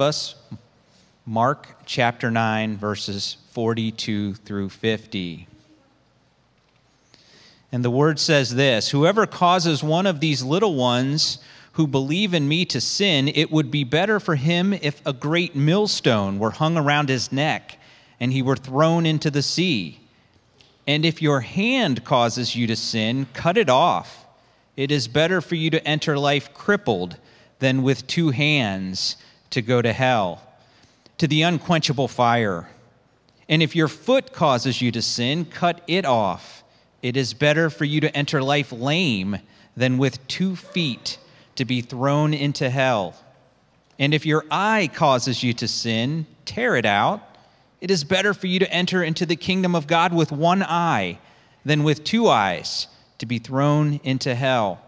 us 0.00 0.34
Mark 1.26 1.76
chapter 1.86 2.30
9, 2.30 2.76
verses 2.76 3.36
42 3.52 4.34
through 4.34 4.70
50. 4.70 5.46
And 7.70 7.84
the 7.84 7.90
word 7.90 8.18
says 8.18 8.54
this 8.54 8.90
Whoever 8.90 9.26
causes 9.26 9.82
one 9.82 10.06
of 10.06 10.20
these 10.20 10.42
little 10.42 10.74
ones 10.74 11.38
who 11.72 11.86
believe 11.86 12.34
in 12.34 12.48
me 12.48 12.64
to 12.64 12.80
sin, 12.80 13.28
it 13.28 13.52
would 13.52 13.70
be 13.70 13.84
better 13.84 14.18
for 14.18 14.34
him 14.34 14.72
if 14.72 15.00
a 15.06 15.12
great 15.12 15.54
millstone 15.54 16.38
were 16.38 16.50
hung 16.50 16.76
around 16.76 17.08
his 17.08 17.30
neck 17.30 17.78
and 18.18 18.32
he 18.32 18.42
were 18.42 18.56
thrown 18.56 19.06
into 19.06 19.30
the 19.30 19.42
sea. 19.42 20.00
And 20.86 21.04
if 21.04 21.22
your 21.22 21.42
hand 21.42 22.04
causes 22.04 22.56
you 22.56 22.66
to 22.66 22.76
sin, 22.76 23.26
cut 23.34 23.56
it 23.56 23.70
off. 23.70 24.26
It 24.76 24.90
is 24.90 25.06
better 25.06 25.40
for 25.40 25.54
you 25.54 25.70
to 25.70 25.86
enter 25.86 26.18
life 26.18 26.52
crippled 26.52 27.18
than 27.60 27.82
with 27.82 28.06
two 28.06 28.30
hands 28.30 29.16
to 29.50 29.62
go 29.62 29.82
to 29.82 29.92
hell, 29.92 30.42
to 31.18 31.26
the 31.26 31.42
unquenchable 31.42 32.08
fire. 32.08 32.68
And 33.48 33.62
if 33.62 33.74
your 33.74 33.88
foot 33.88 34.32
causes 34.32 34.80
you 34.80 34.92
to 34.92 35.02
sin, 35.02 35.44
cut 35.44 35.82
it 35.86 36.04
off. 36.04 36.62
It 37.02 37.16
is 37.16 37.34
better 37.34 37.70
for 37.70 37.84
you 37.84 38.00
to 38.00 38.16
enter 38.16 38.42
life 38.42 38.72
lame 38.72 39.38
than 39.76 39.98
with 39.98 40.26
two 40.28 40.56
feet 40.56 41.18
to 41.56 41.64
be 41.64 41.80
thrown 41.80 42.32
into 42.32 42.70
hell. 42.70 43.14
And 43.98 44.14
if 44.14 44.24
your 44.24 44.44
eye 44.50 44.88
causes 44.92 45.42
you 45.42 45.52
to 45.54 45.68
sin, 45.68 46.26
tear 46.44 46.76
it 46.76 46.86
out. 46.86 47.22
It 47.80 47.90
is 47.90 48.04
better 48.04 48.34
for 48.34 48.46
you 48.46 48.58
to 48.58 48.72
enter 48.72 49.02
into 49.02 49.26
the 49.26 49.36
kingdom 49.36 49.74
of 49.74 49.86
God 49.86 50.12
with 50.14 50.32
one 50.32 50.62
eye 50.62 51.18
than 51.64 51.82
with 51.82 52.04
two 52.04 52.28
eyes 52.28 52.86
to 53.18 53.26
be 53.26 53.38
thrown 53.38 54.00
into 54.02 54.34
hell, 54.34 54.80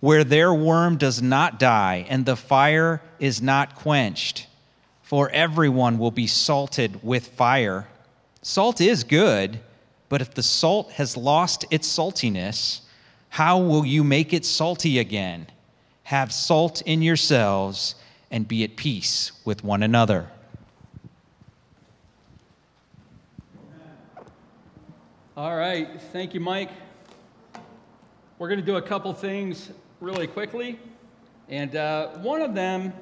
where 0.00 0.24
their 0.24 0.52
worm 0.52 0.96
does 0.96 1.20
not 1.20 1.58
die 1.58 2.06
and 2.08 2.24
the 2.24 2.36
fire 2.36 3.02
is 3.18 3.42
not 3.42 3.74
quenched. 3.74 4.46
For 5.02 5.30
everyone 5.30 5.98
will 5.98 6.10
be 6.10 6.26
salted 6.26 7.02
with 7.02 7.28
fire. 7.28 7.88
Salt 8.42 8.80
is 8.80 9.04
good, 9.04 9.58
but 10.08 10.20
if 10.20 10.34
the 10.34 10.42
salt 10.42 10.92
has 10.92 11.16
lost 11.16 11.64
its 11.70 11.88
saltiness, 11.88 12.82
how 13.30 13.58
will 13.58 13.84
you 13.84 14.04
make 14.04 14.32
it 14.32 14.44
salty 14.44 14.98
again? 14.98 15.46
Have 16.04 16.32
salt 16.32 16.82
in 16.82 17.02
yourselves 17.02 17.94
and 18.30 18.46
be 18.46 18.64
at 18.64 18.76
peace 18.76 19.32
with 19.44 19.64
one 19.64 19.82
another. 19.82 20.28
All 25.36 25.56
right. 25.56 26.00
Thank 26.12 26.34
you, 26.34 26.40
Mike. 26.40 26.70
We're 28.38 28.48
going 28.48 28.60
to 28.60 28.66
do 28.66 28.76
a 28.76 28.82
couple 28.82 29.12
things 29.14 29.70
really 30.00 30.26
quickly. 30.26 30.78
And 31.48 31.74
uh, 31.74 32.08
one 32.18 32.40
of 32.40 32.54
them 32.54 32.92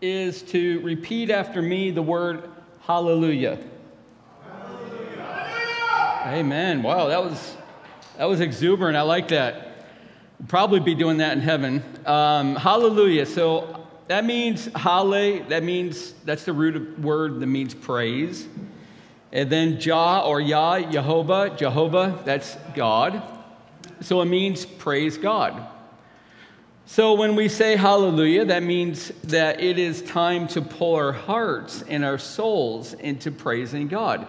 is 0.00 0.42
to 0.42 0.80
repeat 0.80 1.30
after 1.30 1.60
me 1.60 1.90
the 1.90 2.02
word 2.02 2.48
hallelujah. 2.80 3.58
hallelujah. 4.42 6.22
Amen. 6.26 6.82
Wow, 6.82 7.08
that 7.08 7.22
was, 7.22 7.56
that 8.16 8.24
was 8.24 8.40
exuberant. 8.40 8.96
I 8.96 9.02
like 9.02 9.28
that. 9.28 9.86
We'll 10.38 10.48
probably 10.48 10.80
be 10.80 10.94
doing 10.94 11.18
that 11.18 11.32
in 11.34 11.40
heaven. 11.40 11.82
Um, 12.06 12.56
hallelujah. 12.56 13.26
So 13.26 13.86
that 14.08 14.24
means 14.24 14.68
halle, 14.74 15.40
that 15.48 15.62
means, 15.62 16.12
that's 16.24 16.44
the 16.44 16.52
root 16.52 16.76
of 16.76 17.04
word 17.04 17.40
that 17.40 17.46
means 17.46 17.74
praise. 17.74 18.48
And 19.32 19.50
then 19.50 19.80
Jah 19.80 20.22
or 20.24 20.40
Yah, 20.40 20.90
Jehovah, 20.90 21.54
Jehovah, 21.56 22.20
that's 22.24 22.56
God. 22.74 23.22
So 24.00 24.20
it 24.20 24.26
means 24.26 24.66
praise 24.66 25.16
God. 25.16 25.68
So 26.84 27.14
when 27.14 27.36
we 27.36 27.48
say 27.48 27.76
hallelujah, 27.76 28.44
that 28.46 28.62
means 28.62 29.08
that 29.24 29.60
it 29.60 29.78
is 29.78 30.02
time 30.02 30.48
to 30.48 30.60
pull 30.60 30.96
our 30.96 31.12
hearts 31.12 31.82
and 31.88 32.04
our 32.04 32.18
souls 32.18 32.92
into 32.94 33.30
praising 33.30 33.88
God. 33.88 34.26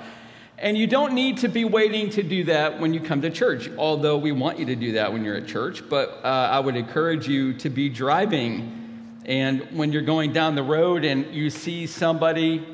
And 0.60 0.78
you 0.78 0.88
don't 0.88 1.14
need 1.14 1.40
to 1.40 1.50
be 1.50 1.66
waiting 1.66 2.10
to 2.12 2.24
do 2.24 2.46
that 2.46 2.80
when 2.80 2.94
you 2.94 3.02
come 3.02 3.22
to 3.24 3.30
church, 3.30 3.70
although 3.78 4.18
we 4.18 4.32
want 4.32 4.60
you 4.60 4.66
to 4.68 4.76
do 4.76 4.94
that 4.94 5.12
when 5.12 5.26
you're 5.26 5.36
at 5.36 5.48
church. 5.48 5.84
But 5.90 6.22
uh, 6.24 6.28
I 6.28 6.60
would 6.60 6.78
encourage 6.78 7.28
you 7.28 7.54
to 7.56 7.70
be 7.70 7.90
driving. 7.90 9.20
And 9.26 9.68
when 9.78 9.92
you're 9.92 10.04
going 10.04 10.32
down 10.32 10.56
the 10.56 10.64
road 10.64 11.04
and 11.04 11.34
you 11.34 11.50
see 11.50 11.86
somebody 11.86 12.66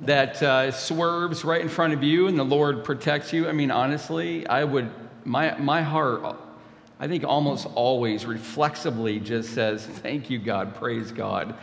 that 0.00 0.42
uh, 0.42 0.70
swerves 0.70 1.44
right 1.44 1.60
in 1.60 1.68
front 1.68 1.94
of 1.94 2.02
you 2.02 2.28
and 2.28 2.38
the 2.38 2.44
Lord 2.44 2.84
protects 2.84 3.32
you. 3.32 3.48
I 3.48 3.52
mean, 3.52 3.70
honestly, 3.70 4.46
I 4.46 4.62
would, 4.62 4.90
my, 5.24 5.58
my 5.58 5.82
heart, 5.82 6.36
I 6.98 7.08
think 7.08 7.24
almost 7.24 7.66
always 7.74 8.24
reflexively 8.24 9.20
just 9.20 9.50
says, 9.50 9.84
Thank 9.84 10.30
you, 10.30 10.38
God, 10.38 10.74
praise 10.74 11.12
God. 11.12 11.54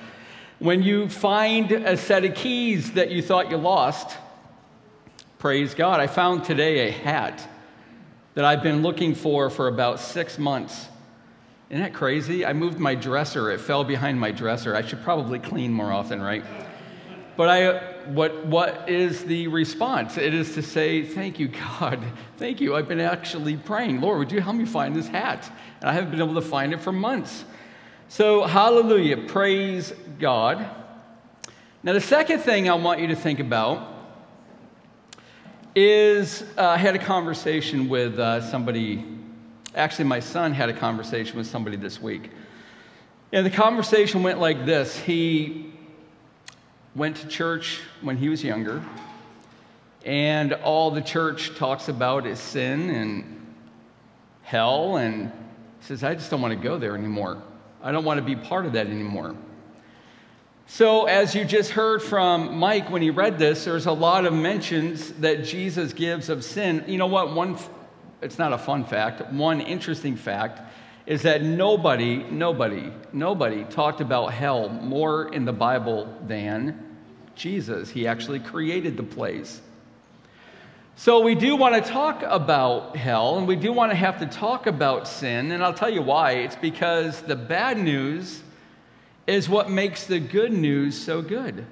When 0.59 0.83
you 0.83 1.09
find 1.09 1.71
a 1.71 1.97
set 1.97 2.23
of 2.23 2.35
keys 2.35 2.93
that 2.93 3.11
you 3.11 3.21
thought 3.21 3.49
you 3.49 3.57
lost, 3.57 4.17
praise 5.39 5.73
God. 5.73 5.99
I 5.99 6.07
found 6.07 6.43
today 6.43 6.87
a 6.87 6.91
hat 6.91 7.47
that 8.35 8.45
I've 8.45 8.63
been 8.63 8.81
looking 8.81 9.15
for 9.15 9.49
for 9.49 9.67
about 9.67 9.99
six 9.99 10.37
months. 10.37 10.87
Isn't 11.69 11.81
that 11.81 11.93
crazy? 11.93 12.45
I 12.45 12.53
moved 12.53 12.77
my 12.77 12.93
dresser, 12.93 13.51
it 13.51 13.59
fell 13.59 13.83
behind 13.83 14.19
my 14.19 14.31
dresser. 14.31 14.75
I 14.75 14.85
should 14.85 15.03
probably 15.03 15.39
clean 15.39 15.73
more 15.73 15.91
often, 15.91 16.21
right? 16.21 16.43
But 17.35 17.49
I, 17.49 17.92
what, 18.07 18.45
what 18.45 18.89
is 18.89 19.23
the 19.25 19.47
response? 19.47 20.17
It 20.17 20.33
is 20.33 20.53
to 20.55 20.61
say, 20.61 21.03
Thank 21.03 21.39
you, 21.39 21.47
God. 21.47 22.03
Thank 22.37 22.61
you. 22.61 22.75
I've 22.75 22.87
been 22.87 22.99
actually 22.99 23.57
praying. 23.57 24.01
Lord, 24.01 24.19
would 24.19 24.31
you 24.31 24.41
help 24.41 24.55
me 24.55 24.65
find 24.65 24.95
this 24.95 25.07
hat? 25.07 25.51
And 25.81 25.89
I 25.89 25.93
haven't 25.93 26.11
been 26.11 26.21
able 26.21 26.35
to 26.35 26.41
find 26.41 26.73
it 26.73 26.81
for 26.81 26.91
months. 26.91 27.45
So, 28.07 28.43
hallelujah. 28.43 29.17
Praise 29.27 29.93
God. 30.19 30.69
Now, 31.81 31.93
the 31.93 32.01
second 32.01 32.39
thing 32.39 32.69
I 32.69 32.75
want 32.75 32.99
you 32.99 33.07
to 33.07 33.15
think 33.15 33.39
about 33.39 33.91
is 35.75 36.43
uh, 36.57 36.69
I 36.69 36.77
had 36.77 36.95
a 36.95 36.99
conversation 36.99 37.89
with 37.89 38.19
uh, 38.19 38.41
somebody. 38.41 39.03
Actually, 39.75 40.05
my 40.05 40.19
son 40.19 40.53
had 40.53 40.69
a 40.69 40.73
conversation 40.73 41.35
with 41.35 41.47
somebody 41.47 41.75
this 41.75 42.01
week. 42.01 42.29
And 43.31 43.43
the 43.43 43.49
conversation 43.49 44.21
went 44.21 44.39
like 44.39 44.65
this 44.65 44.95
He 44.95 45.72
went 46.95 47.17
to 47.17 47.27
church 47.27 47.79
when 48.01 48.17
he 48.17 48.29
was 48.29 48.43
younger, 48.43 48.83
and 50.05 50.53
all 50.53 50.91
the 50.91 51.01
church 51.01 51.55
talks 51.55 51.89
about 51.89 52.27
is 52.27 52.39
sin 52.39 52.89
and 52.89 53.55
hell, 54.43 54.97
and 54.97 55.31
says, 55.81 56.03
I 56.03 56.13
just 56.13 56.29
don't 56.29 56.41
want 56.41 56.53
to 56.53 56.59
go 56.59 56.77
there 56.77 56.95
anymore. 56.95 57.41
I 57.81 57.91
don't 57.91 58.05
want 58.05 58.17
to 58.19 58.23
be 58.23 58.35
part 58.35 58.65
of 58.65 58.73
that 58.73 58.87
anymore. 58.87 59.35
So, 60.65 61.05
as 61.05 61.35
you 61.35 61.43
just 61.43 61.71
heard 61.71 62.01
from 62.01 62.57
Mike 62.57 62.89
when 62.89 63.01
he 63.01 63.09
read 63.09 63.37
this, 63.37 63.65
there's 63.65 63.85
a 63.85 63.91
lot 63.91 64.25
of 64.25 64.33
mentions 64.33 65.11
that 65.13 65.43
Jesus 65.43 65.91
gives 65.91 66.29
of 66.29 66.43
sin. 66.43 66.85
You 66.87 66.97
know 66.97 67.07
what? 67.07 67.33
One, 67.33 67.57
it's 68.21 68.39
not 68.39 68.53
a 68.53 68.57
fun 68.57 68.85
fact. 68.85 69.33
One 69.33 69.59
interesting 69.59 70.15
fact 70.15 70.61
is 71.05 71.23
that 71.23 71.43
nobody, 71.43 72.23
nobody, 72.23 72.91
nobody 73.11 73.63
talked 73.65 73.99
about 73.99 74.33
hell 74.33 74.69
more 74.69 75.33
in 75.33 75.45
the 75.45 75.53
Bible 75.53 76.17
than 76.25 76.97
Jesus. 77.35 77.89
He 77.89 78.07
actually 78.07 78.39
created 78.39 78.95
the 78.95 79.03
place. 79.03 79.61
So 80.95 81.21
we 81.21 81.35
do 81.35 81.55
want 81.55 81.83
to 81.83 81.89
talk 81.89 82.23
about 82.23 82.95
hell 82.95 83.37
and 83.37 83.47
we 83.47 83.55
do 83.55 83.73
want 83.73 83.91
to 83.91 83.95
have 83.95 84.19
to 84.19 84.27
talk 84.27 84.67
about 84.67 85.07
sin. 85.07 85.51
And 85.51 85.63
I'll 85.63 85.73
tell 85.73 85.89
you 85.89 86.03
why. 86.03 86.33
It's 86.33 86.55
because 86.55 87.21
the 87.21 87.35
bad 87.35 87.77
news 87.77 88.41
is 89.25 89.49
what 89.49 89.69
makes 89.69 90.05
the 90.05 90.19
good 90.19 90.53
news 90.53 90.97
so 90.97 91.21
good. 91.21 91.65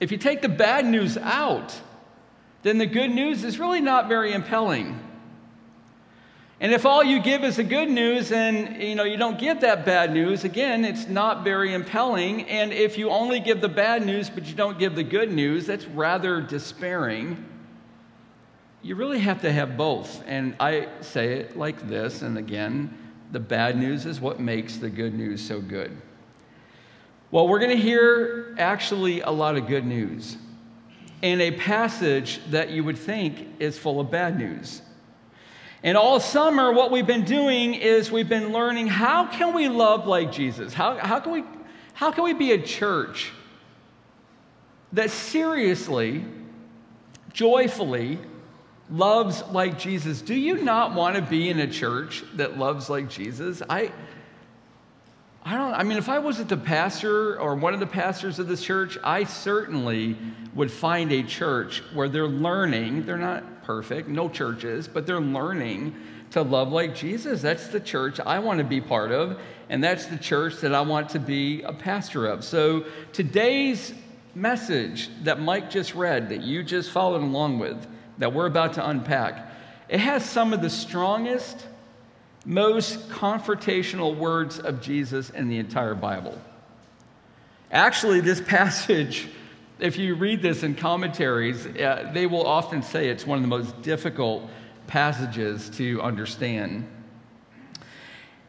If 0.00 0.10
you 0.10 0.18
take 0.18 0.42
the 0.42 0.48
bad 0.48 0.84
news 0.84 1.16
out, 1.16 1.80
then 2.64 2.78
the 2.78 2.86
good 2.86 3.10
news 3.10 3.44
is 3.44 3.58
really 3.58 3.80
not 3.80 4.08
very 4.08 4.32
impelling. 4.32 4.98
And 6.62 6.70
if 6.70 6.86
all 6.86 7.02
you 7.02 7.20
give 7.20 7.42
is 7.42 7.56
the 7.56 7.64
good 7.64 7.90
news 7.90 8.30
and 8.30 8.80
you 8.80 8.94
know 8.94 9.02
you 9.02 9.16
don't 9.16 9.36
get 9.36 9.62
that 9.62 9.84
bad 9.84 10.12
news, 10.12 10.44
again, 10.44 10.84
it's 10.84 11.08
not 11.08 11.42
very 11.42 11.74
impelling. 11.74 12.48
And 12.48 12.72
if 12.72 12.96
you 12.96 13.10
only 13.10 13.40
give 13.40 13.60
the 13.60 13.68
bad 13.68 14.06
news 14.06 14.30
but 14.30 14.46
you 14.46 14.54
don't 14.54 14.78
give 14.78 14.94
the 14.94 15.02
good 15.02 15.32
news, 15.32 15.66
that's 15.66 15.86
rather 15.86 16.40
despairing. 16.40 17.44
You 18.80 18.94
really 18.94 19.18
have 19.18 19.42
to 19.42 19.52
have 19.52 19.76
both. 19.76 20.22
And 20.24 20.54
I 20.60 20.86
say 21.00 21.32
it 21.32 21.56
like 21.56 21.88
this, 21.88 22.22
and 22.22 22.38
again, 22.38 22.96
the 23.32 23.40
bad 23.40 23.76
news 23.76 24.06
is 24.06 24.20
what 24.20 24.38
makes 24.38 24.76
the 24.76 24.88
good 24.88 25.14
news 25.14 25.44
so 25.44 25.60
good. 25.60 25.90
Well, 27.32 27.48
we're 27.48 27.58
going 27.58 27.76
to 27.76 27.82
hear 27.82 28.54
actually 28.56 29.20
a 29.22 29.30
lot 29.30 29.56
of 29.56 29.66
good 29.66 29.84
news 29.84 30.36
in 31.22 31.40
a 31.40 31.50
passage 31.50 32.40
that 32.50 32.70
you 32.70 32.84
would 32.84 32.98
think 32.98 33.48
is 33.58 33.76
full 33.76 33.98
of 33.98 34.12
bad 34.12 34.38
news. 34.38 34.82
And 35.82 35.96
all 35.96 36.20
summer, 36.20 36.72
what 36.72 36.92
we've 36.92 37.06
been 37.06 37.24
doing 37.24 37.74
is 37.74 38.10
we've 38.12 38.28
been 38.28 38.52
learning 38.52 38.86
how 38.86 39.26
can 39.26 39.52
we 39.54 39.68
love 39.68 40.06
like 40.06 40.30
Jesus? 40.30 40.72
How, 40.72 40.96
how, 40.96 41.18
can, 41.18 41.32
we, 41.32 41.44
how 41.94 42.12
can 42.12 42.22
we 42.22 42.34
be 42.34 42.52
a 42.52 42.62
church 42.62 43.32
that 44.92 45.10
seriously, 45.10 46.24
joyfully 47.32 48.18
loves 48.90 49.42
like 49.50 49.78
Jesus? 49.78 50.22
Do 50.22 50.34
you 50.34 50.62
not 50.62 50.94
want 50.94 51.16
to 51.16 51.22
be 51.22 51.50
in 51.50 51.58
a 51.58 51.66
church 51.66 52.22
that 52.34 52.58
loves 52.58 52.88
like 52.88 53.08
Jesus? 53.08 53.60
I, 53.68 53.90
I 55.44 55.56
don't, 55.56 55.74
I 55.74 55.82
mean, 55.82 55.98
if 55.98 56.08
I 56.08 56.20
wasn't 56.20 56.48
the 56.48 56.56
pastor 56.56 57.38
or 57.40 57.56
one 57.56 57.74
of 57.74 57.80
the 57.80 57.86
pastors 57.86 58.38
of 58.38 58.46
this 58.46 58.62
church, 58.62 58.96
I 59.02 59.24
certainly 59.24 60.16
would 60.54 60.70
find 60.70 61.10
a 61.10 61.24
church 61.24 61.82
where 61.92 62.08
they're 62.08 62.28
learning. 62.28 63.06
They're 63.06 63.16
not 63.16 63.64
perfect, 63.64 64.08
no 64.08 64.28
churches, 64.28 64.86
but 64.86 65.04
they're 65.04 65.20
learning 65.20 65.96
to 66.30 66.42
love 66.42 66.70
like 66.70 66.94
Jesus. 66.94 67.42
That's 67.42 67.68
the 67.68 67.80
church 67.80 68.20
I 68.20 68.38
want 68.38 68.58
to 68.58 68.64
be 68.64 68.80
part 68.80 69.10
of, 69.10 69.40
and 69.68 69.82
that's 69.82 70.06
the 70.06 70.16
church 70.16 70.60
that 70.60 70.74
I 70.74 70.80
want 70.82 71.08
to 71.10 71.18
be 71.18 71.62
a 71.62 71.72
pastor 71.72 72.26
of. 72.26 72.44
So 72.44 72.84
today's 73.12 73.92
message 74.36 75.10
that 75.24 75.40
Mike 75.40 75.70
just 75.70 75.94
read, 75.94 76.28
that 76.28 76.42
you 76.42 76.62
just 76.62 76.90
followed 76.90 77.22
along 77.22 77.58
with, 77.58 77.84
that 78.18 78.32
we're 78.32 78.46
about 78.46 78.74
to 78.74 78.88
unpack, 78.88 79.50
it 79.88 79.98
has 79.98 80.24
some 80.24 80.52
of 80.52 80.62
the 80.62 80.70
strongest 80.70 81.66
most 82.44 83.08
confrontational 83.08 84.16
words 84.16 84.58
of 84.58 84.80
Jesus 84.80 85.30
in 85.30 85.48
the 85.48 85.58
entire 85.58 85.94
Bible. 85.94 86.38
Actually, 87.70 88.20
this 88.20 88.40
passage, 88.46 89.28
if 89.78 89.96
you 89.96 90.14
read 90.14 90.42
this 90.42 90.62
in 90.62 90.74
commentaries, 90.74 91.66
uh, 91.66 92.10
they 92.12 92.26
will 92.26 92.46
often 92.46 92.82
say 92.82 93.08
it's 93.08 93.26
one 93.26 93.38
of 93.38 93.42
the 93.42 93.48
most 93.48 93.80
difficult 93.82 94.48
passages 94.86 95.70
to 95.70 96.02
understand. 96.02 96.86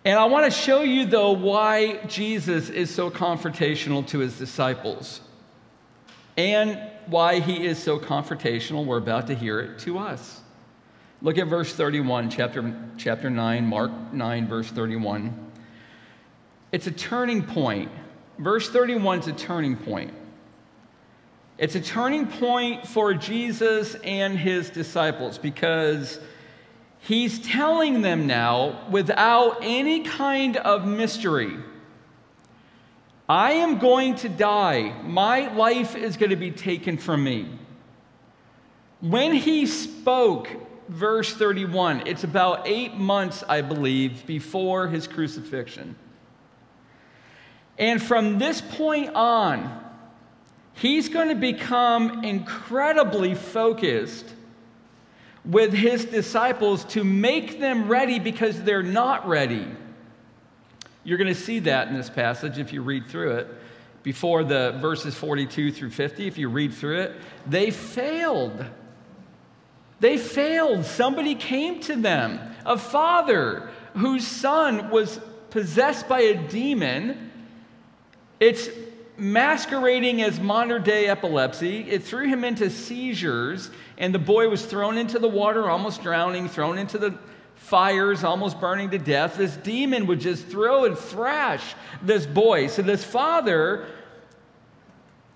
And 0.06 0.19
I 0.19 0.25
want 0.25 0.46
to 0.46 0.51
show 0.51 0.81
you, 0.81 1.06
though, 1.06 1.31
why 1.31 2.04
Jesus 2.07 2.69
is 2.69 2.94
so 2.94 3.10
confrontational 3.10 4.06
to 4.07 4.19
his 4.19 4.38
disciples 4.38 5.22
and 6.36 6.78
why 7.06 7.39
he 7.39 7.66
is 7.66 7.81
so 7.81 8.00
confrontational. 8.00 8.86
We're 8.86 8.98
about 8.98 9.28
to 9.28 9.36
hear 9.36 9.60
it 9.62 9.80
to 9.80 10.00
us. 10.00 10.42
Look 11.24 11.38
at 11.38 11.48
verse 11.48 11.74
31, 11.74 12.30
chapter, 12.30 12.75
chapter 12.98 13.30
9, 13.30 13.66
Mark 13.66 13.92
9, 14.12 14.46
verse 14.46 14.70
31. 14.70 15.34
It's 16.74 16.86
a 16.86 16.92
turning 16.92 17.42
point. 17.44 17.90
Verse 18.38 18.70
31 18.70 19.20
is 19.20 19.28
a 19.28 19.31
turning 19.31 19.78
point. 19.78 20.14
It's 21.58 21.75
a 21.75 21.80
turning 21.80 22.28
point 22.28 22.86
for 22.86 23.14
Jesus 23.14 23.96
and 24.04 24.38
his 24.38 24.70
disciples 24.70 25.38
because 25.38 26.20
he's 27.00 27.40
telling 27.40 28.02
them 28.02 28.28
now, 28.28 28.86
without 28.90 29.60
any 29.62 30.02
kind 30.02 30.58
of 30.58 30.86
mystery, 30.86 31.56
I 33.30 33.54
am 33.54 33.78
going 33.78 34.16
to 34.16 34.28
die. 34.28 34.94
My 35.04 35.54
life 35.54 35.96
is 35.96 36.18
going 36.18 36.31
to 36.31 36.36
be 36.36 36.52
taken 36.52 36.98
from 36.98 37.24
me. 37.24 37.48
When 39.00 39.31
he 39.31 39.66
spoke, 39.68 40.50
verse 40.90 41.34
31. 41.34 42.08
It's 42.08 42.24
about 42.24 42.68
eight 42.68 42.96
months, 42.96 43.44
I 43.48 43.62
believe, 43.62 44.26
before 44.26 44.88
his 44.88 45.08
crucifixion. 45.08 45.96
And 47.78 48.02
from 48.02 48.40
this 48.40 48.62
point 48.62 49.16
on, 49.16 49.84
he's 50.74 51.10
going 51.10 51.30
to 51.30 51.36
become 51.36 52.24
incredibly 52.24 53.36
focused 53.36 54.26
with 55.46 55.74
his 55.74 56.06
disciples 56.06 56.86
to 56.86 57.04
make 57.04 57.60
them 57.60 57.90
ready 57.90 58.20
because 58.20 58.62
they're 58.64 58.84
not 58.84 59.28
ready. 59.28 59.68
You're 61.04 61.18
going 61.18 61.34
to 61.34 61.40
see 61.40 61.60
that 61.60 61.90
in 61.90 61.96
this 61.96 62.10
passage 62.10 62.58
if 62.58 62.72
you 62.72 62.82
read 62.82 63.08
through 63.08 63.32
it. 63.38 63.48
Before 64.04 64.44
the 64.44 64.78
verses 64.82 65.16
42 65.16 65.72
through 65.72 65.90
50, 65.90 66.28
if 66.28 66.38
you 66.38 66.50
read 66.50 66.74
through 66.74 67.00
it, 67.00 67.16
they 67.48 67.72
failed. 67.72 68.66
They 70.04 70.18
failed. 70.18 70.84
Somebody 70.84 71.34
came 71.34 71.80
to 71.84 71.96
them, 71.96 72.38
a 72.66 72.78
father 72.78 73.70
whose 73.94 74.28
son 74.28 74.90
was 74.90 75.18
possessed 75.50 76.10
by 76.10 76.20
a 76.20 76.36
demon. 76.50 77.32
It's 78.38 78.68
masquerading 79.16 80.22
as 80.22 80.42
modern 80.42 80.84
day 80.84 81.08
epilepsy. 81.08 81.90
It 81.90 82.04
threw 82.04 82.28
him 82.28 82.44
into 82.44 82.70
seizures, 82.70 83.72
and 83.98 84.14
the 84.14 84.20
boy 84.20 84.50
was 84.50 84.66
thrown 84.66 84.98
into 84.98 85.20
the 85.20 85.30
water, 85.30 85.70
almost 85.70 86.04
drowning, 86.04 86.50
thrown 86.50 86.78
into 86.78 86.98
the 86.98 87.18
fires, 87.56 88.26
almost 88.26 88.60
burning 88.60 88.90
to 88.90 88.98
death. 88.98 89.38
This 89.38 89.56
demon 89.56 90.06
would 90.08 90.20
just 90.20 90.48
throw 90.48 90.84
and 90.84 90.98
thrash 90.98 91.76
this 92.02 92.26
boy. 92.26 92.68
So, 92.68 92.82
this 92.82 93.06
father 93.06 93.86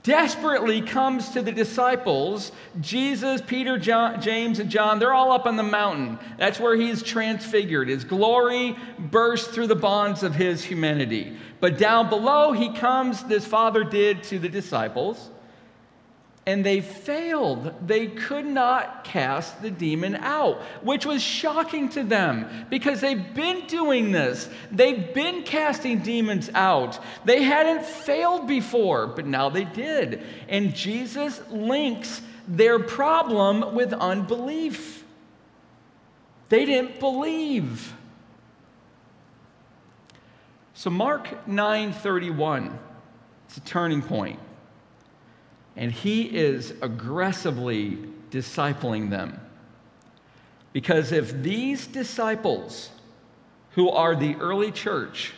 desperately 0.07 0.81
comes 0.81 1.31
to 1.31 1.41
the 1.41 1.51
disciples. 1.51 2.53
Jesus, 2.79 3.41
Peter, 3.41 3.77
John, 3.77 4.21
James, 4.21 4.59
and 4.59 4.69
John, 4.69 4.99
they're 4.99 5.13
all 5.13 5.33
up 5.33 5.45
on 5.45 5.57
the 5.57 5.63
mountain. 5.63 6.17
That's 6.37 6.61
where 6.61 6.77
he's 6.77 7.03
transfigured. 7.03 7.89
His 7.89 8.05
glory 8.05 8.77
bursts 8.97 9.53
through 9.53 9.67
the 9.67 9.75
bonds 9.75 10.23
of 10.23 10.33
his 10.33 10.63
humanity. 10.63 11.37
But 11.59 11.77
down 11.77 12.07
below, 12.07 12.53
he 12.53 12.73
comes, 12.73 13.21
this 13.25 13.45
Father 13.45 13.83
did 13.83 14.23
to 14.23 14.39
the 14.39 14.47
disciples 14.47 15.29
and 16.47 16.65
they 16.65 16.79
failed. 16.79 17.73
They 17.85 18.07
could 18.07 18.45
not 18.45 19.03
cast 19.03 19.61
the 19.61 19.69
demon 19.69 20.15
out, 20.15 20.61
which 20.81 21.05
was 21.05 21.21
shocking 21.21 21.89
to 21.89 22.03
them 22.03 22.47
because 22.69 23.01
they've 23.01 23.33
been 23.35 23.67
doing 23.67 24.13
this. 24.13 24.49
They've 24.71 25.13
been 25.13 25.43
casting 25.43 25.99
demons 25.99 26.49
out. 26.53 26.99
They 27.25 27.43
hadn't 27.43 27.83
failed 27.83 28.47
before, 28.47 29.07
but 29.07 29.27
now 29.27 29.49
they 29.49 29.65
did. 29.65 30.23
And 30.47 30.73
Jesus 30.73 31.41
links 31.51 32.21
their 32.47 32.79
problem 32.79 33.75
with 33.75 33.91
unbelief. 33.91 35.03
They 36.47 36.63
didn't 36.63 37.01
believe. 37.01 37.93
So 40.73 40.89
Mark 40.89 41.45
9:31 41.45 42.79
it's 43.47 43.57
a 43.57 43.61
turning 43.61 44.01
point 44.01 44.39
and 45.77 45.91
he 45.91 46.23
is 46.23 46.73
aggressively 46.81 47.97
discipling 48.31 49.09
them. 49.09 49.39
Because 50.73 51.11
if 51.11 51.41
these 51.43 51.87
disciples, 51.87 52.89
who 53.71 53.89
are 53.89 54.15
the 54.15 54.35
early 54.35 54.71
church, 54.71 55.33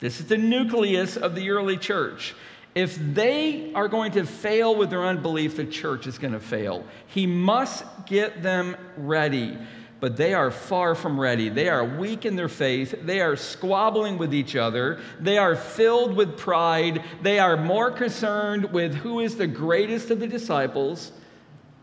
this 0.00 0.18
is 0.18 0.26
the 0.26 0.38
nucleus 0.38 1.16
of 1.16 1.34
the 1.34 1.50
early 1.50 1.76
church, 1.76 2.34
if 2.74 2.96
they 2.96 3.72
are 3.74 3.88
going 3.88 4.12
to 4.12 4.24
fail 4.24 4.74
with 4.74 4.88
their 4.88 5.04
unbelief, 5.04 5.56
the 5.56 5.66
church 5.66 6.06
is 6.06 6.18
going 6.18 6.32
to 6.32 6.40
fail. 6.40 6.84
He 7.06 7.26
must 7.26 7.84
get 8.06 8.42
them 8.42 8.76
ready 8.96 9.58
but 10.02 10.16
they 10.16 10.34
are 10.34 10.50
far 10.50 10.96
from 10.96 11.18
ready. 11.18 11.48
They 11.48 11.68
are 11.68 11.84
weak 11.84 12.26
in 12.26 12.34
their 12.34 12.48
faith. 12.48 12.92
They 13.04 13.20
are 13.20 13.36
squabbling 13.36 14.18
with 14.18 14.34
each 14.34 14.56
other. 14.56 15.00
They 15.20 15.38
are 15.38 15.54
filled 15.54 16.16
with 16.16 16.36
pride. 16.36 17.04
They 17.22 17.38
are 17.38 17.56
more 17.56 17.92
concerned 17.92 18.72
with 18.72 18.96
who 18.96 19.20
is 19.20 19.36
the 19.36 19.46
greatest 19.46 20.10
of 20.10 20.18
the 20.18 20.26
disciples 20.26 21.12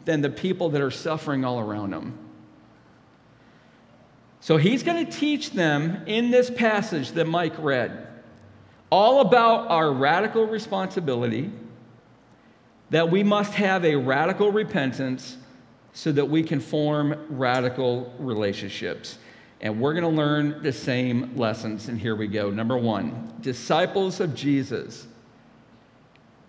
than 0.03 0.19
the 0.19 0.29
people 0.29 0.69
that 0.71 0.81
are 0.81 0.91
suffering 0.91 1.45
all 1.45 1.61
around 1.61 1.91
them. 1.91 2.17
So 4.41 4.57
he's 4.57 4.83
going 4.83 5.05
to 5.05 5.09
teach 5.09 5.51
them 5.51 6.03
in 6.05 6.29
this 6.29 6.49
passage 6.49 7.13
that 7.13 7.25
Mike 7.25 7.53
read 7.57 8.05
all 8.89 9.21
about 9.21 9.69
our 9.69 9.93
radical 9.93 10.45
responsibility, 10.45 11.51
that 12.89 13.09
we 13.09 13.23
must 13.23 13.53
have 13.53 13.85
a 13.85 13.95
radical 13.95 14.51
repentance 14.51 15.37
so 15.99 16.13
that 16.13 16.29
we 16.29 16.41
can 16.41 16.61
form 16.61 17.13
radical 17.27 18.09
relationships. 18.19 19.17
And 19.59 19.81
we're 19.81 19.91
going 19.91 20.05
to 20.05 20.17
learn 20.17 20.63
the 20.63 20.71
same 20.71 21.35
lessons. 21.35 21.89
And 21.89 21.99
here 21.99 22.15
we 22.15 22.27
go. 22.27 22.49
Number 22.49 22.77
one 22.77 23.33
disciples 23.41 24.21
of 24.21 24.33
Jesus 24.33 25.07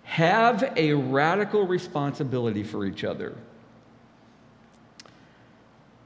have 0.05 0.73
a 0.77 0.93
radical 0.93 1.67
responsibility 1.67 2.63
for 2.63 2.87
each 2.87 3.03
other. 3.03 3.37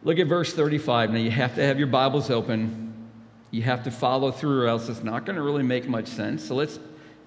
Look 0.05 0.19
at 0.19 0.27
verse 0.27 0.55
35. 0.55 1.11
Now, 1.11 1.19
you 1.19 1.31
have 1.31 1.55
to 1.57 1.63
have 1.63 1.77
your 1.77 1.89
Bibles 1.89 2.31
open. 2.31 2.95
You 3.51 3.61
have 3.61 3.85
to 3.85 3.91
follow 3.91 4.31
through, 4.31 4.63
or 4.63 4.69
else 4.69 4.89
it's 4.89 5.05
not 5.05 5.27
going 5.27 5.37
to 5.37 5.43
really 5.43 5.63
make 5.63 5.87
much 5.87 6.07
sense. 6.07 6.43
So 6.43 6.55
let's, 6.55 6.79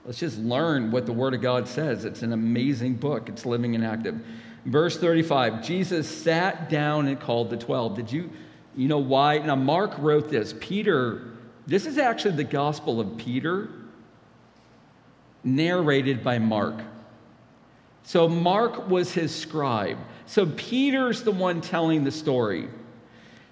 let's 0.04 0.18
just 0.18 0.40
learn 0.40 0.90
what 0.90 1.06
the 1.06 1.14
Word 1.14 1.36
of 1.36 1.42
God 1.42 1.68
says. 1.68 2.06
It's 2.06 2.24
an 2.24 2.34
amazing 2.34 2.96
book, 2.96 3.30
it's 3.30 3.46
living 3.46 3.76
and 3.76 3.86
active. 3.86 4.20
Verse 4.68 4.98
35 4.98 5.64
Jesus 5.64 6.08
sat 6.08 6.70
down 6.70 7.08
and 7.08 7.20
called 7.20 7.50
the 7.50 7.58
12. 7.58 7.96
Did 7.96 8.12
you, 8.12 8.30
you 8.76 8.90
know 8.90 9.00
why? 9.00 9.40
Now, 9.40 9.56
Mark 9.56 9.98
wrote 9.98 10.30
this. 10.30 10.54
Peter, 10.60 11.22
this 11.66 11.86
is 11.86 11.98
actually 11.98 12.36
the 12.36 12.44
Gospel 12.44 13.00
of 13.00 13.18
Peter, 13.18 13.70
narrated 15.44 16.22
by 16.22 16.38
Mark. 16.38 16.82
So, 18.04 18.28
Mark 18.28 18.90
was 18.90 19.14
his 19.14 19.34
scribe. 19.34 19.98
So, 20.26 20.46
Peter's 20.46 21.24
the 21.24 21.32
one 21.32 21.62
telling 21.62 22.04
the 22.04 22.12
story. 22.12 22.68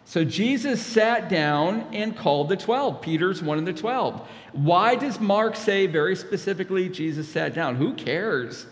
So, 0.03 0.25
Jesus 0.25 0.85
sat 0.85 1.29
down 1.29 1.87
and 1.93 2.15
called 2.15 2.49
the 2.49 2.57
12. 2.57 3.01
Peter's 3.01 3.41
one 3.41 3.57
of 3.57 3.65
the 3.65 3.73
12. 3.73 4.27
Why 4.51 4.95
does 4.95 5.21
Mark 5.21 5.55
say 5.55 5.87
very 5.87 6.17
specifically 6.17 6.89
Jesus 6.89 7.29
sat 7.29 7.53
down? 7.53 7.77
Who 7.77 7.93
cares? 7.93 8.65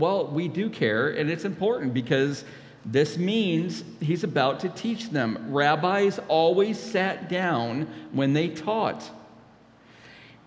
Well, 0.00 0.26
we 0.28 0.48
do 0.48 0.70
care, 0.70 1.10
and 1.10 1.30
it's 1.30 1.44
important 1.44 1.92
because 1.92 2.44
this 2.86 3.18
means 3.18 3.84
he's 4.00 4.24
about 4.24 4.60
to 4.60 4.70
teach 4.70 5.10
them. 5.10 5.48
Rabbis 5.50 6.18
always 6.26 6.78
sat 6.78 7.28
down 7.28 7.86
when 8.12 8.32
they 8.32 8.48
taught. 8.48 9.08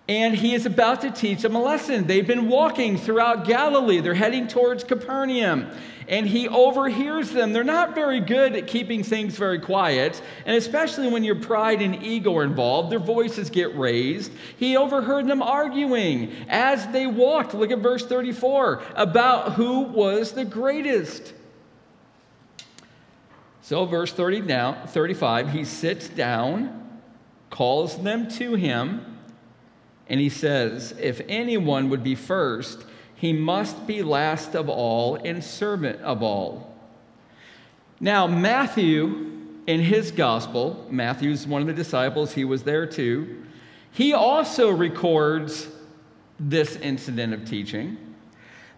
And 0.08 0.34
he 0.34 0.54
is 0.54 0.66
about 0.66 1.02
to 1.02 1.10
teach 1.12 1.42
them 1.42 1.54
a 1.54 1.62
lesson. 1.62 2.08
They've 2.08 2.26
been 2.26 2.48
walking 2.48 2.98
throughout 2.98 3.46
Galilee. 3.46 4.00
They're 4.00 4.12
heading 4.12 4.48
towards 4.48 4.82
Capernaum. 4.82 5.68
And 6.08 6.26
he 6.26 6.48
overhears 6.48 7.30
them. 7.30 7.52
They're 7.52 7.64
not 7.64 7.94
very 7.94 8.20
good 8.20 8.54
at 8.54 8.66
keeping 8.66 9.02
things 9.02 9.36
very 9.36 9.58
quiet. 9.58 10.20
And 10.44 10.56
especially 10.56 11.08
when 11.08 11.24
your 11.24 11.36
pride 11.36 11.82
and 11.82 12.02
ego 12.02 12.36
are 12.36 12.44
involved, 12.44 12.90
their 12.90 12.98
voices 12.98 13.50
get 13.50 13.76
raised. 13.76 14.32
He 14.56 14.76
overheard 14.76 15.26
them 15.26 15.42
arguing 15.42 16.32
as 16.48 16.86
they 16.88 17.06
walked. 17.06 17.54
Look 17.54 17.70
at 17.70 17.78
verse 17.78 18.04
34 18.06 18.82
about 18.94 19.52
who 19.54 19.80
was 19.82 20.32
the 20.32 20.44
greatest. 20.44 21.32
So, 23.62 23.86
verse 23.86 24.12
30 24.12 24.42
now, 24.42 24.84
35, 24.88 25.50
he 25.50 25.64
sits 25.64 26.08
down, 26.08 27.00
calls 27.48 28.02
them 28.02 28.28
to 28.32 28.54
him 28.56 29.14
and 30.06 30.20
he 30.20 30.28
says, 30.28 30.94
If 31.00 31.20
anyone 31.28 31.88
would 31.90 32.02
be 32.02 32.14
first, 32.14 32.84
he 33.14 33.32
must 33.32 33.86
be 33.86 34.02
last 34.02 34.54
of 34.54 34.68
all 34.68 35.16
and 35.16 35.42
servant 35.42 36.00
of 36.00 36.22
all. 36.22 36.74
Now, 38.00 38.26
Matthew, 38.26 39.32
in 39.66 39.80
his 39.80 40.10
gospel, 40.10 40.86
Matthew's 40.90 41.46
one 41.46 41.62
of 41.62 41.66
the 41.66 41.74
disciples, 41.74 42.32
he 42.32 42.44
was 42.44 42.64
there 42.64 42.86
too, 42.86 43.44
he 43.92 44.12
also 44.12 44.70
records 44.70 45.68
this 46.40 46.76
incident 46.76 47.32
of 47.32 47.44
teaching. 47.44 47.96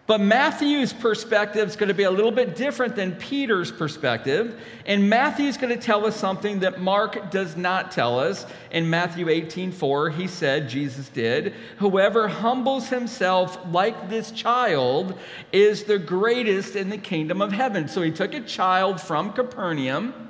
But 0.07 0.21
Matthew's 0.21 0.93
perspective 0.93 1.67
is 1.67 1.75
going 1.75 1.89
to 1.89 1.93
be 1.93 2.03
a 2.03 2.11
little 2.11 2.31
bit 2.31 2.55
different 2.55 2.95
than 2.95 3.15
Peter's 3.15 3.73
perspective. 3.73 4.57
And 4.85 5.09
Matthew's 5.09 5.57
going 5.57 5.77
to 5.77 5.81
tell 5.81 6.05
us 6.05 6.15
something 6.15 6.61
that 6.61 6.79
Mark 6.79 7.29
does 7.29 7.57
not 7.57 7.91
tell 7.91 8.17
us. 8.17 8.45
In 8.71 8.89
Matthew 8.89 9.27
18 9.27 9.73
4, 9.73 10.09
he 10.11 10.27
said, 10.27 10.69
Jesus 10.69 11.09
did, 11.09 11.53
Whoever 11.79 12.29
humbles 12.29 12.87
himself 12.87 13.59
like 13.69 14.09
this 14.09 14.31
child 14.31 15.19
is 15.51 15.83
the 15.83 15.99
greatest 15.99 16.77
in 16.77 16.89
the 16.89 16.97
kingdom 16.97 17.41
of 17.41 17.51
heaven. 17.51 17.89
So 17.89 18.01
he 18.01 18.11
took 18.11 18.33
a 18.33 18.41
child 18.41 19.01
from 19.01 19.33
Capernaum 19.33 20.27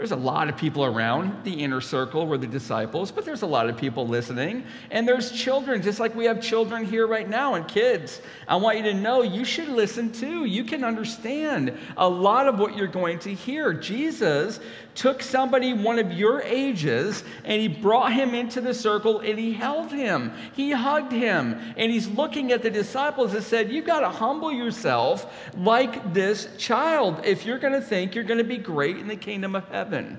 there's 0.00 0.12
a 0.12 0.16
lot 0.16 0.48
of 0.48 0.56
people 0.56 0.82
around 0.82 1.44
the 1.44 1.52
inner 1.52 1.82
circle 1.82 2.26
were 2.26 2.38
the 2.38 2.46
disciples, 2.46 3.12
but 3.12 3.26
there's 3.26 3.42
a 3.42 3.46
lot 3.46 3.68
of 3.68 3.76
people 3.76 4.08
listening. 4.08 4.64
And 4.90 5.06
there's 5.06 5.30
children, 5.30 5.82
just 5.82 6.00
like 6.00 6.14
we 6.14 6.24
have 6.24 6.40
children 6.40 6.86
here 6.86 7.06
right 7.06 7.28
now 7.28 7.52
and 7.52 7.68
kids. 7.68 8.22
I 8.48 8.56
want 8.56 8.78
you 8.78 8.84
to 8.84 8.94
know 8.94 9.20
you 9.20 9.44
should 9.44 9.68
listen 9.68 10.10
too. 10.10 10.46
You 10.46 10.64
can 10.64 10.84
understand 10.84 11.76
a 11.98 12.08
lot 12.08 12.48
of 12.48 12.58
what 12.58 12.78
you're 12.78 12.86
going 12.86 13.18
to 13.18 13.34
hear. 13.34 13.74
Jesus 13.74 14.58
took 14.94 15.22
somebody 15.22 15.72
one 15.72 15.98
of 15.98 16.12
your 16.12 16.42
ages 16.42 17.22
and 17.44 17.60
he 17.60 17.68
brought 17.68 18.12
him 18.12 18.34
into 18.34 18.60
the 18.60 18.74
circle 18.74 19.20
and 19.20 19.38
he 19.38 19.52
held 19.52 19.92
him. 19.92 20.32
He 20.54 20.72
hugged 20.72 21.12
him. 21.12 21.58
And 21.76 21.92
he's 21.92 22.08
looking 22.08 22.52
at 22.52 22.62
the 22.62 22.70
disciples 22.70 23.34
and 23.34 23.42
said, 23.42 23.70
You've 23.70 23.86
got 23.86 24.00
to 24.00 24.08
humble 24.08 24.52
yourself 24.52 25.50
like 25.56 26.12
this 26.12 26.48
child 26.56 27.20
if 27.24 27.44
you're 27.44 27.58
going 27.58 27.74
to 27.74 27.80
think 27.80 28.14
you're 28.14 28.24
going 28.24 28.38
to 28.38 28.44
be 28.44 28.58
great 28.58 28.96
in 28.96 29.08
the 29.08 29.16
kingdom 29.16 29.54
of 29.54 29.70
heaven. 29.90 30.18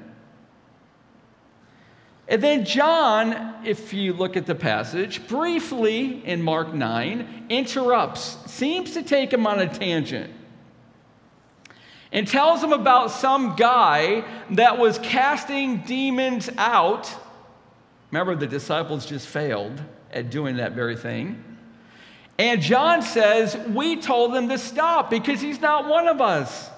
And 2.28 2.42
then 2.42 2.66
John, 2.66 3.56
if 3.66 3.94
you 3.94 4.14
look 4.14 4.38
at 4.38 4.46
the 4.46 4.56
passage, 4.56 5.28
briefly 5.28 6.26
in 6.26 6.42
Mark 6.42 6.74
9, 6.74 7.46
interrupts, 7.50 8.38
seems 8.52 8.94
to 8.94 9.04
take 9.04 9.34
him 9.34 9.48
on 9.48 9.60
a 9.60 9.68
tangent 9.68 10.34
and 12.12 12.28
tells 12.28 12.62
him 12.62 12.74
about 12.74 13.12
some 13.12 13.56
guy 13.56 14.26
that 14.52 14.78
was 14.78 14.98
casting 15.00 15.78
demons 15.80 16.50
out. 16.58 17.14
Remember, 18.12 18.36
the 18.36 18.48
disciples 18.48 19.06
just 19.06 19.28
failed 19.28 19.82
at 20.12 20.30
doing 20.30 20.58
that 20.58 20.74
very 20.74 20.98
thing. 20.98 21.44
And 22.38 22.62
John 22.62 23.02
says, 23.02 23.58
We 23.70 23.98
told 23.98 24.36
him 24.36 24.50
to 24.50 24.58
stop 24.58 25.10
because 25.10 25.40
he's 25.40 25.62
not 25.62 25.88
one 25.88 26.08
of 26.08 26.22
us. 26.22 26.71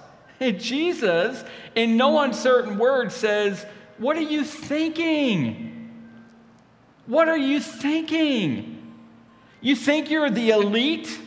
And 0.44 0.60
Jesus, 0.60 1.44
in 1.76 1.98
no 1.98 2.20
uncertain 2.20 2.78
words, 2.78 3.16
says, 3.16 3.66
What 3.98 4.18
are 4.18 4.22
you 4.22 4.44
thinking? 4.44 5.92
What 7.06 7.28
are 7.28 7.38
you 7.38 7.60
thinking? 7.60 8.94
You 9.62 9.76
think 9.76 10.10
you're 10.10 10.30
the 10.30 10.52
elite? 10.52 11.20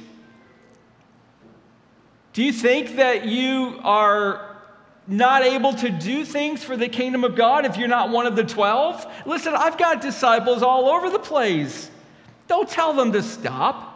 Do 2.33 2.43
you 2.43 2.53
think 2.53 2.97
that 2.97 3.25
you 3.25 3.81
are 3.83 4.59
not 5.07 5.43
able 5.43 5.73
to 5.73 5.89
do 5.89 6.25
things 6.25 6.63
for 6.63 6.77
the 6.77 6.89
kingdom 6.89 7.25
of 7.25 7.35
God 7.35 7.65
if 7.65 7.77
you're 7.79 7.89
not 7.89 8.11
one 8.11 8.27
of 8.27 8.37
the 8.37 8.45
12? 8.45 9.07
Listen, 9.25 9.55
I've 9.55 9.79
got 9.79 10.03
disciples 10.03 10.63
all 10.63 10.89
over 10.91 11.09
the 11.09 11.19
place. 11.19 11.91
Don't 12.49 12.69
tell 12.69 12.93
them 12.93 13.13
to 13.13 13.23
stop. 13.23 13.95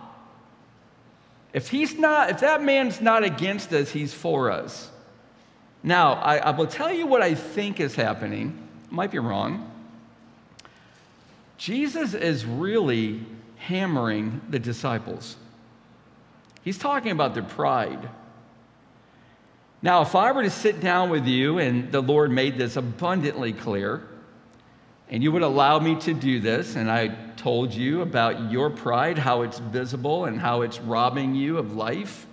If 1.53 1.69
he's 1.69 1.99
not, 1.99 2.31
if 2.31 2.41
that 2.41 2.62
man's 2.62 3.00
not 3.00 3.25
against 3.25 3.73
us, 3.73 3.91
he's 3.91 4.15
for 4.15 4.50
us. 4.50 4.90
Now, 5.83 6.15
I, 6.15 6.37
I 6.39 6.51
will 6.51 6.67
tell 6.67 6.93
you 6.93 7.07
what 7.07 7.23
I 7.23 7.35
think 7.35 7.81
is 7.81 7.95
happening. 7.95 8.59
Might 8.91 9.11
be 9.11 9.19
wrong. 9.19 9.71
Jesus 11.57 12.15
is 12.15 12.45
really 12.45 13.25
hammering 13.57 14.41
the 14.49 14.59
disciples. 14.59 15.37
He's 16.63 16.79
talking 16.79 17.13
about 17.13 17.35
their 17.35 17.43
pride. 17.43 18.09
Now, 19.83 20.03
if 20.03 20.15
I 20.15 20.33
were 20.33 20.43
to 20.43 20.51
sit 20.51 20.81
down 20.81 21.09
with 21.09 21.27
you, 21.27 21.59
and 21.59 21.91
the 21.91 22.03
Lord 22.03 22.31
made 22.31 22.59
this 22.59 22.77
abundantly 22.77 23.53
clear, 23.53 24.07
and 25.09 25.23
you 25.23 25.33
would 25.33 25.43
allow 25.43 25.79
me 25.79 25.97
to 26.01 26.13
do 26.13 26.39
this, 26.41 26.77
and 26.77 26.91
I 26.91 27.09
told 27.37 27.73
you 27.73 28.03
about 28.03 28.53
your 28.53 28.69
pride, 28.69 29.19
how 29.19 29.43
it's 29.43 29.59
visible, 29.59 30.27
and 30.27 30.39
how 30.39 30.61
it's 30.63 30.79
robbing 30.81 31.35
you 31.35 31.57
of 31.57 31.75
life, 31.75 32.27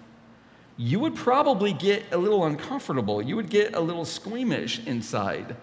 you 0.77 0.99
would 0.99 1.15
probably 1.15 1.73
get 1.73 2.05
a 2.11 2.17
little 2.17 2.45
uncomfortable. 2.45 3.21
You 3.21 3.35
would 3.35 3.49
get 3.49 3.73
a 3.73 3.79
little 3.79 4.05
squeamish 4.05 4.85
inside. 4.85 5.55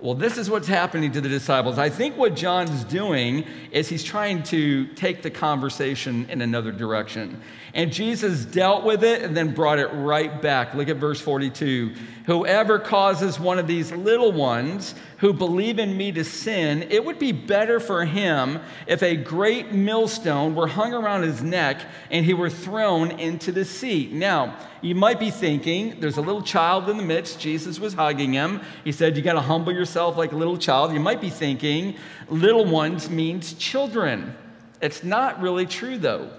Well, 0.00 0.14
this 0.14 0.36
is 0.36 0.50
what's 0.50 0.68
happening 0.68 1.12
to 1.12 1.20
the 1.22 1.30
disciples. 1.30 1.78
I 1.78 1.88
think 1.88 2.18
what 2.18 2.36
John's 2.36 2.84
doing 2.84 3.46
is 3.70 3.88
he's 3.88 4.04
trying 4.04 4.42
to 4.44 4.86
take 4.88 5.22
the 5.22 5.30
conversation 5.30 6.26
in 6.28 6.42
another 6.42 6.72
direction. 6.72 7.40
And 7.72 7.90
Jesus 7.90 8.44
dealt 8.44 8.84
with 8.84 9.02
it 9.02 9.22
and 9.22 9.34
then 9.34 9.54
brought 9.54 9.78
it 9.78 9.86
right 9.86 10.42
back. 10.42 10.74
Look 10.74 10.88
at 10.88 10.96
verse 10.96 11.22
42. 11.22 11.94
Whoever 12.26 12.78
causes 12.78 13.40
one 13.40 13.58
of 13.58 13.66
these 13.66 13.92
little 13.92 14.32
ones 14.32 14.94
who 15.18 15.32
believe 15.32 15.78
in 15.78 15.96
me 15.96 16.12
to 16.12 16.24
sin, 16.24 16.86
it 16.90 17.04
would 17.04 17.18
be 17.18 17.32
better 17.32 17.78
for 17.78 18.04
him 18.04 18.60
if 18.86 19.02
a 19.02 19.16
great 19.16 19.72
millstone 19.72 20.54
were 20.54 20.66
hung 20.66 20.92
around 20.92 21.22
his 21.22 21.42
neck 21.42 21.80
and 22.10 22.24
he 22.24 22.34
were 22.34 22.50
thrown 22.50 23.12
into 23.12 23.52
the 23.52 23.64
sea. 23.64 24.08
Now, 24.12 24.56
you 24.82 24.94
might 24.94 25.20
be 25.20 25.30
thinking, 25.30 26.00
there's 26.00 26.16
a 26.16 26.22
little 26.22 26.42
child 26.42 26.90
in 26.90 26.96
the 26.96 27.02
midst. 27.02 27.40
Jesus 27.40 27.78
was 27.78 27.94
hugging 27.94 28.32
him. 28.32 28.60
He 28.82 28.92
said, 28.92 29.16
You 29.16 29.22
got 29.22 29.34
to 29.34 29.40
humble 29.40 29.72
yourself 29.72 30.16
like 30.16 30.32
a 30.32 30.36
little 30.36 30.58
child. 30.58 30.92
You 30.92 31.00
might 31.00 31.20
be 31.20 31.30
thinking, 31.30 31.96
little 32.28 32.64
ones 32.64 33.08
means 33.08 33.54
children. 33.54 34.36
It's 34.82 35.02
not 35.04 35.40
really 35.40 35.66
true, 35.66 35.96
though. 35.96 36.30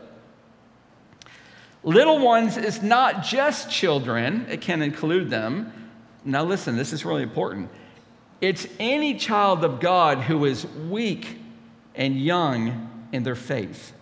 Little 1.84 2.20
ones 2.20 2.58
is 2.58 2.82
not 2.82 3.24
just 3.24 3.70
children, 3.70 4.48
it 4.50 4.62
can 4.62 4.82
include 4.82 5.30
them. 5.30 5.72
Now, 6.24 6.44
listen, 6.44 6.76
this 6.76 6.92
is 6.92 7.06
really 7.06 7.22
important. 7.22 7.70
It's 8.42 8.68
any 8.80 9.16
child 9.16 9.64
of 9.64 9.80
God 9.80 10.20
who 10.20 10.46
is 10.46 10.66
weak 10.66 11.38
and 11.96 12.20
young 12.20 13.08
in 13.12 13.24
their 13.24 13.36
faith. 13.36 13.94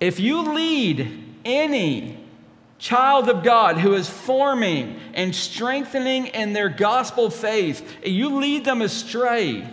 If 0.00 0.18
you 0.18 0.52
lead 0.52 1.24
any 1.44 2.18
child 2.78 3.28
of 3.28 3.44
God 3.44 3.78
who 3.78 3.94
is 3.94 4.08
forming 4.08 4.98
and 5.14 5.34
strengthening 5.34 6.26
in 6.28 6.52
their 6.52 6.68
gospel 6.68 7.30
faith, 7.30 7.98
you 8.04 8.40
lead 8.40 8.64
them 8.64 8.82
astray, 8.82 9.68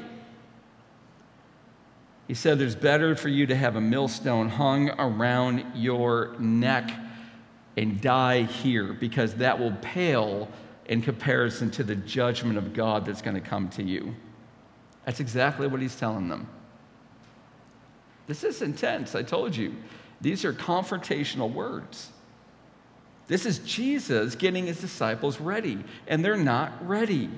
he 2.27 2.35
said, 2.35 2.59
There's 2.59 2.75
better 2.75 3.15
for 3.15 3.27
you 3.27 3.47
to 3.47 3.55
have 3.55 3.75
a 3.75 3.81
millstone 3.81 4.49
hung 4.49 4.91
around 4.91 5.65
your 5.73 6.35
neck 6.37 6.91
and 7.75 7.99
die 7.99 8.43
here 8.43 8.93
because 8.93 9.35
that 9.35 9.57
will 9.57 9.73
pale 9.81 10.47
in 10.89 11.03
comparison 11.03 11.69
to 11.69 11.83
the 11.83 11.95
judgment 11.95 12.57
of 12.57 12.73
God 12.73 13.05
that's 13.05 13.21
going 13.21 13.35
to 13.35 13.47
come 13.47 13.69
to 13.69 13.83
you. 13.83 14.15
That's 15.05 15.19
exactly 15.19 15.67
what 15.67 15.81
he's 15.81 15.95
telling 15.95 16.27
them. 16.27 16.47
This 18.25 18.43
is 18.43 18.61
intense, 18.61 19.15
I 19.15 19.23
told 19.23 19.55
you. 19.55 19.75
These 20.19 20.43
are 20.43 20.51
confrontational 20.51 21.53
words. 21.53 22.09
This 23.27 23.45
is 23.45 23.59
Jesus 23.59 24.33
getting 24.33 24.65
his 24.65 24.81
disciples 24.81 25.39
ready, 25.39 25.77
and 26.07 26.25
they're 26.25 26.35
not 26.35 26.87
ready. 26.87 27.29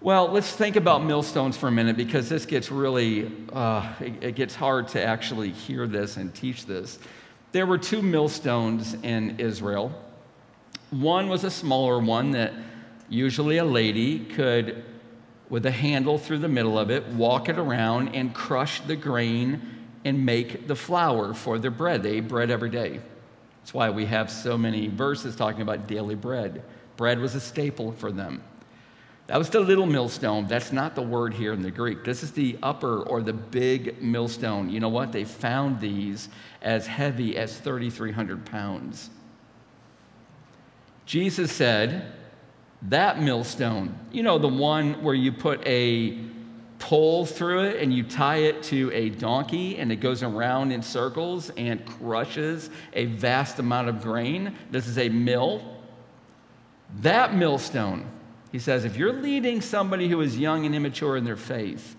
Well, 0.00 0.28
let's 0.28 0.50
think 0.50 0.76
about 0.76 1.04
millstones 1.04 1.58
for 1.58 1.68
a 1.68 1.72
minute 1.72 1.98
because 1.98 2.30
this 2.30 2.46
gets 2.46 2.70
really, 2.70 3.30
uh, 3.52 3.92
it, 4.00 4.24
it 4.24 4.34
gets 4.36 4.54
hard 4.54 4.88
to 4.88 5.04
actually 5.04 5.50
hear 5.50 5.86
this 5.86 6.16
and 6.16 6.34
teach 6.34 6.64
this. 6.64 6.98
There 7.52 7.66
were 7.66 7.78
two 7.78 8.00
millstones 8.00 8.94
in 9.02 9.38
Israel. 9.38 9.92
One 10.90 11.28
was 11.28 11.44
a 11.44 11.50
smaller 11.50 11.98
one 11.98 12.30
that 12.32 12.52
usually 13.08 13.58
a 13.58 13.64
lady 13.64 14.20
could 14.20 14.84
with 15.48 15.64
a 15.66 15.70
handle 15.70 16.18
through 16.18 16.38
the 16.38 16.48
middle 16.48 16.78
of 16.78 16.90
it, 16.90 17.06
walk 17.08 17.48
it 17.48 17.58
around, 17.58 18.14
and 18.14 18.34
crush 18.34 18.80
the 18.82 18.96
grain 18.96 19.60
and 20.04 20.24
make 20.24 20.66
the 20.66 20.76
flour 20.76 21.34
for 21.34 21.58
their 21.58 21.70
bread. 21.70 22.02
They 22.02 22.16
ate 22.18 22.28
bread 22.28 22.50
every 22.50 22.70
day. 22.70 23.00
That's 23.60 23.74
why 23.74 23.90
we 23.90 24.06
have 24.06 24.30
so 24.30 24.56
many 24.56 24.88
verses 24.88 25.36
talking 25.36 25.62
about 25.62 25.86
daily 25.86 26.14
bread. 26.14 26.62
Bread 26.96 27.18
was 27.18 27.34
a 27.34 27.40
staple 27.40 27.92
for 27.92 28.12
them. 28.12 28.42
That 29.26 29.36
was 29.36 29.50
the 29.50 29.60
little 29.60 29.86
millstone. 29.86 30.46
That's 30.46 30.72
not 30.72 30.94
the 30.94 31.02
word 31.02 31.34
here 31.34 31.52
in 31.52 31.60
the 31.60 31.70
Greek. 31.70 32.02
This 32.02 32.22
is 32.22 32.32
the 32.32 32.58
upper 32.62 33.02
or 33.02 33.20
the 33.20 33.34
big 33.34 34.02
millstone. 34.02 34.70
You 34.70 34.80
know 34.80 34.88
what? 34.88 35.12
They 35.12 35.24
found 35.24 35.80
these 35.80 36.30
as 36.62 36.86
heavy 36.86 37.36
as 37.36 37.58
3,300 37.58 38.46
pounds. 38.46 39.10
Jesus 41.08 41.50
said, 41.50 42.12
That 42.82 43.18
millstone, 43.18 43.98
you 44.12 44.22
know, 44.22 44.38
the 44.38 44.46
one 44.46 45.02
where 45.02 45.14
you 45.14 45.32
put 45.32 45.66
a 45.66 46.18
pole 46.78 47.24
through 47.24 47.62
it 47.62 47.82
and 47.82 47.94
you 47.94 48.02
tie 48.02 48.36
it 48.36 48.62
to 48.64 48.90
a 48.92 49.08
donkey 49.08 49.78
and 49.78 49.90
it 49.90 49.96
goes 49.96 50.22
around 50.22 50.70
in 50.70 50.82
circles 50.82 51.50
and 51.56 51.82
crushes 51.86 52.68
a 52.92 53.06
vast 53.06 53.58
amount 53.58 53.88
of 53.88 54.02
grain. 54.02 54.54
This 54.70 54.86
is 54.86 54.98
a 54.98 55.08
mill. 55.08 55.62
That 57.00 57.34
millstone, 57.34 58.04
he 58.52 58.58
says, 58.58 58.84
if 58.84 58.98
you're 58.98 59.14
leading 59.14 59.62
somebody 59.62 60.08
who 60.08 60.20
is 60.20 60.38
young 60.38 60.66
and 60.66 60.74
immature 60.74 61.16
in 61.16 61.24
their 61.24 61.36
faith 61.36 61.96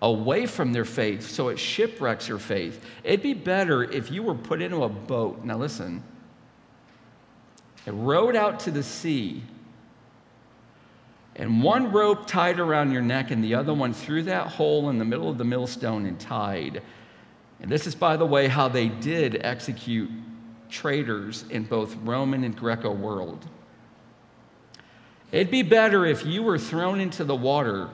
away 0.00 0.46
from 0.46 0.72
their 0.72 0.86
faith 0.86 1.28
so 1.28 1.48
it 1.48 1.58
shipwrecks 1.58 2.26
your 2.26 2.38
faith, 2.38 2.82
it'd 3.04 3.22
be 3.22 3.34
better 3.34 3.84
if 3.84 4.10
you 4.10 4.22
were 4.22 4.34
put 4.34 4.62
into 4.62 4.82
a 4.82 4.88
boat. 4.88 5.44
Now, 5.44 5.58
listen, 5.58 6.02
it 7.86 7.92
rowed 7.92 8.36
out 8.36 8.60
to 8.60 8.70
the 8.70 8.82
sea 8.82 9.42
and 11.36 11.62
one 11.62 11.90
rope 11.90 12.26
tied 12.26 12.60
around 12.60 12.92
your 12.92 13.02
neck 13.02 13.30
and 13.30 13.42
the 13.42 13.54
other 13.54 13.72
one 13.72 13.92
through 13.92 14.24
that 14.24 14.48
hole 14.48 14.90
in 14.90 14.98
the 14.98 15.04
middle 15.04 15.30
of 15.30 15.38
the 15.38 15.44
millstone 15.44 16.04
and 16.04 16.20
tied. 16.20 16.82
And 17.60 17.70
this 17.70 17.86
is, 17.86 17.94
by 17.94 18.16
the 18.16 18.26
way, 18.26 18.46
how 18.46 18.68
they 18.68 18.88
did 18.88 19.40
execute 19.42 20.10
traitors 20.68 21.44
in 21.48 21.64
both 21.64 21.96
Roman 21.96 22.44
and 22.44 22.56
Greco 22.56 22.92
world. 22.92 23.46
It'd 25.32 25.50
be 25.50 25.62
better 25.62 26.04
if 26.04 26.26
you 26.26 26.42
were 26.42 26.58
thrown 26.58 27.00
into 27.00 27.24
the 27.24 27.36
water 27.36 27.88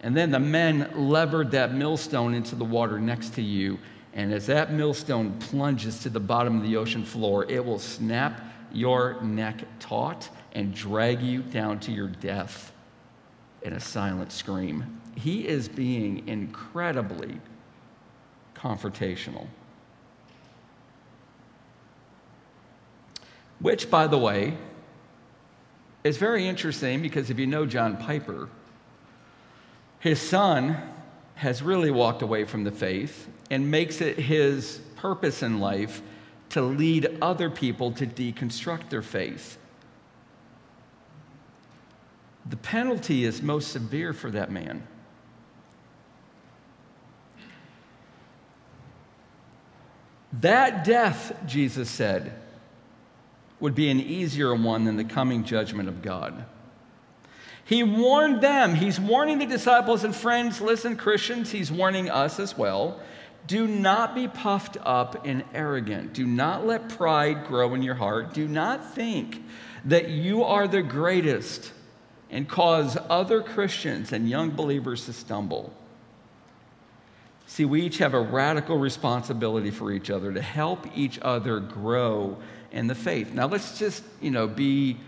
and 0.00 0.16
then 0.16 0.30
the 0.30 0.40
men 0.40 0.90
levered 0.94 1.50
that 1.50 1.74
millstone 1.74 2.32
into 2.32 2.54
the 2.54 2.64
water 2.64 3.00
next 3.00 3.34
to 3.34 3.42
you. 3.42 3.78
And 4.14 4.32
as 4.32 4.46
that 4.46 4.72
millstone 4.72 5.32
plunges 5.38 6.00
to 6.04 6.08
the 6.08 6.20
bottom 6.20 6.56
of 6.56 6.62
the 6.62 6.76
ocean 6.76 7.04
floor, 7.04 7.44
it 7.50 7.64
will 7.64 7.80
snap 7.80 8.40
your 8.72 9.20
neck 9.22 9.64
taut 9.80 10.28
and 10.52 10.74
drag 10.74 11.20
you 11.20 11.42
down 11.42 11.80
to 11.80 11.92
your 11.92 12.08
death 12.08 12.72
in 13.62 13.72
a 13.72 13.80
silent 13.80 14.32
scream. 14.32 15.00
He 15.14 15.46
is 15.46 15.68
being 15.68 16.26
incredibly 16.28 17.40
confrontational. 18.54 19.46
Which, 23.60 23.90
by 23.90 24.06
the 24.06 24.18
way, 24.18 24.56
is 26.04 26.16
very 26.16 26.46
interesting 26.46 27.02
because 27.02 27.30
if 27.30 27.38
you 27.38 27.46
know 27.46 27.66
John 27.66 27.96
Piper, 27.96 28.48
his 29.98 30.20
son 30.20 30.80
has 31.34 31.62
really 31.62 31.90
walked 31.90 32.22
away 32.22 32.44
from 32.44 32.64
the 32.64 32.70
faith 32.70 33.28
and 33.50 33.70
makes 33.70 34.00
it 34.00 34.18
his 34.18 34.80
purpose 34.96 35.42
in 35.42 35.60
life 35.60 36.02
to 36.50 36.62
lead 36.62 37.18
other 37.20 37.50
people 37.50 37.92
to 37.92 38.06
deconstruct 38.06 38.88
their 38.88 39.02
faith. 39.02 39.58
The 42.48 42.56
penalty 42.56 43.24
is 43.24 43.42
most 43.42 43.70
severe 43.70 44.12
for 44.12 44.30
that 44.30 44.50
man. 44.50 44.86
That 50.32 50.84
death, 50.84 51.36
Jesus 51.46 51.90
said, 51.90 52.32
would 53.60 53.74
be 53.74 53.90
an 53.90 54.00
easier 54.00 54.54
one 54.54 54.84
than 54.84 54.96
the 54.96 55.04
coming 55.04 55.44
judgment 55.44 55.88
of 55.88 56.00
God. 56.00 56.44
He 57.64 57.82
warned 57.82 58.40
them, 58.40 58.76
he's 58.76 58.98
warning 58.98 59.38
the 59.38 59.46
disciples 59.46 60.04
and 60.04 60.14
friends, 60.14 60.60
listen, 60.60 60.96
Christians, 60.96 61.50
he's 61.50 61.70
warning 61.70 62.08
us 62.08 62.40
as 62.40 62.56
well. 62.56 63.00
Do 63.48 63.66
not 63.66 64.14
be 64.14 64.28
puffed 64.28 64.76
up 64.82 65.26
and 65.26 65.42
arrogant. 65.54 66.12
Do 66.12 66.26
not 66.26 66.66
let 66.66 66.90
pride 66.90 67.46
grow 67.46 67.72
in 67.72 67.82
your 67.82 67.94
heart. 67.94 68.34
Do 68.34 68.46
not 68.46 68.94
think 68.94 69.42
that 69.86 70.10
you 70.10 70.44
are 70.44 70.68
the 70.68 70.82
greatest 70.82 71.72
and 72.30 72.46
cause 72.46 72.98
other 73.08 73.42
Christians 73.42 74.12
and 74.12 74.28
young 74.28 74.50
believers 74.50 75.06
to 75.06 75.14
stumble. 75.14 75.72
See, 77.46 77.64
we 77.64 77.80
each 77.80 77.96
have 77.98 78.12
a 78.12 78.20
radical 78.20 78.76
responsibility 78.76 79.70
for 79.70 79.90
each 79.92 80.10
other 80.10 80.30
to 80.30 80.42
help 80.42 80.86
each 80.94 81.18
other 81.22 81.58
grow 81.58 82.36
in 82.70 82.86
the 82.86 82.94
faith. 82.94 83.32
Now, 83.32 83.46
let's 83.46 83.78
just, 83.78 84.04
you 84.20 84.30
know, 84.30 84.46
be, 84.46 84.98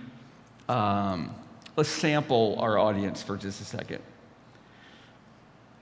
um, 0.66 1.34
let's 1.76 1.90
sample 1.90 2.56
our 2.58 2.78
audience 2.78 3.22
for 3.22 3.36
just 3.36 3.60
a 3.60 3.64
second. 3.64 4.00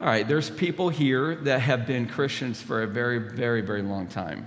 All 0.01 0.07
right, 0.07 0.27
there's 0.27 0.49
people 0.49 0.91
here 0.91 1.35
that 1.35 1.61
have 1.61 1.85
been 1.85 2.07
Christians 2.07 2.63
for 2.63 2.85
a 2.85 2.87
very, 2.87 3.19
very, 3.19 3.63
very 3.63 3.83
long 3.83 4.07
time. 4.07 4.47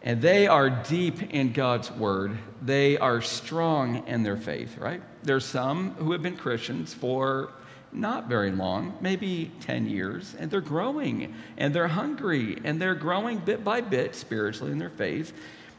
And 0.00 0.22
they 0.22 0.46
are 0.46 0.70
deep 0.70 1.34
in 1.34 1.52
God's 1.52 1.90
word. 1.90 2.38
They 2.62 2.98
are 2.98 3.20
strong 3.20 4.06
in 4.06 4.22
their 4.22 4.36
faith, 4.36 4.78
right? 4.78 5.02
There's 5.24 5.44
some 5.44 5.92
who 5.94 6.12
have 6.12 6.22
been 6.22 6.36
Christians 6.36 6.94
for 6.94 7.50
not 7.90 8.28
very 8.28 8.52
long, 8.52 8.96
maybe 9.00 9.50
10 9.62 9.88
years, 9.88 10.36
and 10.38 10.52
they're 10.52 10.60
growing 10.60 11.34
and 11.56 11.74
they're 11.74 11.88
hungry 11.88 12.58
and 12.62 12.80
they're 12.80 12.94
growing 12.94 13.38
bit 13.38 13.64
by 13.64 13.80
bit 13.80 14.14
spiritually 14.14 14.70
in 14.70 14.78
their 14.78 14.90
faith. 14.90 15.32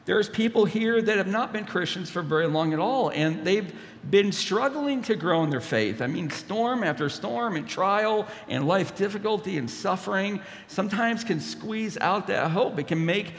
There's 0.05 0.29
people 0.29 0.65
here 0.65 1.01
that 1.01 1.17
have 1.17 1.27
not 1.27 1.51
been 1.51 1.65
Christians 1.65 2.11
for 2.11 2.21
very 2.21 2.45
long 2.45 2.73
at 2.73 2.79
all, 2.79 3.09
and 3.09 3.43
they've 3.43 3.73
been 4.09 4.31
struggling 4.31 5.01
to 5.03 5.15
grow 5.15 5.43
in 5.43 5.49
their 5.49 5.61
faith. 5.61 5.99
I 5.99 6.05
mean, 6.07 6.29
storm 6.29 6.83
after 6.83 7.09
storm 7.09 7.55
and 7.55 7.67
trial 7.67 8.27
and 8.47 8.67
life 8.67 8.95
difficulty 8.95 9.57
and 9.57 9.69
suffering 9.69 10.41
sometimes 10.67 11.23
can 11.23 11.39
squeeze 11.39 11.97
out 11.97 12.27
that 12.27 12.51
hope. 12.51 12.77
It 12.77 12.87
can 12.87 13.03
make 13.03 13.33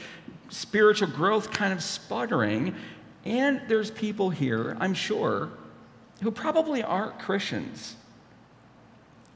spiritual 0.49 1.07
growth 1.07 1.51
kind 1.51 1.71
of 1.71 1.81
sputtering. 1.81 2.75
And 3.23 3.61
there's 3.69 3.89
people 3.89 4.29
here, 4.29 4.75
I'm 4.81 4.93
sure, 4.93 5.49
who 6.21 6.31
probably 6.31 6.83
aren't 6.83 7.17
Christians. 7.17 7.95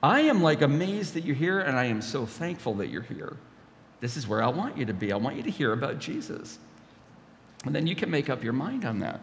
I 0.03 0.21
am 0.21 0.41
like 0.41 0.61
amazed 0.61 1.13
that 1.13 1.23
you're 1.23 1.35
here, 1.35 1.59
and 1.59 1.77
I 1.77 1.85
am 1.85 2.01
so 2.01 2.25
thankful 2.25 2.73
that 2.75 2.87
you're 2.87 3.03
here. 3.03 3.37
This 4.01 4.17
is 4.17 4.27
where 4.27 4.43
I 4.43 4.47
want 4.47 4.77
you 4.77 4.85
to 4.85 4.93
be. 4.93 5.13
I 5.13 5.17
want 5.17 5.37
you 5.37 5.43
to 5.43 5.51
hear 5.51 5.71
about 5.71 5.99
Jesus. 5.99 6.59
And 7.65 7.75
then 7.75 7.87
you 7.87 7.95
can 7.95 8.09
make 8.09 8.29
up 8.29 8.43
your 8.43 8.53
mind 8.53 8.85
on 8.85 8.99
that. 8.99 9.21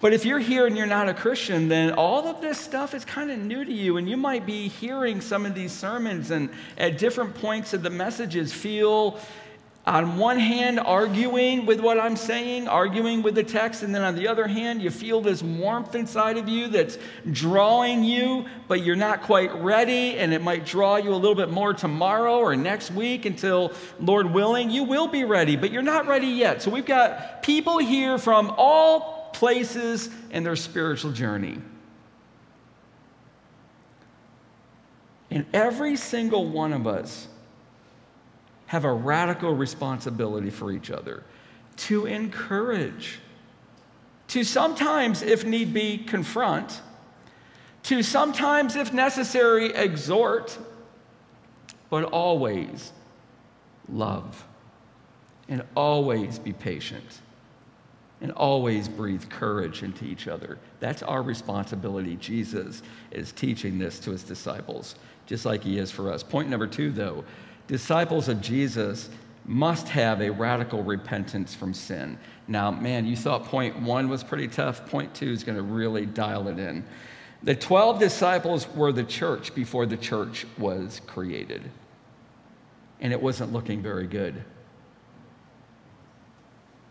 But 0.00 0.12
if 0.12 0.24
you're 0.24 0.40
here 0.40 0.66
and 0.66 0.76
you're 0.76 0.86
not 0.86 1.08
a 1.08 1.14
Christian, 1.14 1.68
then 1.68 1.92
all 1.92 2.26
of 2.26 2.40
this 2.40 2.58
stuff 2.58 2.92
is 2.92 3.04
kind 3.04 3.30
of 3.30 3.38
new 3.38 3.64
to 3.64 3.72
you. 3.72 3.98
And 3.98 4.10
you 4.10 4.16
might 4.16 4.44
be 4.44 4.66
hearing 4.66 5.20
some 5.20 5.46
of 5.46 5.54
these 5.54 5.70
sermons 5.70 6.32
and 6.32 6.50
at 6.76 6.98
different 6.98 7.36
points 7.36 7.72
of 7.72 7.84
the 7.84 7.90
messages 7.90 8.52
feel, 8.52 9.20
on 9.84 10.16
one 10.16 10.38
hand, 10.38 10.78
arguing 10.78 11.66
with 11.66 11.80
what 11.80 11.98
I'm 11.98 12.14
saying, 12.14 12.68
arguing 12.68 13.20
with 13.20 13.34
the 13.34 13.42
text. 13.42 13.82
And 13.82 13.92
then 13.92 14.02
on 14.02 14.14
the 14.14 14.28
other 14.28 14.46
hand, 14.46 14.80
you 14.80 14.90
feel 14.90 15.20
this 15.20 15.42
warmth 15.42 15.96
inside 15.96 16.38
of 16.38 16.48
you 16.48 16.68
that's 16.68 16.98
drawing 17.32 18.04
you, 18.04 18.46
but 18.68 18.84
you're 18.84 18.94
not 18.94 19.22
quite 19.22 19.52
ready. 19.56 20.18
And 20.18 20.32
it 20.32 20.40
might 20.40 20.64
draw 20.64 20.96
you 20.96 21.12
a 21.12 21.16
little 21.16 21.34
bit 21.34 21.50
more 21.50 21.74
tomorrow 21.74 22.38
or 22.38 22.54
next 22.54 22.92
week 22.92 23.26
until, 23.26 23.72
Lord 23.98 24.32
willing, 24.32 24.70
you 24.70 24.84
will 24.84 25.08
be 25.08 25.24
ready, 25.24 25.56
but 25.56 25.72
you're 25.72 25.82
not 25.82 26.06
ready 26.06 26.28
yet. 26.28 26.62
So 26.62 26.70
we've 26.70 26.86
got 26.86 27.42
people 27.42 27.78
here 27.78 28.18
from 28.18 28.54
all 28.56 29.30
places 29.32 30.10
in 30.30 30.44
their 30.44 30.54
spiritual 30.54 31.10
journey. 31.10 31.58
And 35.28 35.44
every 35.52 35.96
single 35.96 36.46
one 36.46 36.72
of 36.72 36.86
us 36.86 37.26
have 38.72 38.86
a 38.86 38.92
radical 38.92 39.52
responsibility 39.54 40.48
for 40.48 40.72
each 40.72 40.90
other 40.90 41.22
to 41.76 42.06
encourage, 42.06 43.18
to 44.28 44.42
sometimes, 44.42 45.20
if 45.20 45.44
need 45.44 45.74
be, 45.74 45.98
confront, 45.98 46.80
to 47.82 48.02
sometimes, 48.02 48.74
if 48.74 48.90
necessary, 48.94 49.66
exhort, 49.74 50.56
but 51.90 52.04
always 52.04 52.92
love 53.90 54.42
and 55.50 55.62
always 55.76 56.38
be 56.38 56.54
patient 56.54 57.20
and 58.22 58.32
always 58.32 58.88
breathe 58.88 59.28
courage 59.28 59.82
into 59.82 60.06
each 60.06 60.28
other. 60.28 60.58
That's 60.80 61.02
our 61.02 61.20
responsibility. 61.20 62.16
Jesus 62.16 62.82
is 63.10 63.32
teaching 63.32 63.78
this 63.78 63.98
to 63.98 64.12
his 64.12 64.22
disciples, 64.22 64.94
just 65.26 65.44
like 65.44 65.62
he 65.62 65.78
is 65.78 65.90
for 65.90 66.10
us. 66.10 66.22
Point 66.22 66.48
number 66.48 66.66
two, 66.66 66.90
though 66.90 67.22
disciples 67.72 68.28
of 68.28 68.42
Jesus 68.42 69.08
must 69.46 69.88
have 69.88 70.20
a 70.20 70.30
radical 70.30 70.82
repentance 70.82 71.54
from 71.54 71.72
sin. 71.72 72.18
Now, 72.46 72.70
man, 72.70 73.06
you 73.06 73.16
thought 73.16 73.44
point 73.44 73.80
one 73.80 74.10
was 74.10 74.22
pretty 74.22 74.46
tough. 74.46 74.86
Point 74.90 75.14
two 75.14 75.30
is 75.30 75.42
going 75.42 75.56
to 75.56 75.62
really 75.62 76.04
dial 76.04 76.48
it 76.48 76.58
in. 76.58 76.84
The 77.42 77.54
12 77.54 77.98
disciples 77.98 78.68
were 78.74 78.92
the 78.92 79.02
church 79.02 79.54
before 79.54 79.86
the 79.86 79.96
church 79.96 80.46
was 80.58 81.00
created, 81.06 81.70
and 83.00 83.10
it 83.10 83.20
wasn't 83.20 83.54
looking 83.54 83.80
very 83.80 84.06
good. 84.06 84.44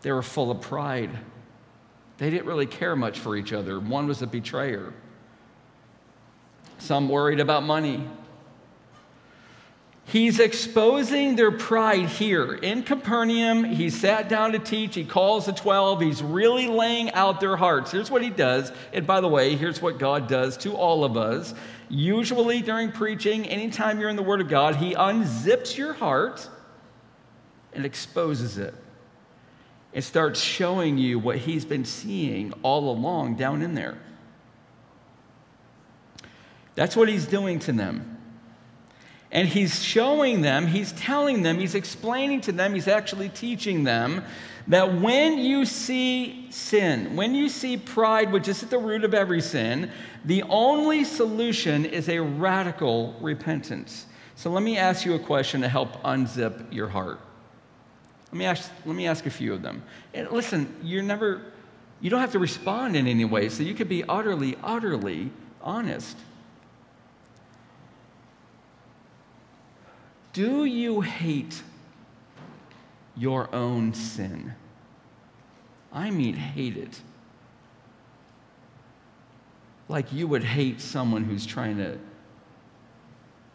They 0.00 0.10
were 0.10 0.20
full 0.20 0.50
of 0.50 0.60
pride. 0.60 1.16
They 2.18 2.28
didn't 2.28 2.46
really 2.46 2.66
care 2.66 2.96
much 2.96 3.20
for 3.20 3.36
each 3.36 3.52
other. 3.52 3.78
One 3.78 4.08
was 4.08 4.20
a 4.20 4.26
betrayer. 4.26 4.92
Some 6.78 7.08
worried 7.08 7.38
about 7.38 7.62
money. 7.62 8.04
He's 10.04 10.40
exposing 10.40 11.36
their 11.36 11.52
pride 11.52 12.08
here. 12.08 12.54
In 12.54 12.82
Capernaum, 12.82 13.64
he 13.64 13.88
sat 13.88 14.28
down 14.28 14.52
to 14.52 14.58
teach. 14.58 14.94
He 14.94 15.04
calls 15.04 15.46
the 15.46 15.52
12. 15.52 16.00
He's 16.00 16.22
really 16.22 16.66
laying 16.66 17.12
out 17.12 17.40
their 17.40 17.56
hearts. 17.56 17.92
Here's 17.92 18.10
what 18.10 18.22
he 18.22 18.28
does. 18.28 18.72
And 18.92 19.06
by 19.06 19.20
the 19.20 19.28
way, 19.28 19.54
here's 19.54 19.80
what 19.80 19.98
God 19.98 20.28
does 20.28 20.56
to 20.58 20.74
all 20.74 21.04
of 21.04 21.16
us. 21.16 21.54
Usually 21.88 22.60
during 22.62 22.90
preaching, 22.90 23.46
anytime 23.46 24.00
you're 24.00 24.08
in 24.08 24.16
the 24.16 24.22
Word 24.22 24.40
of 24.40 24.48
God, 24.48 24.76
he 24.76 24.94
unzips 24.94 25.76
your 25.76 25.92
heart 25.92 26.48
and 27.72 27.86
exposes 27.86 28.58
it. 28.58 28.74
and 29.94 30.02
starts 30.02 30.40
showing 30.40 30.98
you 30.98 31.18
what 31.18 31.38
he's 31.38 31.64
been 31.64 31.84
seeing 31.84 32.52
all 32.62 32.90
along 32.90 33.36
down 33.36 33.62
in 33.62 33.74
there. 33.74 33.98
That's 36.74 36.96
what 36.96 37.08
he's 37.08 37.26
doing 37.26 37.58
to 37.60 37.72
them. 37.72 38.11
And 39.32 39.48
he's 39.48 39.82
showing 39.82 40.42
them, 40.42 40.66
he's 40.66 40.92
telling 40.92 41.42
them, 41.42 41.58
he's 41.58 41.74
explaining 41.74 42.42
to 42.42 42.52
them, 42.52 42.74
he's 42.74 42.86
actually 42.86 43.30
teaching 43.30 43.82
them 43.82 44.22
that 44.68 45.00
when 45.00 45.38
you 45.38 45.64
see 45.64 46.46
sin, 46.50 47.16
when 47.16 47.34
you 47.34 47.48
see 47.48 47.76
pride, 47.76 48.30
which 48.30 48.46
is 48.46 48.62
at 48.62 48.70
the 48.70 48.78
root 48.78 49.04
of 49.04 49.14
every 49.14 49.40
sin, 49.40 49.90
the 50.24 50.42
only 50.44 51.02
solution 51.02 51.84
is 51.84 52.08
a 52.08 52.20
radical 52.20 53.16
repentance. 53.20 54.06
So 54.36 54.50
let 54.50 54.62
me 54.62 54.76
ask 54.78 55.04
you 55.04 55.14
a 55.14 55.18
question 55.18 55.62
to 55.62 55.68
help 55.68 56.02
unzip 56.02 56.72
your 56.72 56.88
heart. 56.88 57.18
Let 58.30 58.38
me 58.38 58.44
ask, 58.44 58.70
let 58.84 58.94
me 58.94 59.06
ask 59.06 59.26
a 59.26 59.30
few 59.30 59.52
of 59.52 59.62
them. 59.62 59.82
And 60.14 60.30
listen, 60.30 60.74
you're 60.82 61.02
never, 61.02 61.42
you 62.00 62.10
don't 62.10 62.20
have 62.20 62.32
to 62.32 62.38
respond 62.38 62.96
in 62.96 63.06
any 63.06 63.24
way, 63.24 63.48
so 63.48 63.62
you 63.62 63.74
could 63.74 63.88
be 63.88 64.04
utterly, 64.04 64.56
utterly 64.62 65.30
honest. 65.60 66.16
Do 70.32 70.64
you 70.64 71.02
hate 71.02 71.62
your 73.16 73.54
own 73.54 73.92
sin? 73.92 74.54
I 75.92 76.10
mean, 76.10 76.34
hate 76.34 76.76
it. 76.76 77.00
Like 79.88 80.12
you 80.12 80.26
would 80.26 80.44
hate 80.44 80.80
someone 80.80 81.24
who's 81.24 81.44
trying 81.44 81.76
to 81.76 81.98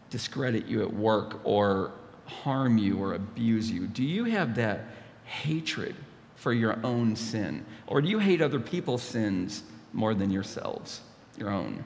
discredit 0.10 0.68
you 0.68 0.84
at 0.84 0.94
work 0.94 1.42
or 1.44 1.92
harm 2.26 2.78
you 2.78 3.02
or 3.02 3.14
abuse 3.14 3.72
you. 3.72 3.88
Do 3.88 4.04
you 4.04 4.26
have 4.26 4.56
that 4.56 4.86
hatred 5.26 5.96
for 6.36 6.54
your 6.54 6.78
own 6.86 7.16
sin? 7.16 7.66
Or 7.88 8.02
do 8.02 8.08
you 8.08 8.20
hate 8.20 8.42
other 8.42 8.60
people's 8.60 9.02
sins 9.02 9.64
more 9.94 10.14
than 10.14 10.30
yourselves, 10.30 11.02
your 11.38 11.50
own? 11.50 11.84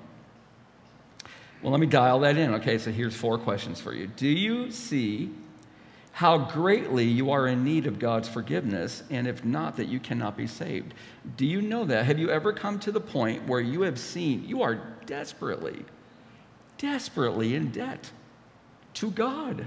Well, 1.62 1.72
let 1.72 1.80
me 1.80 1.88
dial 1.88 2.20
that 2.22 2.38
in. 2.38 2.56
Okay, 2.56 2.78
so 2.78 2.92
here's 2.92 3.16
four 3.16 3.38
questions 3.38 3.80
for 3.80 3.94
you. 3.94 4.08
Do 4.08 4.28
you 4.28 4.72
see 4.72 5.30
how 6.12 6.38
greatly 6.38 7.06
you 7.06 7.32
are 7.32 7.48
in 7.48 7.64
need 7.64 7.86
of 7.86 8.00
God's 8.00 8.28
forgiveness, 8.28 9.04
and 9.10 9.28
if 9.28 9.46
not, 9.46 9.78
that 9.78 9.88
you 9.88 10.00
cannot 10.00 10.36
be 10.36 10.48
saved? 10.48 10.94
Do 11.38 11.46
you 11.46 11.62
know 11.62 11.86
that? 11.86 12.06
Have 12.06 12.20
you 12.20 12.30
ever 12.30 12.52
come 12.52 12.80
to 12.80 12.92
the 12.92 13.00
point 13.00 13.48
where 13.48 13.62
you 13.62 13.84
have 13.84 14.00
seen 14.00 14.44
you 14.48 14.64
are 14.64 14.76
desperately, 15.06 15.86
desperately 16.78 17.56
in 17.56 17.72
debt 17.72 18.12
to 18.96 19.12
God? 19.12 19.66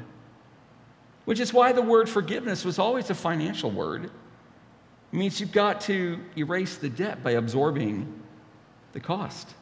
Which 1.24 1.40
is 1.40 1.52
why 1.52 1.72
the 1.72 1.80
word 1.80 2.08
forgiveness 2.08 2.64
was 2.64 2.78
always 2.78 3.08
a 3.08 3.14
financial 3.14 3.70
word. 3.70 4.06
It 4.06 5.16
means 5.16 5.40
you've 5.40 5.52
got 5.52 5.80
to 5.82 6.18
erase 6.36 6.76
the 6.76 6.88
debt 6.90 7.22
by 7.22 7.32
absorbing 7.32 8.20
the 8.92 9.00
cost. 9.00 9.54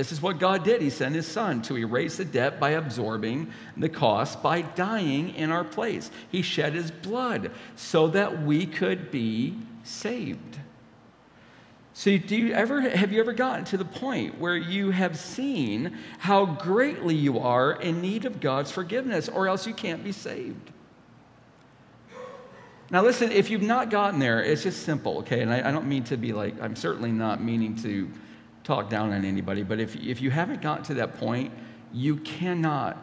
This 0.00 0.12
is 0.12 0.22
what 0.22 0.38
God 0.38 0.64
did. 0.64 0.80
He 0.80 0.88
sent 0.88 1.14
his 1.14 1.26
son 1.26 1.60
to 1.60 1.76
erase 1.76 2.16
the 2.16 2.24
debt 2.24 2.58
by 2.58 2.70
absorbing 2.70 3.52
the 3.76 3.90
cost 3.90 4.42
by 4.42 4.62
dying 4.62 5.34
in 5.34 5.50
our 5.50 5.62
place. 5.62 6.10
He 6.30 6.40
shed 6.40 6.72
his 6.72 6.90
blood 6.90 7.50
so 7.76 8.08
that 8.08 8.42
we 8.42 8.64
could 8.64 9.10
be 9.10 9.58
saved. 9.84 10.58
So, 11.92 12.16
do 12.16 12.34
you 12.34 12.54
ever 12.54 12.80
have 12.80 13.12
you 13.12 13.20
ever 13.20 13.34
gotten 13.34 13.66
to 13.66 13.76
the 13.76 13.84
point 13.84 14.38
where 14.38 14.56
you 14.56 14.90
have 14.90 15.18
seen 15.18 15.98
how 16.16 16.46
greatly 16.46 17.14
you 17.14 17.38
are 17.38 17.72
in 17.72 18.00
need 18.00 18.24
of 18.24 18.40
God's 18.40 18.70
forgiveness, 18.70 19.28
or 19.28 19.48
else 19.48 19.66
you 19.66 19.74
can't 19.74 20.02
be 20.02 20.12
saved? 20.12 20.70
Now, 22.90 23.02
listen, 23.02 23.30
if 23.32 23.50
you've 23.50 23.60
not 23.60 23.90
gotten 23.90 24.18
there, 24.18 24.42
it's 24.42 24.62
just 24.62 24.82
simple, 24.82 25.18
okay? 25.18 25.42
And 25.42 25.52
I, 25.52 25.68
I 25.68 25.70
don't 25.70 25.86
mean 25.86 26.04
to 26.04 26.16
be 26.16 26.32
like, 26.32 26.58
I'm 26.62 26.74
certainly 26.74 27.12
not 27.12 27.42
meaning 27.42 27.76
to 27.82 28.08
talk 28.70 28.88
down 28.88 29.12
on 29.12 29.24
anybody, 29.24 29.64
but 29.64 29.80
if, 29.80 29.96
if 29.96 30.22
you 30.22 30.30
haven't 30.30 30.62
gotten 30.62 30.84
to 30.84 30.94
that 30.94 31.18
point, 31.18 31.52
you 31.92 32.16
cannot, 32.18 32.96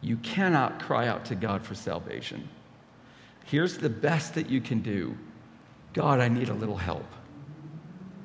you 0.00 0.16
cannot 0.16 0.80
cry 0.80 1.08
out 1.08 1.26
to 1.26 1.34
God 1.34 1.62
for 1.62 1.74
salvation. 1.74 2.48
Here's 3.44 3.76
the 3.76 3.90
best 3.90 4.34
that 4.34 4.48
you 4.48 4.62
can 4.62 4.80
do 4.80 5.14
God, 5.92 6.20
I 6.20 6.28
need 6.28 6.48
a 6.48 6.54
little 6.54 6.76
help. 6.76 7.06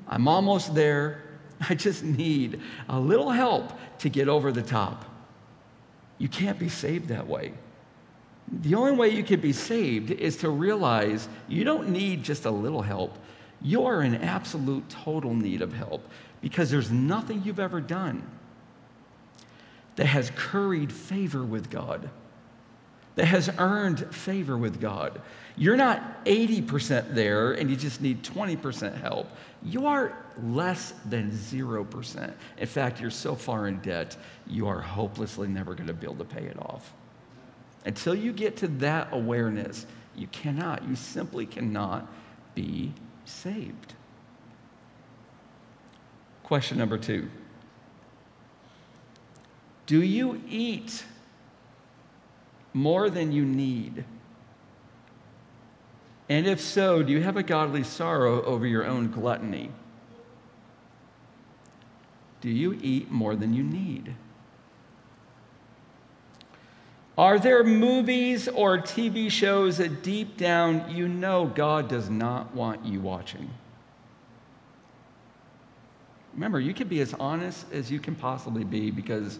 I'm 0.08 0.28
almost 0.30 0.74
there. 0.74 1.22
I 1.70 1.76
just 1.76 2.02
need 2.02 2.62
a 2.88 3.00
little 3.00 3.30
help 3.30 3.74
to 4.00 4.10
get 4.10 4.30
over 4.30 4.54
the 4.54 4.64
top. 4.64 5.04
You 6.18 6.30
can't 6.30 6.58
be 6.58 6.70
saved 6.70 7.10
that 7.10 7.28
way. 7.28 7.54
The 8.62 8.76
only 8.76 8.94
way 8.94 9.10
you 9.10 9.24
can 9.24 9.42
be 9.42 9.54
saved 9.54 10.12
is 10.12 10.38
to 10.38 10.50
realize 10.50 11.28
you 11.50 11.64
don't 11.66 11.90
need 11.90 12.24
just 12.24 12.46
a 12.46 12.52
little 12.52 12.82
help. 12.82 13.18
You 13.62 13.86
are 13.86 14.02
in 14.02 14.16
absolute 14.16 14.90
total 14.90 15.34
need 15.34 15.62
of 15.62 15.74
help 15.74 16.08
because 16.42 16.72
there's 16.72 16.92
nothing 16.92 17.44
you've 17.46 17.60
ever 17.60 17.80
done 17.80 18.28
that 19.96 20.08
has 20.08 20.32
curried 20.36 20.92
favor 20.92 21.44
with 21.44 21.70
God, 21.70 22.10
that 23.16 23.26
has 23.26 23.52
earned 23.58 24.14
favor 24.16 24.58
with 24.58 24.80
God. 24.82 25.22
You're 25.56 25.78
not 25.78 26.26
80% 26.26 27.14
there 27.14 27.52
and 27.52 27.70
you 27.70 27.76
just 27.76 28.02
need 28.02 28.24
20% 28.24 29.00
help. 29.00 29.28
You 29.62 29.86
are 29.86 30.18
less 30.42 30.94
than 31.06 31.30
0%. 31.32 32.34
In 32.58 32.68
fact, 32.68 33.00
you're 33.00 33.12
so 33.12 33.36
far 33.36 33.68
in 33.68 33.80
debt, 33.82 34.18
you 34.48 34.68
are 34.68 34.80
hopelessly 34.80 35.48
never 35.48 35.76
going 35.76 35.88
to 35.88 35.94
be 35.94 36.06
able 36.06 36.16
to 36.16 36.26
pay 36.26 36.46
it 36.46 36.58
off. 36.58 36.94
Until 37.86 38.16
you 38.16 38.32
get 38.32 38.58
to 38.58 38.68
that 38.68 39.10
awareness, 39.12 39.86
you 40.16 40.28
cannot, 40.28 40.88
you 40.88 40.96
simply 40.96 41.46
cannot 41.46 42.12
be 42.56 42.94
saved. 43.26 43.94
Question 46.44 46.78
number 46.78 46.98
two 46.98 47.30
Do 49.86 50.02
you 50.02 50.42
eat 50.48 51.06
more 52.74 53.10
than 53.10 53.32
you 53.32 53.46
need? 53.46 54.06
And 56.30 56.48
if 56.48 56.62
so, 56.62 57.04
do 57.04 57.12
you 57.12 57.22
have 57.24 57.36
a 57.36 57.44
godly 57.44 57.84
sorrow 57.84 58.42
over 58.44 58.66
your 58.66 58.86
own 58.86 59.12
gluttony? 59.12 59.70
Do 62.40 62.50
you 62.50 62.80
eat 62.82 63.12
more 63.12 63.36
than 63.36 63.54
you 63.54 63.64
need? 63.64 64.16
Are 67.18 67.38
there 67.38 67.64
movies 67.64 68.48
or 68.48 68.78
TV 68.78 69.30
shows 69.30 69.78
that 69.78 70.02
deep 70.02 70.38
down 70.38 70.90
you 70.90 71.08
know 71.08 71.46
God 71.46 71.90
does 71.90 72.10
not 72.10 72.56
want 72.56 72.86
you 72.86 73.02
watching? 73.02 73.50
Remember, 76.34 76.60
you 76.60 76.74
can 76.74 76.88
be 76.88 77.02
as 77.02 77.14
honest 77.16 77.66
as 77.74 77.92
you 77.92 78.00
can 78.00 78.16
possibly 78.16 78.64
be 78.64 78.90
because 78.90 79.40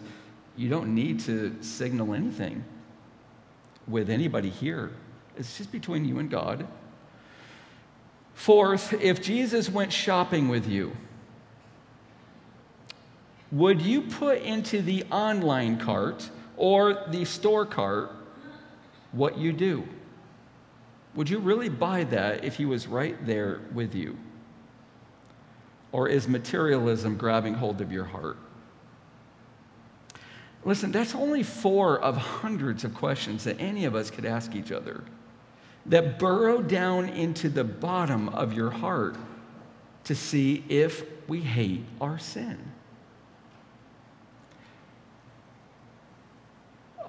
you 0.56 0.68
don't 0.68 0.94
need 0.94 1.20
to 1.20 1.56
signal 1.62 2.12
anything 2.12 2.62
with 3.88 4.10
anybody 4.10 4.50
here. 4.50 4.90
It's 5.36 5.56
just 5.56 5.72
between 5.72 6.04
you 6.04 6.18
and 6.18 6.30
God. 6.30 6.66
Fourth, 8.34 8.92
if 8.94 9.22
Jesus 9.22 9.70
went 9.70 9.92
shopping 9.92 10.48
with 10.48 10.66
you, 10.66 10.94
would 13.50 13.80
you 13.80 14.02
put 14.02 14.42
into 14.42 14.82
the 14.82 15.04
online 15.10 15.78
cart 15.78 16.30
or 16.56 17.04
the 17.08 17.24
store 17.24 17.66
cart 17.66 18.12
what 19.12 19.38
you 19.38 19.52
do? 19.52 19.86
Would 21.14 21.28
you 21.28 21.38
really 21.38 21.68
buy 21.68 22.04
that 22.04 22.44
if 22.44 22.56
he 22.56 22.64
was 22.64 22.86
right 22.86 23.24
there 23.26 23.60
with 23.74 23.94
you? 23.94 24.16
Or 25.92 26.08
is 26.08 26.26
materialism 26.26 27.16
grabbing 27.16 27.54
hold 27.54 27.80
of 27.82 27.92
your 27.92 28.04
heart? 28.04 28.38
Listen, 30.64 30.92
that's 30.92 31.14
only 31.14 31.42
four 31.42 32.00
of 32.00 32.16
hundreds 32.16 32.84
of 32.84 32.94
questions 32.94 33.44
that 33.44 33.60
any 33.60 33.84
of 33.84 33.94
us 33.94 34.10
could 34.10 34.24
ask 34.24 34.54
each 34.54 34.72
other 34.72 35.04
that 35.86 36.18
burrow 36.18 36.62
down 36.62 37.08
into 37.08 37.48
the 37.48 37.64
bottom 37.64 38.28
of 38.28 38.52
your 38.52 38.70
heart 38.70 39.16
to 40.04 40.14
see 40.14 40.64
if 40.68 41.04
we 41.28 41.40
hate 41.40 41.84
our 42.00 42.18
sin. 42.18 42.71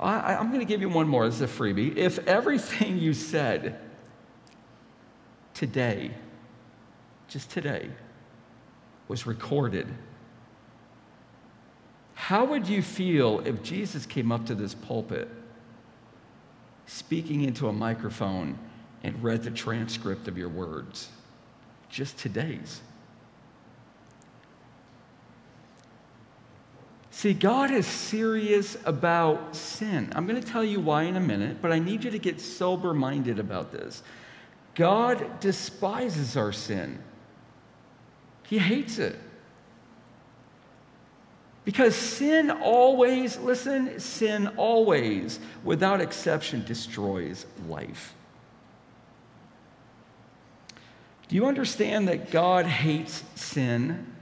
I, 0.03 0.35
I'm 0.37 0.47
going 0.47 0.59
to 0.59 0.65
give 0.65 0.81
you 0.81 0.89
one 0.89 1.07
more 1.07 1.25
as 1.25 1.41
a 1.41 1.47
freebie. 1.47 1.95
If 1.95 2.19
everything 2.27 2.97
you 2.97 3.13
said 3.13 3.79
today, 5.53 6.11
just 7.27 7.49
today, 7.49 7.89
was 9.07 9.25
recorded, 9.25 9.87
how 12.15 12.45
would 12.45 12.67
you 12.67 12.81
feel 12.81 13.41
if 13.45 13.63
Jesus 13.63 14.05
came 14.05 14.31
up 14.31 14.45
to 14.45 14.55
this 14.55 14.73
pulpit, 14.73 15.29
speaking 16.85 17.43
into 17.43 17.67
a 17.67 17.73
microphone, 17.73 18.57
and 19.03 19.21
read 19.21 19.43
the 19.43 19.51
transcript 19.51 20.27
of 20.27 20.37
your 20.37 20.49
words? 20.49 21.09
Just 21.89 22.17
today's. 22.17 22.81
See, 27.13 27.35
God 27.35 27.69
is 27.69 27.85
serious 27.85 28.75
about 28.85 29.55
sin. 29.55 30.11
I'm 30.15 30.25
going 30.25 30.41
to 30.41 30.45
tell 30.45 30.63
you 30.63 30.79
why 30.79 31.03
in 31.03 31.15
a 31.15 31.19
minute, 31.19 31.61
but 31.61 31.71
I 31.71 31.77
need 31.77 32.03
you 32.03 32.09
to 32.09 32.17
get 32.17 32.41
sober 32.41 32.91
minded 32.91 33.37
about 33.37 33.71
this. 33.71 34.01
God 34.73 35.39
despises 35.39 36.35
our 36.35 36.51
sin, 36.51 36.97
He 38.47 38.57
hates 38.57 38.97
it. 38.97 39.15
Because 41.63 41.95
sin 41.95 42.49
always, 42.49 43.37
listen, 43.37 43.99
sin 43.99 44.47
always, 44.57 45.39
without 45.63 46.01
exception, 46.01 46.65
destroys 46.65 47.45
life. 47.69 48.15
Do 51.27 51.35
you 51.35 51.45
understand 51.45 52.07
that 52.07 52.31
God 52.31 52.65
hates 52.65 53.23
sin? 53.35 54.12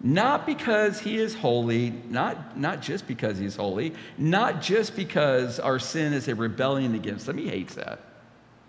Not 0.00 0.46
because 0.46 1.00
he 1.00 1.16
is 1.16 1.34
holy, 1.34 1.90
not, 2.08 2.56
not 2.56 2.80
just 2.80 3.08
because 3.08 3.38
he's 3.38 3.56
holy, 3.56 3.94
not 4.16 4.62
just 4.62 4.94
because 4.94 5.58
our 5.58 5.78
sin 5.78 6.12
is 6.12 6.28
a 6.28 6.34
rebellion 6.34 6.94
against 6.94 7.28
him. 7.28 7.36
He 7.36 7.48
hates 7.48 7.74
that. 7.74 7.98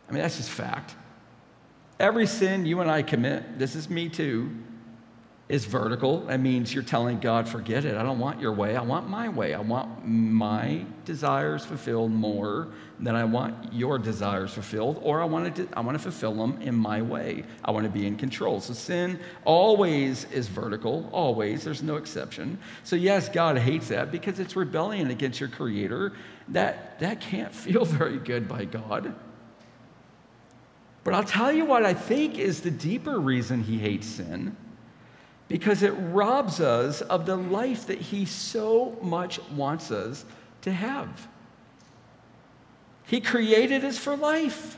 I 0.07 0.11
mean, 0.11 0.21
that's 0.21 0.37
just 0.37 0.49
fact. 0.49 0.95
Every 1.99 2.25
sin 2.25 2.65
you 2.65 2.81
and 2.81 2.89
I 2.89 3.03
commit, 3.03 3.59
this 3.59 3.75
is 3.75 3.89
me 3.89 4.09
too, 4.09 4.49
is 5.49 5.65
vertical. 5.65 6.19
That 6.27 6.39
means 6.39 6.71
you're 6.75 6.83
telling 6.83 7.19
God, 7.19 7.49
forget 7.49 7.83
it. 7.83 7.95
I 7.95 8.03
don't 8.03 8.19
want 8.19 8.39
your 8.39 8.53
way. 8.53 8.75
I 8.75 8.83
want 8.83 9.09
my 9.09 9.29
way. 9.29 9.55
I 9.55 9.59
want 9.59 10.07
my 10.07 10.85
desires 11.05 11.65
fulfilled 11.65 12.11
more 12.11 12.67
than 12.99 13.15
I 13.15 13.23
want 13.23 13.73
your 13.73 13.97
desires 13.97 14.53
fulfilled, 14.53 14.99
or 15.01 15.21
I 15.21 15.25
want 15.25 15.55
to, 15.55 15.67
I 15.73 15.79
want 15.79 15.97
to 15.97 16.03
fulfill 16.03 16.35
them 16.35 16.61
in 16.61 16.75
my 16.75 17.01
way. 17.01 17.45
I 17.65 17.71
want 17.71 17.85
to 17.85 17.89
be 17.89 18.05
in 18.05 18.15
control. 18.15 18.61
So 18.61 18.73
sin 18.73 19.19
always 19.43 20.25
is 20.25 20.47
vertical, 20.47 21.09
always. 21.11 21.63
There's 21.63 21.81
no 21.81 21.95
exception. 21.95 22.59
So, 22.83 22.95
yes, 22.95 23.27
God 23.27 23.57
hates 23.57 23.87
that 23.87 24.11
because 24.11 24.39
it's 24.39 24.55
rebellion 24.55 25.09
against 25.09 25.39
your 25.39 25.49
Creator. 25.49 26.13
That, 26.49 26.99
that 26.99 27.21
can't 27.21 27.53
feel 27.53 27.85
very 27.85 28.19
good 28.19 28.47
by 28.47 28.65
God. 28.65 29.15
But 31.03 31.15
I'll 31.15 31.23
tell 31.23 31.51
you 31.51 31.65
what 31.65 31.85
I 31.85 31.95
think 31.95 32.37
is 32.37 32.61
the 32.61 32.69
deeper 32.69 33.19
reason 33.19 33.63
He 33.63 33.79
hates 33.79 34.05
sin 34.05 34.55
because 35.49 35.83
it 35.83 35.91
robs 35.91 36.61
us 36.61 37.01
of 37.01 37.25
the 37.25 37.35
life 37.35 37.87
that 37.87 37.99
He 37.99 38.23
so 38.23 38.97
much 39.01 39.41
wants 39.49 39.91
us 39.91 40.23
to 40.61 40.71
have. 40.71 41.27
He 43.05 43.19
created 43.19 43.83
us 43.83 43.97
for 43.97 44.15
life. 44.15 44.77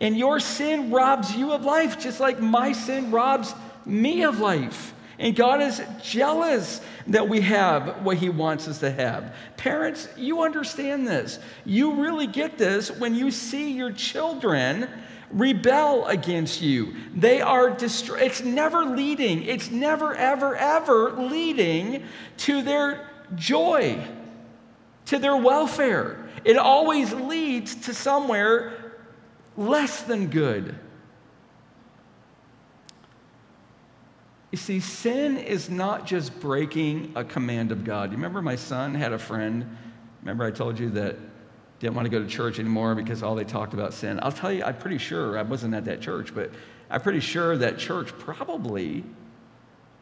And 0.00 0.16
your 0.16 0.40
sin 0.40 0.90
robs 0.90 1.34
you 1.36 1.52
of 1.52 1.64
life, 1.64 1.98
just 2.00 2.20
like 2.20 2.40
my 2.40 2.72
sin 2.72 3.10
robs 3.10 3.54
me 3.84 4.22
of 4.22 4.38
life. 4.38 4.94
And 5.18 5.36
God 5.36 5.60
is 5.60 5.82
jealous 6.02 6.80
that 7.08 7.28
we 7.28 7.40
have 7.40 8.04
what 8.04 8.16
He 8.16 8.28
wants 8.28 8.66
us 8.68 8.78
to 8.78 8.90
have. 8.90 9.34
Parents, 9.56 10.08
you 10.16 10.42
understand 10.42 11.06
this. 11.06 11.38
You 11.64 12.02
really 12.02 12.26
get 12.26 12.58
this 12.58 12.90
when 12.90 13.14
you 13.14 13.30
see 13.30 13.72
your 13.72 13.92
children 13.92 14.88
rebel 15.32 16.06
against 16.06 16.60
you. 16.62 16.94
They 17.14 17.40
are 17.40 17.70
dist- 17.70 18.10
it's 18.10 18.42
never 18.42 18.84
leading, 18.84 19.42
it's 19.42 19.70
never, 19.70 20.14
ever, 20.14 20.56
ever 20.56 21.12
leading 21.12 22.04
to 22.38 22.62
their 22.62 23.08
joy, 23.34 24.04
to 25.06 25.18
their 25.18 25.36
welfare. 25.36 26.28
It 26.44 26.56
always 26.56 27.12
leads 27.12 27.74
to 27.86 27.94
somewhere 27.94 28.94
less 29.56 30.02
than 30.02 30.28
good. 30.28 30.74
You 34.50 34.58
see, 34.58 34.80
sin 34.80 35.38
is 35.38 35.70
not 35.70 36.06
just 36.06 36.38
breaking 36.40 37.12
a 37.16 37.24
command 37.24 37.72
of 37.72 37.84
God. 37.84 38.10
You 38.10 38.16
remember 38.16 38.42
my 38.42 38.56
son 38.56 38.94
had 38.94 39.12
a 39.12 39.18
friend? 39.18 39.78
Remember 40.20 40.44
I 40.44 40.50
told 40.50 40.78
you 40.78 40.90
that 40.90 41.16
didn't 41.82 41.96
want 41.96 42.06
to 42.06 42.10
go 42.10 42.22
to 42.22 42.28
church 42.28 42.60
anymore 42.60 42.94
because 42.94 43.24
all 43.24 43.34
they 43.34 43.42
talked 43.42 43.74
about 43.74 43.92
sin. 43.92 44.20
I'll 44.22 44.30
tell 44.30 44.52
you, 44.52 44.62
I'm 44.62 44.76
pretty 44.76 44.98
sure, 44.98 45.36
I 45.36 45.42
wasn't 45.42 45.74
at 45.74 45.84
that 45.86 46.00
church, 46.00 46.32
but 46.32 46.52
I'm 46.88 47.00
pretty 47.00 47.18
sure 47.18 47.56
that 47.56 47.76
church 47.76 48.16
probably 48.18 49.02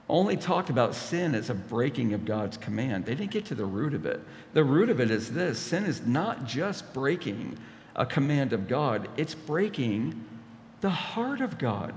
only 0.06 0.36
talked 0.36 0.68
about 0.68 0.94
sin 0.94 1.34
as 1.34 1.48
a 1.48 1.54
breaking 1.54 2.12
of 2.12 2.26
God's 2.26 2.58
command. 2.58 3.06
They 3.06 3.14
didn't 3.14 3.30
get 3.30 3.46
to 3.46 3.54
the 3.54 3.64
root 3.64 3.94
of 3.94 4.04
it. 4.04 4.20
The 4.52 4.62
root 4.62 4.90
of 4.90 5.00
it 5.00 5.10
is 5.10 5.32
this 5.32 5.58
sin 5.58 5.86
is 5.86 6.04
not 6.04 6.44
just 6.44 6.92
breaking 6.92 7.56
a 7.96 8.04
command 8.04 8.52
of 8.52 8.68
God, 8.68 9.08
it's 9.16 9.34
breaking 9.34 10.22
the 10.82 10.90
heart 10.90 11.40
of 11.40 11.56
God 11.56 11.94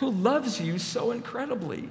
who 0.00 0.10
loves 0.10 0.60
you 0.60 0.80
so 0.80 1.12
incredibly. 1.12 1.88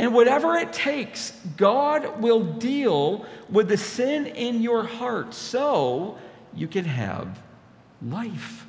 And 0.00 0.14
whatever 0.14 0.56
it 0.56 0.72
takes, 0.72 1.32
God 1.58 2.22
will 2.22 2.42
deal 2.42 3.26
with 3.50 3.68
the 3.68 3.76
sin 3.76 4.24
in 4.24 4.62
your 4.62 4.82
heart 4.82 5.34
so 5.34 6.16
you 6.54 6.68
can 6.68 6.86
have 6.86 7.38
life. 8.00 8.64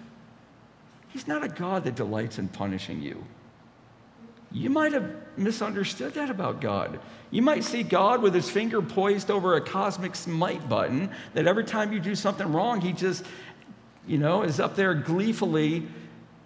He's 1.08 1.30
not 1.30 1.42
a 1.42 1.48
God 1.48 1.86
that 1.86 1.96
delights 1.96 2.38
in 2.38 2.50
punishing 2.50 3.02
you. 3.02 3.24
You 4.52 4.70
might 4.70 4.92
have 4.92 5.10
misunderstood 5.38 6.16
that 6.16 6.30
about 6.30 6.60
God. 6.60 7.00
You 7.30 7.42
might 7.42 7.64
see 7.64 7.82
God 7.82 8.22
with 8.22 8.34
his 8.34 8.50
finger 8.50 8.82
poised 8.82 9.32
over 9.32 9.56
a 9.56 9.62
cosmic 9.62 10.18
smite 10.18 10.68
button, 10.68 11.12
that 11.34 11.48
every 11.48 11.64
time 11.64 11.94
you 11.94 12.02
do 12.02 12.14
something 12.14 12.52
wrong, 12.52 12.82
he 12.82 12.92
just, 12.92 13.24
you 14.06 14.18
know, 14.18 14.42
is 14.42 14.60
up 14.60 14.76
there 14.76 14.94
gleefully 14.94 15.88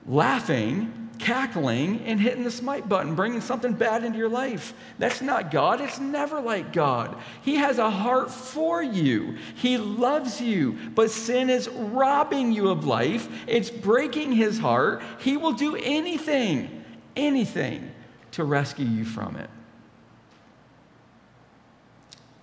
laughing 0.06 1.05
cackling 1.20 2.02
and 2.02 2.20
hitting 2.20 2.44
the 2.44 2.52
smite 2.52 2.88
button, 2.88 3.16
bringing 3.16 3.42
something 3.42 3.74
bad 3.74 4.04
into 4.04 4.18
your 4.18 4.30
life. 4.30 4.74
That's 5.00 5.22
not 5.22 5.52
God. 5.52 5.82
It's 5.82 6.00
never 6.00 6.40
like 6.40 6.74
God. 6.74 7.18
He 7.42 7.56
has 7.56 7.78
a 7.78 7.90
heart 7.90 8.32
for 8.32 8.82
you, 8.82 9.38
He 9.56 9.78
loves 9.78 10.42
you, 10.42 10.78
but 10.94 11.12
sin 11.12 11.50
is 11.50 11.68
robbing 11.70 12.52
you 12.52 12.70
of 12.70 12.86
life. 12.86 13.28
It's 13.48 13.70
breaking 13.70 14.34
His 14.34 14.60
heart. 14.60 15.02
He 15.20 15.38
will 15.38 15.54
do 15.54 15.76
anything, 15.76 16.84
anything 17.16 17.92
to 18.32 18.44
rescue 18.44 18.86
you 18.86 19.06
from 19.06 19.36
it. 19.38 19.50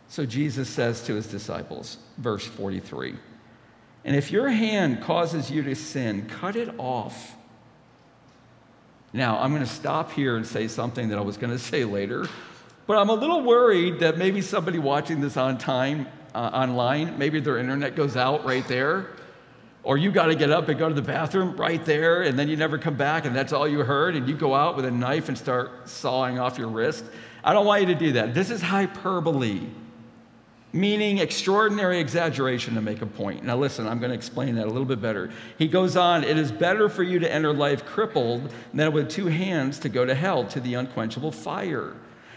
So 0.08 0.26
Jesus 0.26 0.68
says 0.68 1.02
to 1.04 1.14
his 1.14 1.26
disciples, 1.26 1.96
verse 2.18 2.44
43, 2.44 3.14
and 4.04 4.14
if 4.14 4.30
your 4.30 4.50
hand 4.50 5.00
causes 5.00 5.50
you 5.50 5.62
to 5.62 5.74
sin, 5.74 6.26
cut 6.28 6.54
it 6.54 6.74
off. 6.76 7.34
Now, 9.12 9.38
I'm 9.38 9.50
going 9.50 9.64
to 9.64 9.70
stop 9.70 10.10
here 10.12 10.36
and 10.36 10.46
say 10.46 10.68
something 10.68 11.08
that 11.10 11.18
I 11.18 11.20
was 11.20 11.36
going 11.36 11.52
to 11.56 11.58
say 11.58 11.84
later, 11.84 12.26
but 12.86 12.96
I'm 12.98 13.08
a 13.08 13.14
little 13.14 13.42
worried 13.42 14.00
that 14.00 14.18
maybe 14.18 14.40
somebody 14.40 14.78
watching 14.78 15.20
this 15.20 15.36
on 15.36 15.58
time, 15.58 16.08
uh, 16.34 16.38
online, 16.38 17.18
maybe 17.18 17.40
their 17.40 17.58
internet 17.58 17.94
goes 17.94 18.16
out 18.16 18.44
right 18.44 18.66
there, 18.68 19.10
or 19.82 19.98
you 19.98 20.12
got 20.12 20.26
to 20.26 20.34
get 20.34 20.50
up 20.50 20.68
and 20.68 20.78
go 20.78 20.88
to 20.88 20.94
the 20.94 21.02
bathroom 21.02 21.56
right 21.56 21.84
there, 21.84 22.22
and 22.22 22.38
then 22.38 22.48
you 22.48 22.56
never 22.56 22.78
come 22.78 22.94
back, 22.94 23.24
and 23.24 23.34
that's 23.34 23.52
all 23.52 23.68
you 23.68 23.80
heard, 23.80 24.16
and 24.16 24.28
you 24.28 24.34
go 24.34 24.54
out 24.54 24.76
with 24.76 24.84
a 24.84 24.90
knife 24.90 25.28
and 25.28 25.36
start 25.36 25.88
sawing 25.88 26.38
off 26.38 26.58
your 26.58 26.68
wrist. 26.68 27.04
I 27.44 27.52
don't 27.52 27.66
want 27.66 27.82
you 27.82 27.88
to 27.88 27.94
do 27.94 28.12
that. 28.12 28.34
This 28.34 28.50
is 28.50 28.62
hyperbole 28.62 29.66
meaning 30.72 31.18
extraordinary 31.18 32.00
exaggeration 32.00 32.74
to 32.74 32.80
make 32.80 33.02
a 33.02 33.06
point. 33.06 33.44
Now, 33.44 33.56
listen, 33.56 33.86
I'm 33.86 33.98
going 33.98 34.10
to 34.10 34.16
explain 34.16 34.54
that 34.56 34.66
a 34.66 34.70
little 34.70 34.84
bit 34.84 35.00
better. 35.00 35.30
He 35.58 35.68
goes 35.68 35.96
on, 35.96 36.24
It 36.24 36.38
is 36.38 36.50
better 36.50 36.88
for 36.88 37.02
you 37.02 37.18
to 37.18 37.32
enter 37.32 37.52
life 37.52 37.84
crippled 37.84 38.52
than 38.72 38.92
with 38.92 39.10
two 39.10 39.26
hands 39.26 39.78
to 39.80 39.88
go 39.88 40.04
to 40.04 40.14
hell, 40.14 40.44
to 40.46 40.60
the 40.60 40.74
unquenchable 40.74 41.32
fire. 41.32 41.94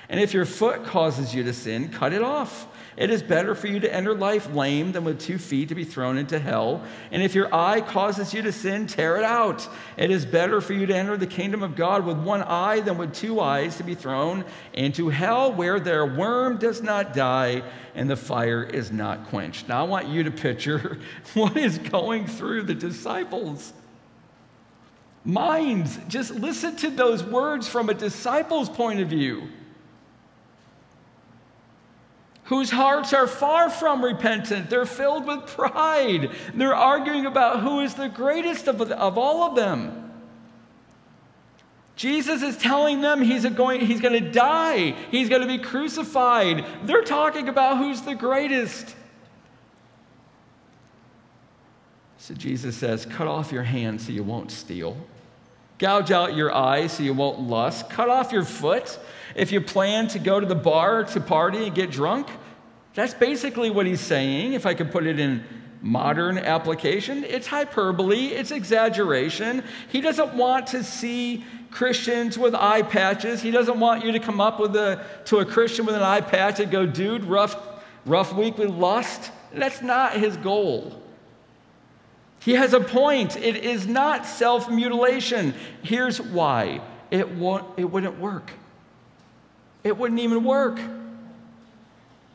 And 0.10 0.20
if 0.20 0.34
your 0.34 0.46
foot 0.46 0.86
causes 0.86 1.34
you 1.34 1.44
to 1.44 1.54
sin, 1.54 1.90
cut 1.90 2.14
it 2.14 2.22
off. 2.22 2.68
It 2.98 3.10
is 3.10 3.22
better 3.22 3.56
for 3.56 3.68
you 3.68 3.82
to 3.82 3.94
enter 3.94 4.14
life 4.14 4.54
lame 4.54 4.94
than 4.94 5.04
with 5.04 5.20
two 5.20 5.38
feet 5.38 5.68
to 5.70 5.76
be 5.76 5.84
thrown 5.84 6.18
into 6.18 6.40
hell. 6.40 6.82
And 7.12 7.22
if 7.22 7.36
your 7.36 7.54
eye 7.54 7.82
causes 7.82 8.34
you 8.34 8.42
to 8.44 8.54
sin, 8.54 8.88
tear 8.88 9.18
it 9.18 9.26
out. 9.26 9.68
It 9.98 10.12
is 10.12 10.26
better 10.26 10.62
for 10.62 10.72
you 10.72 10.86
to 10.86 10.96
enter 10.96 11.18
the 11.18 11.28
kingdom 11.28 11.62
of 11.62 11.76
God 11.76 12.06
with 12.06 12.18
one 12.18 12.42
eye 12.44 12.80
than 12.80 12.98
with 12.98 13.14
two 13.14 13.42
eyes 13.42 13.76
to 13.78 13.84
be 13.84 13.96
thrown 13.96 14.46
into 14.72 15.10
hell, 15.10 15.52
where 15.52 15.78
their 15.78 16.06
worm 16.06 16.58
does 16.58 16.82
not 16.82 17.14
die 17.14 17.64
and 17.96 18.10
the 18.10 18.16
fire 18.16 18.64
is 18.64 18.92
not 18.92 19.28
quenched. 19.28 19.68
Now, 19.68 19.82
I 19.82 19.88
want 19.88 20.08
you 20.08 20.24
to 20.24 20.32
picture 20.32 21.00
what 21.34 21.58
is 21.58 21.78
going 21.78 22.28
through 22.28 22.64
the 22.64 22.76
disciples' 22.76 23.74
minds. 25.26 26.00
Just 26.08 26.32
listen 26.32 26.78
to 26.78 26.92
those 26.92 27.24
words 27.24 27.68
from 27.68 27.90
a 27.90 27.94
disciple's 27.94 28.70
point 28.70 29.02
of 29.02 29.10
view. 29.10 29.50
Whose 32.46 32.70
hearts 32.70 33.14
are 33.14 33.28
far 33.28 33.70
from 33.70 34.04
repentant. 34.04 34.70
They're 34.70 34.86
filled 34.86 35.26
with 35.26 35.48
pride. 35.48 36.32
They're 36.54 36.76
arguing 36.76 37.26
about 37.26 37.62
who 37.62 37.80
is 37.80 37.96
the 37.96 38.08
greatest 38.08 38.68
of, 38.68 38.82
of 38.82 39.18
all 39.18 39.44
of 39.44 39.56
them. 39.56 40.02
Jesus 41.96 42.42
is 42.42 42.58
telling 42.58 43.02
them 43.02 43.22
he's 43.22 43.46
going, 43.46 43.82
he's 43.82 44.02
going 44.02 44.22
to 44.22 44.32
die, 44.32 44.96
he's 45.12 45.30
going 45.30 45.42
to 45.42 45.48
be 45.48 45.58
crucified. 45.58 46.66
They're 46.84 47.04
talking 47.04 47.48
about 47.48 47.78
who's 47.78 48.02
the 48.02 48.16
greatest. 48.16 48.96
So 52.18 52.34
Jesus 52.34 52.76
says, 52.76 53.06
Cut 53.06 53.28
off 53.28 53.52
your 53.52 53.64
hand 53.64 54.02
so 54.02 54.12
you 54.12 54.24
won't 54.24 54.52
steal. 54.52 54.98
Gouge 55.78 56.12
out 56.12 56.36
your 56.36 56.54
eye 56.54 56.88
so 56.88 57.04
you 57.04 57.14
won't 57.14 57.40
lust. 57.40 57.90
Cut 57.90 58.10
off 58.10 58.32
your 58.32 58.46
foot 58.46 59.00
if 59.34 59.52
you 59.52 59.62
plan 59.62 60.08
to 60.10 60.20
go 60.20 60.40
to 60.40 60.46
the 60.46 60.56
bar 60.56 61.04
to 61.06 61.20
party 61.20 61.66
and 61.66 61.76
get 61.76 61.92
drunk. 61.92 62.28
That's 62.94 63.14
basically 63.14 63.70
what 63.70 63.86
he's 63.86 64.00
saying, 64.00 64.54
if 64.54 64.66
I 64.66 64.74
could 64.74 64.92
put 64.92 65.06
it 65.06 65.20
in 65.20 65.44
modern 65.82 66.38
application. 66.38 67.24
It's 67.24 67.48
hyperbole, 67.48 68.28
it's 68.28 68.52
exaggeration. 68.52 69.64
He 69.90 70.02
doesn't 70.02 70.34
want 70.34 70.68
to 70.68 70.84
see 70.84 71.46
Christians 71.70 72.38
with 72.38 72.56
eye 72.56 72.82
patches. 72.82 73.42
He 73.42 73.52
doesn't 73.52 73.80
want 73.80 74.04
you 74.04 74.12
to 74.14 74.20
come 74.20 74.42
up 74.42 74.60
with 74.60 74.76
a, 74.76 75.06
to 75.26 75.40
a 75.40 75.46
Christian 75.46 75.86
with 75.86 75.96
an 75.96 76.02
eye 76.02 76.22
patch 76.22 76.60
and 76.60 76.72
go, 76.72 76.86
dude, 76.86 77.24
rough, 77.26 77.56
rough 78.06 78.34
week 78.34 78.58
with 78.58 78.70
lust. 78.70 79.32
That's 79.54 79.82
not 79.82 80.14
his 80.14 80.38
goal. 80.38 81.02
He 82.40 82.54
has 82.54 82.74
a 82.74 82.80
point. 82.80 83.38
It 83.38 83.58
is 83.58 83.88
not 83.88 84.26
self 84.26 84.70
mutilation. 84.70 85.54
Here's 85.84 86.22
why 86.22 86.82
it, 87.12 87.30
won't, 87.30 87.66
it 87.78 87.86
wouldn't 87.86 88.20
work. 88.20 88.52
It 89.86 89.96
wouldn't 89.96 90.20
even 90.20 90.44
work. 90.44 90.82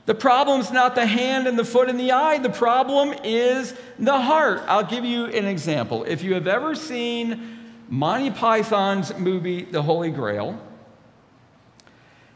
The 0.07 0.15
problem's 0.15 0.71
not 0.71 0.95
the 0.95 1.05
hand 1.05 1.47
and 1.47 1.59
the 1.59 1.65
foot 1.65 1.91
and 1.91 2.01
the 2.01 2.13
eye. 2.13 2.39
The 2.39 2.49
problem 2.49 3.13
is 3.25 3.75
the 3.99 4.19
heart. 4.19 4.63
I'll 4.67 4.87
give 4.87 5.05
you 5.05 5.27
an 5.27 5.45
example. 5.45 6.05
If 6.05 6.23
you 6.23 6.35
have 6.35 6.47
ever 6.47 6.75
seen 6.75 7.59
Monty 7.89 8.31
Python's 8.31 9.15
movie, 9.19 9.65
The 9.65 9.83
Holy 9.83 10.11
Grail, 10.11 10.59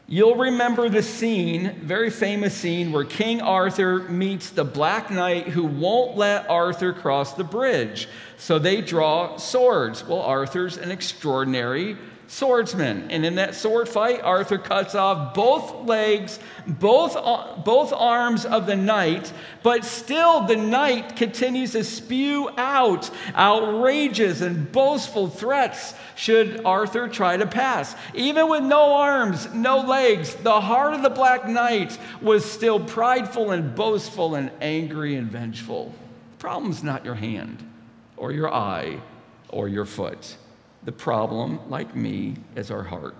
You'll 0.07 0.35
remember 0.35 0.87
the 0.87 1.01
scene, 1.01 1.79
very 1.81 2.11
famous 2.11 2.53
scene, 2.53 2.91
where 2.91 3.03
King 3.03 3.41
Arthur 3.41 3.99
meets 4.03 4.51
the 4.51 4.63
Black 4.63 5.09
Knight 5.09 5.47
who 5.47 5.63
won't 5.63 6.15
let 6.15 6.47
Arthur 6.47 6.93
cross 6.93 7.33
the 7.33 7.43
bridge. 7.43 8.07
So 8.37 8.59
they 8.59 8.81
draw 8.81 9.37
swords. 9.37 10.05
Well, 10.05 10.21
Arthur's 10.21 10.77
an 10.77 10.91
extraordinary 10.91 11.97
swordsman. 12.27 13.09
And 13.11 13.25
in 13.25 13.35
that 13.35 13.55
sword 13.55 13.87
fight, 13.87 14.21
Arthur 14.21 14.57
cuts 14.57 14.95
off 14.95 15.33
both 15.33 15.87
legs, 15.87 16.39
both, 16.67 17.15
uh, 17.15 17.57
both 17.63 17.93
arms 17.93 18.45
of 18.45 18.65
the 18.65 18.75
knight, 18.75 19.31
but 19.63 19.85
still 19.85 20.45
the 20.45 20.55
knight 20.55 21.15
continues 21.15 21.73
to 21.73 21.83
spew 21.83 22.49
out 22.57 23.09
outrageous 23.35 24.41
and 24.41 24.71
boastful 24.71 25.27
threats 25.27 25.93
should 26.15 26.65
Arthur 26.65 27.07
try 27.07 27.37
to 27.37 27.45
pass. 27.45 27.95
Even 28.13 28.49
with 28.49 28.63
no 28.63 28.93
arms, 28.93 29.53
no 29.53 29.79
legs, 29.79 30.35
the 30.35 30.61
heart 30.61 30.93
of 30.93 31.03
the 31.03 31.09
Black 31.09 31.47
Knight 31.47 31.97
was 32.21 32.49
still 32.49 32.79
prideful 32.79 33.51
and 33.51 33.75
boastful 33.75 34.35
and 34.35 34.51
angry 34.61 35.15
and 35.15 35.29
vengeful. 35.29 35.93
The 36.31 36.37
problem's 36.37 36.83
not 36.83 37.05
your 37.05 37.15
hand 37.15 37.69
or 38.17 38.31
your 38.31 38.53
eye 38.53 39.01
or 39.49 39.67
your 39.67 39.85
foot. 39.85 40.37
The 40.85 40.91
problem, 40.91 41.59
like 41.69 41.95
me, 41.95 42.35
is 42.55 42.71
our 42.71 42.83
heart. 42.83 43.15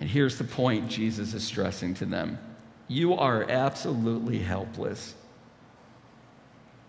And 0.00 0.08
here's 0.08 0.38
the 0.38 0.44
point 0.44 0.88
Jesus 0.88 1.34
is 1.34 1.44
stressing 1.44 1.94
to 1.94 2.06
them 2.06 2.38
you 2.88 3.14
are 3.14 3.48
absolutely 3.48 4.40
helpless 4.40 5.14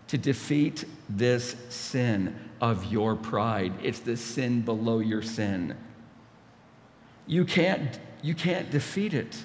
to 0.08 0.18
defeat 0.18 0.84
this 1.08 1.54
sin 1.68 2.36
of 2.60 2.92
your 2.92 3.14
pride. 3.14 3.72
It's 3.82 4.00
the 4.00 4.16
sin 4.16 4.62
below 4.62 4.98
your 4.98 5.22
sin. 5.22 5.76
You 7.26 7.44
can't, 7.44 7.98
you 8.20 8.34
can't 8.34 8.70
defeat 8.70 9.14
it. 9.14 9.44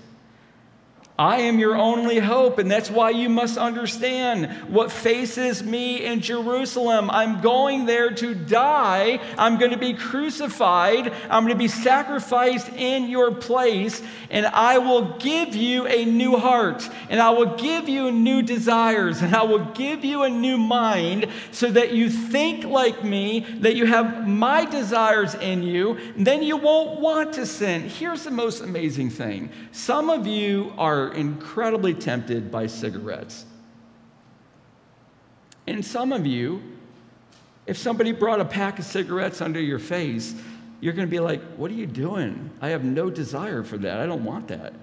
I 1.20 1.40
am 1.40 1.58
your 1.58 1.76
only 1.76 2.20
hope, 2.20 2.60
and 2.60 2.70
that's 2.70 2.92
why 2.92 3.10
you 3.10 3.28
must 3.28 3.58
understand 3.58 4.52
what 4.70 4.92
faces 4.92 5.64
me 5.64 6.06
in 6.06 6.20
Jerusalem. 6.20 7.10
I'm 7.10 7.42
going 7.42 7.88
there 7.88 8.12
to 8.12 8.36
die. 8.36 9.20
I'm 9.36 9.58
going 9.58 9.72
to 9.72 9.78
be 9.78 9.96
crucified. 9.96 11.12
I'm 11.28 11.44
going 11.44 11.56
to 11.56 11.56
be 11.56 11.70
sacrificed 11.70 12.70
in 12.74 13.10
your 13.10 13.34
place, 13.34 14.04
and 14.30 14.46
I 14.46 14.78
will 14.78 15.18
give 15.18 15.56
you 15.56 15.88
a 15.88 16.06
new 16.06 16.38
heart, 16.38 16.88
and 17.10 17.20
I 17.20 17.32
will 17.32 17.56
give 17.56 17.90
you 17.90 18.12
new 18.12 18.44
desires, 18.44 19.24
and 19.24 19.36
I 19.36 19.42
will 19.42 19.66
give 19.74 20.06
you 20.06 20.22
a 20.22 20.30
new 20.30 20.60
mind 20.60 21.30
so 21.50 21.72
that 21.72 21.94
you 21.94 22.12
think 22.12 22.64
like 22.64 23.04
me, 23.04 23.40
that 23.62 23.76
you 23.76 23.88
have 23.88 24.28
my 24.28 24.66
desires 24.66 25.34
in 25.34 25.64
you, 25.64 25.98
And 26.16 26.28
then 26.28 26.44
you 26.44 26.58
won't 26.58 27.00
want 27.00 27.34
to 27.34 27.48
sin. 27.48 27.90
Here's 27.90 28.24
the 28.24 28.30
most 28.30 28.62
amazing 28.62 29.10
thing 29.10 29.50
some 29.72 30.12
of 30.12 30.28
you 30.28 30.74
are 30.78 31.07
incredibly 31.14 31.94
tempted 31.94 32.52
by 32.52 32.68
cigarettes. 32.68 33.46
And 35.68 35.86
some 35.86 36.14
of 36.14 36.26
you, 36.26 36.62
if 37.66 37.78
somebody 37.78 38.12
brought 38.12 38.40
a 38.40 38.46
pack 38.46 38.80
of 38.80 38.86
cigarettes 38.86 39.42
under 39.42 39.60
your 39.60 39.80
face, 39.80 40.34
you're 40.80 40.94
going 40.94 41.08
to 41.08 41.12
be 41.12 41.20
like, 41.20 41.42
What 41.56 41.72
are 41.72 41.76
you 41.76 41.88
doing? 41.88 42.50
I 42.62 42.70
have 42.70 42.84
no 42.84 43.10
desire 43.10 43.64
for 43.64 43.78
that. 43.80 44.00
I 44.00 44.06
don't 44.06 44.24
want 44.24 44.48
that. 44.48 44.74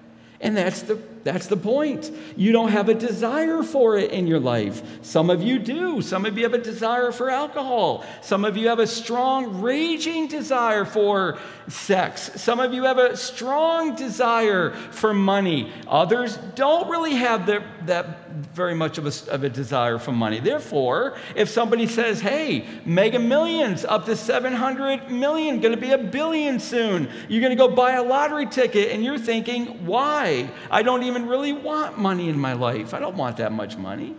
And 0.41 0.55
that's 0.55 0.81
the, 0.83 1.01
that's 1.25 1.47
the 1.47 1.57
point. 1.57 2.11
You 2.37 2.51
don't 2.51 2.69
have 2.69 2.87
a 2.87 2.93
desire 2.93 3.63
for 3.63 3.97
it 3.97 4.11
in 4.11 4.27
your 4.27 4.39
life. 4.39 4.83
Some 5.01 5.31
of 5.31 5.41
you 5.41 5.57
do. 5.57 6.03
Some 6.03 6.23
of 6.23 6.37
you 6.37 6.43
have 6.43 6.53
a 6.53 6.59
desire 6.59 7.11
for 7.11 7.31
alcohol. 7.31 8.05
Some 8.21 8.45
of 8.45 8.55
you 8.55 8.67
have 8.67 8.77
a 8.77 8.85
strong, 8.85 9.59
raging 9.59 10.27
desire 10.27 10.85
for 10.85 11.39
sex. 11.67 12.29
Some 12.39 12.59
of 12.59 12.75
you 12.75 12.83
have 12.83 12.99
a 12.99 13.17
strong 13.17 13.95
desire 13.95 14.69
for 14.91 15.15
money. 15.15 15.73
Others 15.87 16.37
don't 16.53 16.87
really 16.91 17.15
have 17.15 17.47
the, 17.47 17.63
that 17.85 18.29
very 18.53 18.75
much 18.75 18.99
of 18.99 19.07
a, 19.07 19.31
of 19.31 19.43
a 19.43 19.49
desire 19.49 19.97
for 19.97 20.11
money. 20.11 20.39
Therefore, 20.39 21.17
if 21.35 21.49
somebody 21.49 21.87
says, 21.87 22.19
hey, 22.19 22.67
mega 22.85 23.17
millions 23.17 23.83
up 23.83 24.05
to 24.05 24.15
700 24.15 25.09
million, 25.09 25.59
to 25.61 25.77
be 25.77 25.91
a 25.91 25.97
billion 25.97 26.59
soon, 26.59 27.09
you're 27.29 27.41
to 27.49 27.55
go 27.55 27.73
buy 27.73 27.93
a 27.93 28.03
lottery 28.03 28.45
ticket, 28.45 28.91
and 28.91 29.03
you're 29.03 29.17
thinking, 29.17 29.85
why? 29.87 30.51
I 30.69 30.83
don't 30.83 31.01
even 31.01 31.14
really 31.23 31.53
want 31.53 31.97
money 31.97 32.29
in 32.29 32.37
my 32.37 32.53
life. 32.53 32.93
I 32.93 32.99
don't 32.99 33.15
want 33.15 33.37
that 33.37 33.51
much 33.51 33.77
money. 33.77 34.15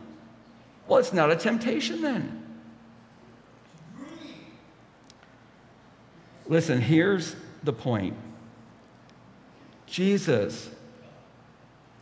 Well, 0.89 0.99
it's 0.99 1.13
not 1.13 1.31
a 1.31 1.37
temptation 1.37 2.01
then. 2.01 2.43
Listen, 6.47 6.81
here's 6.81 7.35
the 7.65 7.73
point 7.73 8.17
Jesus 9.87 10.71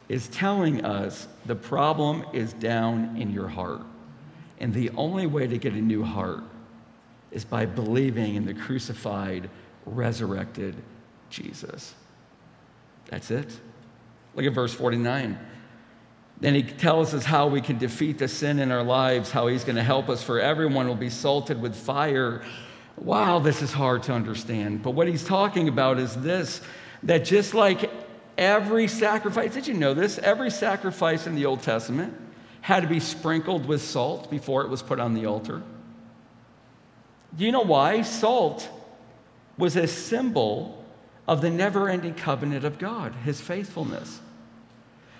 is 0.08 0.28
telling 0.28 0.84
us 0.84 1.26
the 1.46 1.54
problem 1.54 2.24
is 2.32 2.52
down 2.54 3.16
in 3.16 3.30
your 3.30 3.48
heart. 3.48 3.82
And 4.60 4.72
the 4.72 4.90
only 4.90 5.26
way 5.26 5.46
to 5.46 5.58
get 5.58 5.72
a 5.72 5.80
new 5.80 6.04
heart 6.04 6.42
is 7.30 7.44
by 7.44 7.66
believing 7.66 8.36
in 8.36 8.44
the 8.44 8.54
crucified, 8.54 9.50
resurrected 9.84 10.76
Jesus. 11.30 11.94
That's 13.06 13.30
it. 13.30 13.48
Look 14.34 14.46
at 14.46 14.52
verse 14.52 14.74
49. 14.74 15.38
Then 16.40 16.54
he 16.54 16.62
tells 16.62 17.14
us 17.14 17.24
how 17.24 17.46
we 17.46 17.60
can 17.60 17.78
defeat 17.78 18.18
the 18.18 18.28
sin 18.28 18.58
in 18.58 18.70
our 18.72 18.82
lives, 18.82 19.30
how 19.30 19.46
he's 19.46 19.64
going 19.64 19.76
to 19.76 19.82
help 19.82 20.08
us, 20.08 20.22
for 20.22 20.40
everyone 20.40 20.88
will 20.88 20.94
be 20.94 21.10
salted 21.10 21.60
with 21.60 21.74
fire. 21.76 22.42
Wow, 22.96 23.38
this 23.38 23.62
is 23.62 23.72
hard 23.72 24.02
to 24.04 24.12
understand. 24.12 24.82
But 24.82 24.92
what 24.92 25.08
he's 25.08 25.24
talking 25.24 25.68
about 25.68 25.98
is 25.98 26.14
this 26.16 26.60
that 27.04 27.24
just 27.24 27.54
like 27.54 27.90
Every 28.36 28.88
sacrifice, 28.88 29.54
did 29.54 29.66
you 29.66 29.74
know 29.74 29.94
this? 29.94 30.18
Every 30.18 30.50
sacrifice 30.50 31.26
in 31.26 31.34
the 31.34 31.46
Old 31.46 31.62
Testament 31.62 32.14
had 32.60 32.80
to 32.80 32.88
be 32.88 32.98
sprinkled 32.98 33.66
with 33.66 33.80
salt 33.82 34.30
before 34.30 34.62
it 34.62 34.68
was 34.68 34.82
put 34.82 34.98
on 34.98 35.14
the 35.14 35.26
altar. 35.26 35.62
Do 37.36 37.44
you 37.44 37.52
know 37.52 37.62
why? 37.62 38.02
Salt 38.02 38.68
was 39.56 39.76
a 39.76 39.86
symbol 39.86 40.84
of 41.28 41.42
the 41.42 41.50
never 41.50 41.88
ending 41.88 42.14
covenant 42.14 42.64
of 42.64 42.78
God, 42.78 43.14
his 43.24 43.40
faithfulness. 43.40 44.20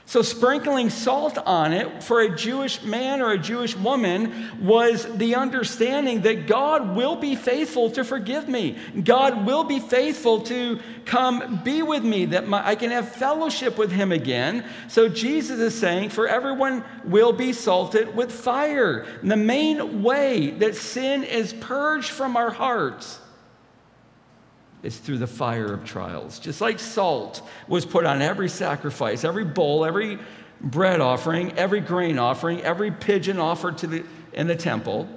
So, 0.06 0.20
sprinkling 0.20 0.90
salt 0.90 1.38
on 1.38 1.72
it 1.72 2.02
for 2.02 2.20
a 2.20 2.36
Jewish 2.36 2.82
man 2.82 3.22
or 3.22 3.32
a 3.32 3.38
Jewish 3.38 3.74
woman 3.74 4.50
was 4.60 5.06
the 5.16 5.34
understanding 5.34 6.20
that 6.22 6.46
God 6.46 6.94
will 6.94 7.16
be 7.16 7.34
faithful 7.34 7.90
to 7.92 8.04
forgive 8.04 8.46
me. 8.46 8.76
God 9.02 9.46
will 9.46 9.64
be 9.64 9.80
faithful 9.80 10.42
to 10.42 10.78
come 11.06 11.62
be 11.64 11.82
with 11.82 12.04
me, 12.04 12.26
that 12.26 12.46
my, 12.46 12.66
I 12.66 12.74
can 12.74 12.90
have 12.90 13.08
fellowship 13.08 13.78
with 13.78 13.90
Him 13.90 14.12
again. 14.12 14.66
So, 14.88 15.08
Jesus 15.08 15.58
is 15.58 15.74
saying, 15.74 16.10
for 16.10 16.28
everyone 16.28 16.84
will 17.04 17.32
be 17.32 17.54
salted 17.54 18.14
with 18.14 18.30
fire. 18.30 19.06
And 19.22 19.30
the 19.30 19.36
main 19.36 20.02
way 20.02 20.50
that 20.50 20.76
sin 20.76 21.24
is 21.24 21.54
purged 21.54 22.10
from 22.10 22.36
our 22.36 22.50
hearts 22.50 23.20
is 24.84 24.98
through 24.98 25.18
the 25.18 25.26
fire 25.26 25.72
of 25.72 25.84
trials. 25.84 26.38
Just 26.38 26.60
like 26.60 26.78
salt 26.78 27.42
was 27.66 27.86
put 27.86 28.04
on 28.04 28.22
every 28.22 28.48
sacrifice, 28.48 29.24
every 29.24 29.44
bowl, 29.44 29.84
every 29.84 30.18
bread 30.60 31.00
offering, 31.00 31.52
every 31.58 31.80
grain 31.80 32.18
offering, 32.18 32.60
every 32.62 32.90
pigeon 32.90 33.38
offered 33.38 33.78
to 33.78 33.86
the, 33.86 34.04
in 34.34 34.46
the 34.46 34.54
temple, 34.54 35.08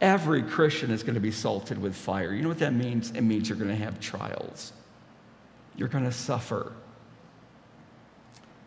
every 0.00 0.42
Christian 0.42 0.90
is 0.90 1.02
going 1.02 1.14
to 1.14 1.20
be 1.20 1.30
salted 1.30 1.80
with 1.80 1.94
fire. 1.94 2.34
You 2.34 2.42
know 2.42 2.48
what 2.48 2.58
that 2.58 2.74
means? 2.74 3.10
It 3.12 3.22
means 3.22 3.48
you're 3.48 3.58
going 3.58 3.70
to 3.70 3.76
have 3.76 4.00
trials, 4.00 4.72
you're 5.76 5.88
going 5.88 6.04
to 6.04 6.12
suffer. 6.12 6.72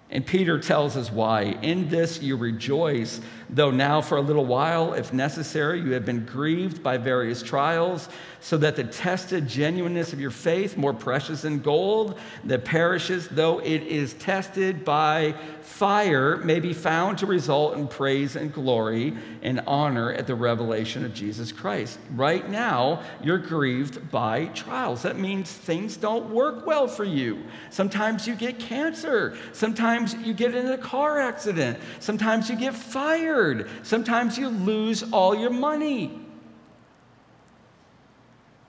And 0.10 0.26
Peter 0.26 0.58
tells 0.58 0.96
us 0.96 1.12
why. 1.12 1.58
In 1.62 1.90
this 1.90 2.22
you 2.22 2.38
rejoice, 2.38 3.20
though 3.50 3.72
now 3.72 4.02
for 4.02 4.18
a 4.18 4.22
little 4.22 4.46
while, 4.46 4.94
if 4.94 5.14
necessary, 5.14 5.80
you 5.80 5.92
have 5.92 6.06
been 6.06 6.26
grieved 6.26 6.84
by 6.84 6.98
various 6.98 7.42
trials, 7.42 8.10
so 8.40 8.58
that 8.58 8.76
the 8.76 8.84
tested 8.84 9.48
genuineness 9.48 10.14
of 10.14 10.20
your 10.20 10.32
faith, 10.32 10.78
more 10.78 10.94
precious 10.94 11.42
than 11.42 11.60
gold 11.60 12.20
that 12.44 12.64
perishes, 12.66 13.28
though 13.30 13.60
it 13.60 13.84
is 13.84 14.14
tested 14.16 14.86
by 14.86 15.34
fire, 15.62 16.38
may 16.38 16.60
be 16.60 16.74
found 16.74 17.18
to 17.18 17.26
result 17.26 17.76
in 17.76 17.88
praise 17.88 18.36
and 18.36 18.54
glory 18.54 19.14
and 19.42 19.62
honor 19.66 20.12
at 20.14 20.28
the 20.28 20.36
revelation 20.36 21.04
of 21.04 21.14
Jesus 21.14 21.52
Christ. 21.52 22.00
Right 22.16 22.48
now, 22.50 23.04
you're 23.24 23.38
grieved 23.38 24.12
by 24.12 24.46
trials. 24.48 25.02
That 25.02 25.18
means 25.18 25.52
things 25.52 25.98
don't 25.98 26.30
work 26.30 26.66
well 26.66 26.88
for 26.88 27.04
you. 27.04 27.44
Sometimes 27.70 28.28
you 28.28 28.36
get 28.36 28.60
cancer. 28.60 29.38
Sometimes 29.52 30.14
you 30.14 30.34
get 30.34 30.54
in 30.54 30.68
a 30.68 30.78
car 30.78 31.20
accident. 31.20 31.80
Sometimes 32.00 32.50
you 32.50 32.56
get 32.56 32.74
fired. 32.74 33.37
Sometimes 33.84 34.38
you 34.38 34.50
lose 34.50 35.04
all 35.12 35.36
your 35.36 35.52
money. 35.52 36.20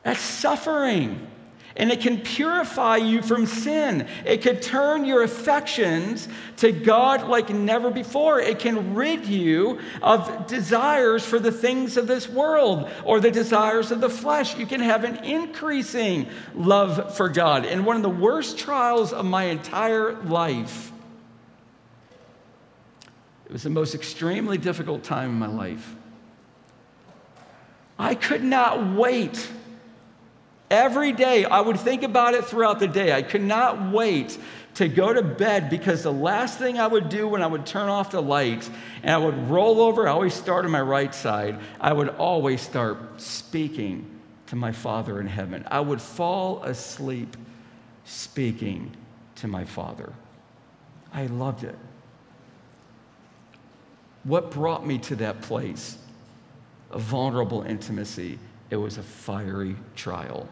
That's 0.03 0.21
suffering. 0.21 1.27
And 1.77 1.93
it 1.93 2.01
can 2.01 2.21
purify 2.21 2.97
you 2.97 3.23
from 3.23 3.47
sin. 3.47 4.09
It 4.25 4.43
can 4.43 4.59
turn 4.59 5.05
your 5.05 5.23
affections 5.23 6.27
to 6.57 6.73
God 6.73 7.29
like 7.29 7.51
never 7.51 7.89
before. 7.91 8.41
It 8.41 8.59
can 8.59 8.97
rid 8.97 9.27
you 9.27 9.79
of 10.03 10.49
desires 10.49 11.25
for 11.25 11.39
the 11.39 11.53
things 11.53 11.97
of 11.97 12.09
this 12.09 12.29
world 12.29 12.91
or 13.05 13.21
the 13.21 13.31
desires 13.31 13.93
of 13.93 14.01
the 14.01 14.11
flesh. 14.11 14.57
You 14.57 14.66
can 14.66 14.81
have 14.81 15.05
an 15.05 15.25
increasing 15.25 16.29
love 16.55 17.16
for 17.16 17.29
God. 17.29 17.64
And 17.64 17.87
one 17.87 17.95
of 17.95 18.03
the 18.03 18.09
worst 18.09 18.59
trials 18.59 19.12
of 19.12 19.25
my 19.25 19.45
entire 19.45 20.14
life, 20.25 20.91
it 23.49 23.53
was 23.53 23.62
the 23.62 23.70
most 23.70 23.94
extremely 23.94 24.59
difficult 24.59 25.03
time 25.03 25.30
in 25.30 25.38
my 25.38 25.46
life. 25.46 25.96
I 27.99 28.14
could 28.14 28.44
not 28.44 28.94
wait 28.94 29.51
Every 30.70 31.12
day, 31.12 31.46
I 31.46 31.61
would 31.61 31.80
think 31.80 32.03
about 32.03 32.34
it 32.34 32.44
throughout 32.44 32.78
the 32.78 32.88
day. 32.88 33.12
I 33.12 33.22
could 33.22 33.42
not 33.42 33.90
wait 33.90 34.38
to 34.74 34.86
go 34.86 35.12
to 35.12 35.22
bed 35.22 35.70
because 35.70 36.03
the 36.03 36.12
last 36.12 36.59
thing 36.59 36.78
I 36.78 36.86
would 36.86 37.09
do 37.09 37.26
when 37.26 37.42
I 37.42 37.46
would 37.46 37.64
turn 37.64 37.88
off 37.88 38.11
the 38.11 38.20
lights 38.20 38.70
and 39.03 39.11
I 39.11 39.16
would 39.16 39.49
roll 39.49 39.80
over, 39.80 40.07
I 40.07 40.12
always 40.12 40.34
start 40.34 40.66
on 40.66 40.70
my 40.70 40.82
right 40.82 41.14
side, 41.14 41.59
I 41.80 41.92
would 41.92 42.11
always 42.11 42.61
start 42.61 42.99
speaking 43.20 44.20
to 44.49 44.57
my 44.57 44.72
Father 44.72 45.20
in 45.20 45.26
heaven. 45.26 45.64
I 45.70 45.80
would 45.80 46.03
fall 46.03 46.62
asleep 46.62 47.36
speaking 48.05 48.94
to 49.36 49.49
my 49.49 49.64
Father. 49.64 50.12
I 51.14 51.26
loved 51.26 51.64
it. 51.64 51.78
What 54.25 54.51
brought 54.51 54.87
me 54.87 54.99
to 54.99 55.16
that 55.16 55.41
place 55.43 55.97
of 56.91 57.03
vulnerable 57.03 57.62
intimacy? 57.62 58.39
It 58.71 58.77
was 58.77 58.99
a 58.99 59.03
fiery 59.03 59.77
trial. 59.97 60.49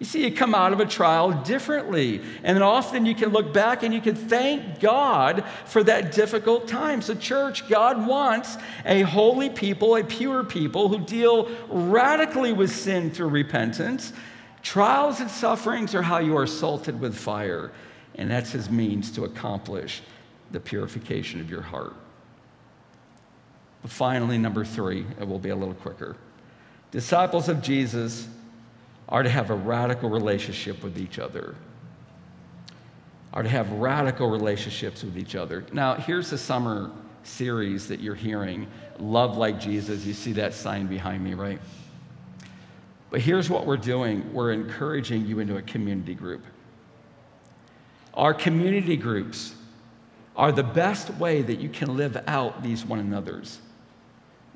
You 0.00 0.06
see, 0.06 0.24
you 0.24 0.32
come 0.32 0.54
out 0.54 0.72
of 0.72 0.80
a 0.80 0.86
trial 0.86 1.32
differently. 1.32 2.20
And 2.42 2.62
often 2.62 3.06
you 3.06 3.14
can 3.14 3.30
look 3.30 3.54
back 3.54 3.82
and 3.82 3.94
you 3.94 4.00
can 4.00 4.16
thank 4.16 4.80
God 4.80 5.44
for 5.66 5.82
that 5.84 6.12
difficult 6.12 6.66
time. 6.66 7.00
So, 7.00 7.14
church, 7.14 7.68
God 7.68 8.06
wants 8.06 8.58
a 8.84 9.02
holy 9.02 9.48
people, 9.48 9.96
a 9.96 10.02
pure 10.02 10.44
people 10.44 10.88
who 10.88 10.98
deal 10.98 11.48
radically 11.68 12.52
with 12.52 12.70
sin 12.70 13.10
through 13.10 13.28
repentance. 13.28 14.12
Trials 14.62 15.20
and 15.20 15.30
sufferings 15.30 15.94
are 15.94 16.02
how 16.02 16.18
you 16.18 16.36
are 16.36 16.46
salted 16.46 17.00
with 17.00 17.16
fire, 17.16 17.70
and 18.16 18.30
that's 18.30 18.50
his 18.50 18.70
means 18.70 19.10
to 19.12 19.24
accomplish 19.24 20.02
the 20.50 20.60
purification 20.60 21.40
of 21.40 21.50
your 21.50 21.62
heart. 21.62 21.94
But 23.84 23.90
finally, 23.90 24.38
number 24.38 24.64
three, 24.64 25.04
it 25.20 25.28
will 25.28 25.38
be 25.38 25.50
a 25.50 25.54
little 25.54 25.74
quicker. 25.74 26.16
Disciples 26.90 27.50
of 27.50 27.60
Jesus 27.60 28.26
are 29.10 29.22
to 29.22 29.28
have 29.28 29.50
a 29.50 29.54
radical 29.54 30.08
relationship 30.08 30.82
with 30.82 30.96
each 30.98 31.18
other, 31.18 31.54
are 33.34 33.42
to 33.42 33.48
have 33.50 33.70
radical 33.72 34.30
relationships 34.30 35.04
with 35.04 35.18
each 35.18 35.34
other. 35.34 35.66
Now, 35.70 35.96
here's 35.96 36.30
the 36.30 36.38
summer 36.38 36.92
series 37.24 37.86
that 37.88 38.00
you're 38.00 38.14
hearing 38.14 38.68
Love 38.98 39.36
Like 39.36 39.60
Jesus. 39.60 40.06
You 40.06 40.14
see 40.14 40.32
that 40.32 40.54
sign 40.54 40.86
behind 40.86 41.22
me, 41.22 41.34
right? 41.34 41.60
But 43.10 43.20
here's 43.20 43.50
what 43.50 43.66
we're 43.66 43.76
doing 43.76 44.32
we're 44.32 44.52
encouraging 44.52 45.26
you 45.26 45.40
into 45.40 45.58
a 45.58 45.62
community 45.62 46.14
group. 46.14 46.42
Our 48.14 48.32
community 48.32 48.96
groups 48.96 49.54
are 50.36 50.52
the 50.52 50.62
best 50.62 51.10
way 51.16 51.42
that 51.42 51.60
you 51.60 51.68
can 51.68 51.98
live 51.98 52.16
out 52.26 52.62
these 52.62 52.86
one 52.86 52.98
another's. 52.98 53.58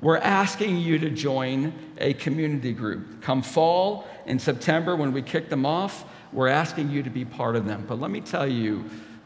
We're 0.01 0.17
asking 0.17 0.77
you 0.77 0.97
to 0.99 1.09
join 1.09 1.73
a 1.97 2.13
community 2.13 2.71
group. 2.71 3.21
Come 3.21 3.41
fall 3.41 4.07
in 4.25 4.39
September 4.39 4.95
when 4.95 5.11
we 5.11 5.21
kick 5.21 5.49
them 5.49 5.65
off, 5.65 6.05
we're 6.31 6.47
asking 6.47 6.89
you 6.91 7.03
to 7.03 7.09
be 7.09 7.25
part 7.25 7.55
of 7.55 7.65
them. 7.65 7.85
But 7.87 7.99
let 7.99 8.11
me 8.11 8.21
tell 8.21 8.47
you 8.47 8.85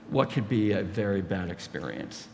what 0.09 0.31
could 0.31 0.49
be 0.49 0.71
a 0.71 0.83
very 0.83 1.21
bad 1.21 1.49
experience. 1.49 2.27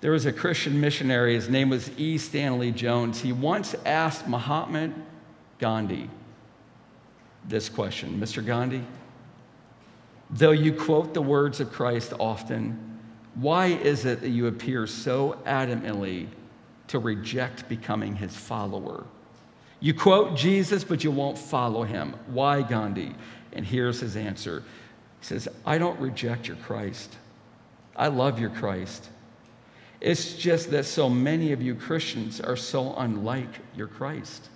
There 0.00 0.10
was 0.10 0.26
a 0.26 0.32
Christian 0.32 0.80
missionary, 0.80 1.34
his 1.34 1.48
name 1.48 1.70
was 1.70 1.90
E. 1.98 2.18
Stanley 2.18 2.72
Jones. 2.72 3.22
He 3.22 3.32
once 3.32 3.74
asked 3.86 4.28
Mahatma 4.28 4.92
Gandhi 5.58 6.10
this 7.48 7.68
question 7.70 8.20
Mr. 8.20 8.44
Gandhi, 8.44 8.82
though 10.28 10.50
you 10.50 10.74
quote 10.74 11.14
the 11.14 11.22
words 11.22 11.60
of 11.60 11.72
Christ 11.72 12.12
often, 12.18 12.93
why 13.34 13.66
is 13.66 14.04
it 14.04 14.20
that 14.20 14.30
you 14.30 14.46
appear 14.46 14.86
so 14.86 15.38
adamantly 15.44 16.28
to 16.88 16.98
reject 16.98 17.68
becoming 17.68 18.16
his 18.16 18.34
follower? 18.36 19.04
You 19.80 19.92
quote 19.92 20.36
Jesus, 20.36 20.84
but 20.84 21.04
you 21.04 21.10
won't 21.10 21.36
follow 21.36 21.82
him. 21.82 22.14
Why, 22.26 22.62
Gandhi? 22.62 23.14
And 23.52 23.66
here's 23.66 24.00
his 24.00 24.16
answer 24.16 24.62
He 25.20 25.26
says, 25.26 25.48
I 25.66 25.78
don't 25.78 25.98
reject 26.00 26.48
your 26.48 26.56
Christ. 26.58 27.16
I 27.96 28.08
love 28.08 28.38
your 28.38 28.50
Christ. 28.50 29.08
It's 30.00 30.34
just 30.34 30.70
that 30.72 30.84
so 30.84 31.08
many 31.08 31.52
of 31.52 31.62
you 31.62 31.74
Christians 31.74 32.40
are 32.40 32.56
so 32.56 32.94
unlike 32.96 33.60
your 33.76 33.86
Christ. 33.86 34.48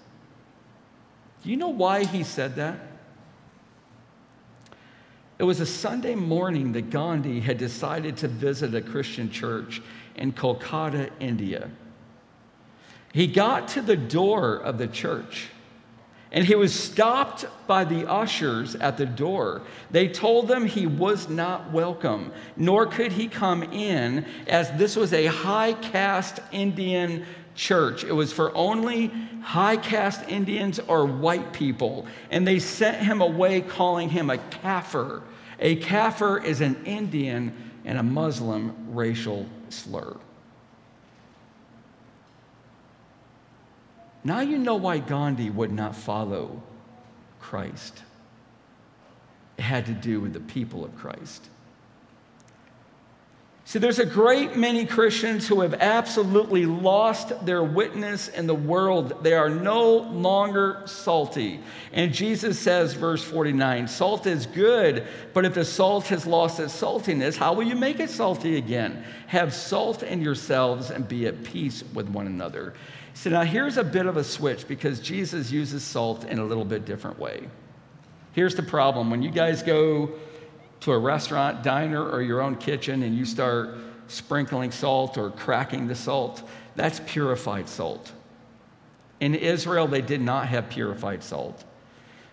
Do 1.43 1.51
you 1.51 1.57
know 1.57 1.69
why 1.69 2.05
he 2.05 2.23
said 2.25 2.57
that? 2.57 2.79
It 5.39 5.45
was 5.45 5.61
a 5.61 5.67
Sunday 5.67 6.17
morning 6.17 6.73
that 6.73 6.91
Gandhi 6.91 7.41
had 7.41 7.59
decided 7.59 8.17
to 8.19 8.29
visit 8.29 8.75
a 8.75 8.81
Christian 8.81 9.31
church 9.31 9.81
in 10.17 10.33
Kolkata, 10.33 11.11
India. 11.21 11.71
He 13.13 13.27
got 13.27 13.69
to 13.69 13.83
the 13.83 13.97
door 13.97 14.57
of 14.57 14.79
the 14.79 14.89
church 14.89 15.49
and 16.31 16.45
he 16.45 16.55
was 16.55 16.75
stopped 16.75 17.47
by 17.67 17.85
the 17.85 18.09
ushers 18.09 18.75
at 18.75 18.99
the 18.99 19.07
door. 19.07 19.63
They 19.91 20.09
told 20.09 20.51
him 20.51 20.67
he 20.67 20.87
was 20.87 21.29
not 21.29 21.73
welcome, 21.73 22.33
nor 22.57 22.87
could 22.87 23.13
he 23.13 23.29
come 23.29 23.63
in, 23.63 24.27
as 24.47 24.71
this 24.73 24.95
was 24.95 25.13
a 25.15 25.27
high 25.27 25.73
caste 25.73 26.41
Indian 26.53 27.25
church. 27.59 28.05
It 28.05 28.13
was 28.13 28.33
for 28.33 28.57
only 28.57 29.09
high 29.43 29.77
caste 29.77 30.23
Indians 30.29 30.79
or 30.87 31.05
white 31.05 31.53
people. 31.53 32.07
And 32.31 32.47
they 32.47 32.61
sent 32.61 32.99
him 32.99 33.21
away 33.21 33.61
calling 33.61 34.09
him 34.09 34.31
a 34.31 34.39
kafir. 34.39 35.23
A 35.59 35.77
kafir 35.77 36.39
is 36.39 36.61
an 36.61 36.85
Indian 36.87 37.53
and 37.85 37.99
a 37.99 38.03
Muslim 38.03 38.95
racial 38.95 39.47
slur. 39.69 40.17
Now 44.23 44.41
you 44.41 44.59
know 44.59 44.77
why 44.77 44.99
Gandhi 44.99 45.51
would 45.51 45.73
not 45.73 45.97
follow 45.97 46.63
Christ. 47.41 48.03
It 49.57 49.63
had 49.63 49.87
to 49.87 49.93
do 49.93 50.21
with 50.21 50.33
the 50.33 50.41
people 50.41 50.85
of 50.85 50.97
Christ. 50.97 51.49
See, 53.69 53.79
there's 53.79 53.99
a 53.99 54.07
great 54.07 54.57
many 54.57 54.87
Christians 54.87 55.47
who 55.47 55.61
have 55.61 55.75
absolutely 55.75 56.65
lost 56.65 57.45
their 57.45 57.63
witness 57.63 58.29
in 58.29 58.47
the 58.47 58.55
world. 58.55 59.23
They 59.23 59.35
are 59.35 59.51
no 59.51 59.97
longer 59.97 60.81
salty. 60.87 61.61
And 61.93 62.11
Jesus 62.11 62.59
says, 62.59 62.95
verse 62.95 63.23
49 63.23 63.87
Salt 63.87 64.27
is 64.27 64.47
good, 64.47 65.07
but 65.35 65.45
if 65.45 65.53
the 65.53 65.67
salt 65.67 66.07
has 66.07 66.27
lost 66.27 66.61
its 66.61 66.81
saltiness, 66.81 67.37
how 67.37 67.53
will 67.53 67.65
you 67.65 67.77
make 67.77 68.01
it 68.01 68.09
salty 68.09 68.57
again? 68.57 69.05
Have 69.27 69.53
salt 69.53 70.03
in 70.03 70.23
yourselves 70.23 70.89
and 70.89 71.07
be 71.07 71.27
at 71.27 71.45
peace 71.45 71.85
with 71.93 72.09
one 72.09 72.27
another. 72.27 72.73
So 73.13 73.29
now 73.29 73.43
here's 73.43 73.77
a 73.77 73.85
bit 73.85 74.07
of 74.07 74.17
a 74.17 74.25
switch 74.25 74.67
because 74.67 74.99
Jesus 74.99 75.51
uses 75.51 75.85
salt 75.85 76.25
in 76.25 76.39
a 76.39 76.45
little 76.45 76.65
bit 76.65 76.87
different 76.87 77.19
way. 77.19 77.47
Here's 78.33 78.55
the 78.55 78.63
problem 78.63 79.11
when 79.11 79.23
you 79.23 79.31
guys 79.31 79.63
go 79.63 80.13
to 80.81 80.93
a 80.93 80.99
restaurant, 80.99 81.63
diner, 81.63 82.09
or 82.09 82.23
your 82.23 82.41
own 82.41 82.57
kitchen 82.57 83.03
and 83.03 83.17
you 83.17 83.25
start 83.25 83.77
sprinkling 84.07 84.71
salt 84.71 85.19
or 85.19 85.31
cracking 85.31 85.87
the 85.87 85.95
salt, 85.95 86.49
that's 86.77 87.01
purified 87.07 87.69
salt. 87.69 88.13
In 89.21 89.35
Israel, 89.35 89.87
they 89.87 90.01
did 90.01 90.21
not 90.21 90.49
have 90.49 90.71
purified 90.71 91.23
salt. 91.23 91.65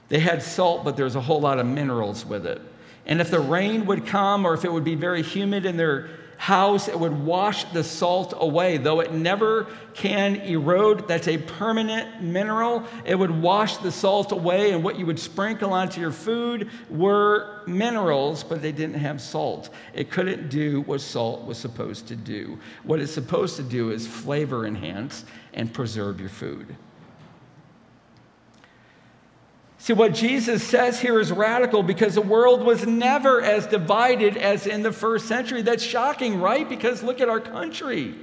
They 0.07 0.19
had 0.19 0.43
salt, 0.43 0.83
but 0.83 0.95
there's 0.95 1.15
a 1.15 1.21
whole 1.21 1.41
lot 1.41 1.59
of 1.59 1.65
minerals 1.65 2.25
with 2.25 2.45
it. 2.45 2.61
And 3.07 3.19
if 3.19 3.31
the 3.31 3.39
rain 3.39 3.85
would 3.87 4.05
come 4.05 4.45
or 4.45 4.53
if 4.53 4.65
it 4.65 4.71
would 4.71 4.83
be 4.83 4.95
very 4.95 5.23
humid 5.23 5.65
in 5.65 5.77
their 5.77 6.09
house, 6.38 6.88
it 6.88 6.99
would 6.99 7.25
wash 7.25 7.65
the 7.65 7.83
salt 7.83 8.33
away. 8.38 8.77
Though 8.77 8.99
it 8.99 9.13
never 9.13 9.67
can 9.93 10.36
erode, 10.38 11.07
that's 11.07 11.27
a 11.27 11.38
permanent 11.38 12.21
mineral. 12.21 12.83
It 13.05 13.15
would 13.15 13.31
wash 13.31 13.77
the 13.77 13.91
salt 13.91 14.31
away, 14.31 14.71
and 14.71 14.83
what 14.83 14.99
you 14.99 15.05
would 15.05 15.19
sprinkle 15.19 15.73
onto 15.73 16.01
your 16.01 16.11
food 16.11 16.69
were 16.89 17.61
minerals, 17.67 18.43
but 18.43 18.61
they 18.61 18.71
didn't 18.71 18.99
have 18.99 19.21
salt. 19.21 19.69
It 19.93 20.11
couldn't 20.11 20.49
do 20.49 20.81
what 20.81 21.01
salt 21.01 21.45
was 21.45 21.57
supposed 21.57 22.07
to 22.07 22.15
do. 22.15 22.59
What 22.83 22.99
it's 22.99 23.13
supposed 23.13 23.55
to 23.57 23.63
do 23.63 23.91
is 23.91 24.05
flavor 24.05 24.65
enhance 24.65 25.25
and 25.53 25.73
preserve 25.73 26.19
your 26.19 26.29
food. 26.29 26.75
See, 29.86 29.93
what 29.93 30.15
Jesus 30.15 30.67
says 30.67 30.99
here 30.99 31.19
is 31.19 31.31
radical 31.31 31.83
because 31.83 32.15
the 32.15 32.21
world 32.21 32.63
was 32.63 32.88
never 32.88 33.39
as 33.39 33.67
divided 33.67 34.36
as 34.36 34.65
in 34.65 34.81
the 34.81 34.91
first 34.91 35.27
century. 35.27 35.61
That's 35.61 35.83
shocking, 35.83 36.41
right? 36.41 36.67
Because 36.67 37.03
look 37.03 37.21
at 37.21 37.29
our 37.29 37.39
country. 37.39 38.15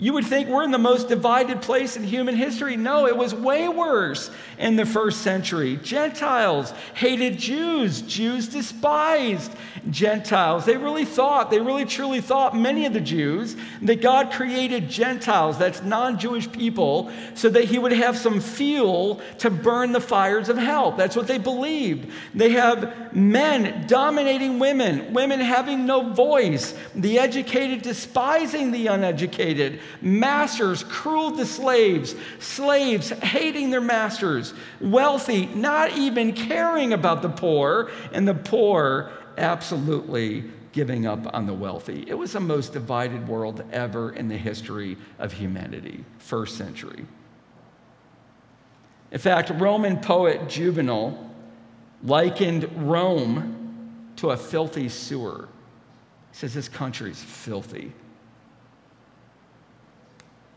You 0.00 0.14
would 0.14 0.24
think 0.24 0.48
we're 0.48 0.64
in 0.64 0.70
the 0.70 0.78
most 0.78 1.08
divided 1.08 1.60
place 1.60 1.94
in 1.94 2.02
human 2.02 2.34
history. 2.34 2.74
No, 2.74 3.06
it 3.06 3.16
was 3.16 3.34
way 3.34 3.68
worse 3.68 4.30
in 4.58 4.76
the 4.76 4.86
first 4.86 5.20
century. 5.20 5.76
Gentiles 5.76 6.72
hated 6.94 7.38
Jews, 7.38 8.00
Jews 8.00 8.48
despised 8.48 9.52
Gentiles. 9.90 10.64
They 10.64 10.78
really 10.78 11.04
thought, 11.04 11.50
they 11.50 11.60
really 11.60 11.84
truly 11.84 12.22
thought, 12.22 12.56
many 12.56 12.86
of 12.86 12.94
the 12.94 13.00
Jews, 13.00 13.56
that 13.82 14.00
God 14.00 14.32
created 14.32 14.88
Gentiles, 14.88 15.58
that's 15.58 15.82
non 15.82 16.18
Jewish 16.18 16.50
people, 16.50 17.10
so 17.34 17.50
that 17.50 17.64
He 17.64 17.78
would 17.78 17.92
have 17.92 18.16
some 18.16 18.40
fuel 18.40 19.20
to 19.38 19.50
burn 19.50 19.92
the 19.92 20.00
fires 20.00 20.48
of 20.48 20.56
hell. 20.56 20.92
That's 20.92 21.14
what 21.14 21.26
they 21.26 21.38
believed. 21.38 22.10
They 22.34 22.50
have 22.52 23.14
men 23.14 23.86
dominating 23.86 24.58
women, 24.58 25.12
women 25.12 25.40
having 25.40 25.84
no 25.84 26.10
voice, 26.12 26.74
the 26.94 27.18
educated 27.18 27.82
despising 27.82 28.70
the 28.70 28.86
uneducated 28.86 29.80
masters 30.00 30.84
cruel 30.84 31.36
to 31.36 31.46
slaves, 31.46 32.14
slaves 32.38 33.10
hating 33.10 33.70
their 33.70 33.80
masters, 33.80 34.54
wealthy 34.80 35.46
not 35.46 35.96
even 35.96 36.32
caring 36.32 36.92
about 36.92 37.22
the 37.22 37.28
poor, 37.28 37.90
and 38.12 38.26
the 38.26 38.34
poor 38.34 39.10
absolutely 39.36 40.44
giving 40.72 41.06
up 41.06 41.34
on 41.34 41.46
the 41.46 41.54
wealthy. 41.54 42.04
It 42.06 42.14
was 42.14 42.32
the 42.32 42.40
most 42.40 42.72
divided 42.72 43.26
world 43.26 43.64
ever 43.72 44.12
in 44.12 44.28
the 44.28 44.36
history 44.36 44.96
of 45.18 45.32
humanity, 45.32 46.04
first 46.18 46.56
century. 46.56 47.06
In 49.10 49.18
fact, 49.18 49.50
Roman 49.50 49.98
poet 49.98 50.48
Juvenal 50.48 51.30
likened 52.02 52.88
Rome 52.88 54.12
to 54.16 54.30
a 54.30 54.36
filthy 54.36 54.88
sewer. 54.88 55.48
He 56.30 56.38
says 56.38 56.54
this 56.54 56.68
country 56.68 57.10
is 57.10 57.22
filthy. 57.22 57.92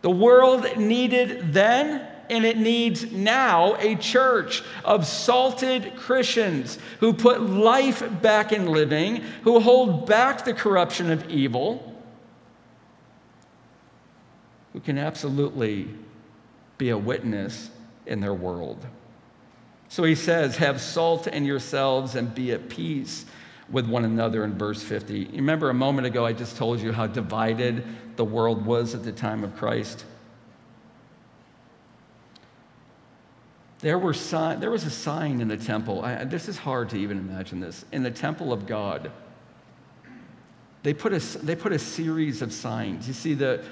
The 0.03 0.11
world 0.11 0.77
needed 0.77 1.53
then 1.53 2.05
and 2.29 2.45
it 2.45 2.57
needs 2.57 3.09
now 3.11 3.75
a 3.77 3.95
church 3.95 4.63
of 4.83 5.07
salted 5.07 5.95
Christians 5.95 6.77
who 6.99 7.13
put 7.13 7.41
life 7.41 8.03
back 8.21 8.51
in 8.51 8.65
living, 8.65 9.17
who 9.43 9.61
hold 9.61 10.05
back 10.05 10.43
the 10.43 10.53
corruption 10.53 11.09
of 11.09 11.29
evil, 11.29 12.01
who 14.73 14.81
can 14.81 14.97
absolutely 14.97 15.87
be 16.77 16.89
a 16.89 16.97
witness 16.97 17.69
in 18.05 18.19
their 18.19 18.33
world. 18.33 18.85
So 19.87 20.03
he 20.03 20.15
says, 20.15 20.57
Have 20.57 20.81
salt 20.81 21.27
in 21.27 21.45
yourselves 21.45 22.15
and 22.15 22.33
be 22.35 22.51
at 22.51 22.67
peace 22.67 23.25
with 23.71 23.87
one 23.87 24.05
another 24.05 24.43
in 24.43 24.57
verse 24.57 24.81
50. 24.81 25.19
You 25.19 25.27
remember 25.33 25.69
a 25.69 25.73
moment 25.73 26.07
ago, 26.07 26.25
I 26.25 26.33
just 26.33 26.57
told 26.57 26.79
you 26.79 26.91
how 26.91 27.07
divided 27.07 27.83
the 28.15 28.25
world 28.25 28.65
was 28.65 28.93
at 28.93 29.03
the 29.03 29.11
time 29.11 29.43
of 29.43 29.55
Christ. 29.55 30.05
There, 33.79 33.99
were 33.99 34.13
sign, 34.13 34.59
there 34.59 34.71
was 34.71 34.85
a 34.85 34.89
sign 34.89 35.41
in 35.41 35.47
the 35.47 35.57
temple. 35.57 36.03
I, 36.03 36.23
this 36.23 36.47
is 36.47 36.57
hard 36.57 36.89
to 36.91 36.97
even 36.97 37.17
imagine 37.17 37.59
this. 37.59 37.83
In 37.91 38.03
the 38.03 38.11
temple 38.11 38.53
of 38.53 38.65
God, 38.65 39.11
they 40.83 40.93
put 40.93 41.13
a, 41.13 41.19
they 41.39 41.55
put 41.55 41.71
a 41.71 41.79
series 41.79 42.41
of 42.41 42.53
signs. 42.53 43.07
You 43.07 43.13
see, 43.13 43.33
the, 43.33 43.63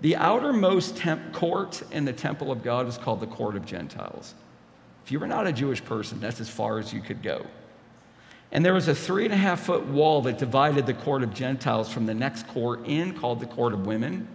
the 0.00 0.16
outermost 0.16 0.96
temp, 0.96 1.32
court 1.32 1.82
in 1.90 2.04
the 2.04 2.12
temple 2.12 2.52
of 2.52 2.62
God 2.62 2.86
was 2.86 2.96
called 2.96 3.20
the 3.20 3.26
court 3.26 3.56
of 3.56 3.66
Gentiles. 3.66 4.34
If 5.04 5.12
you 5.12 5.18
were 5.18 5.26
not 5.26 5.46
a 5.46 5.52
Jewish 5.52 5.84
person, 5.84 6.20
that's 6.20 6.40
as 6.40 6.48
far 6.48 6.78
as 6.78 6.92
you 6.92 7.00
could 7.00 7.22
go. 7.22 7.46
And 8.50 8.64
there 8.64 8.72
was 8.72 8.88
a 8.88 8.94
three 8.94 9.24
and 9.24 9.34
a 9.34 9.36
half 9.36 9.60
foot 9.60 9.84
wall 9.86 10.22
that 10.22 10.38
divided 10.38 10.86
the 10.86 10.94
court 10.94 11.22
of 11.22 11.34
Gentiles 11.34 11.92
from 11.92 12.06
the 12.06 12.14
next 12.14 12.46
court 12.48 12.86
in, 12.86 13.12
called 13.12 13.40
the 13.40 13.46
court 13.46 13.74
of 13.74 13.86
women. 13.86 14.26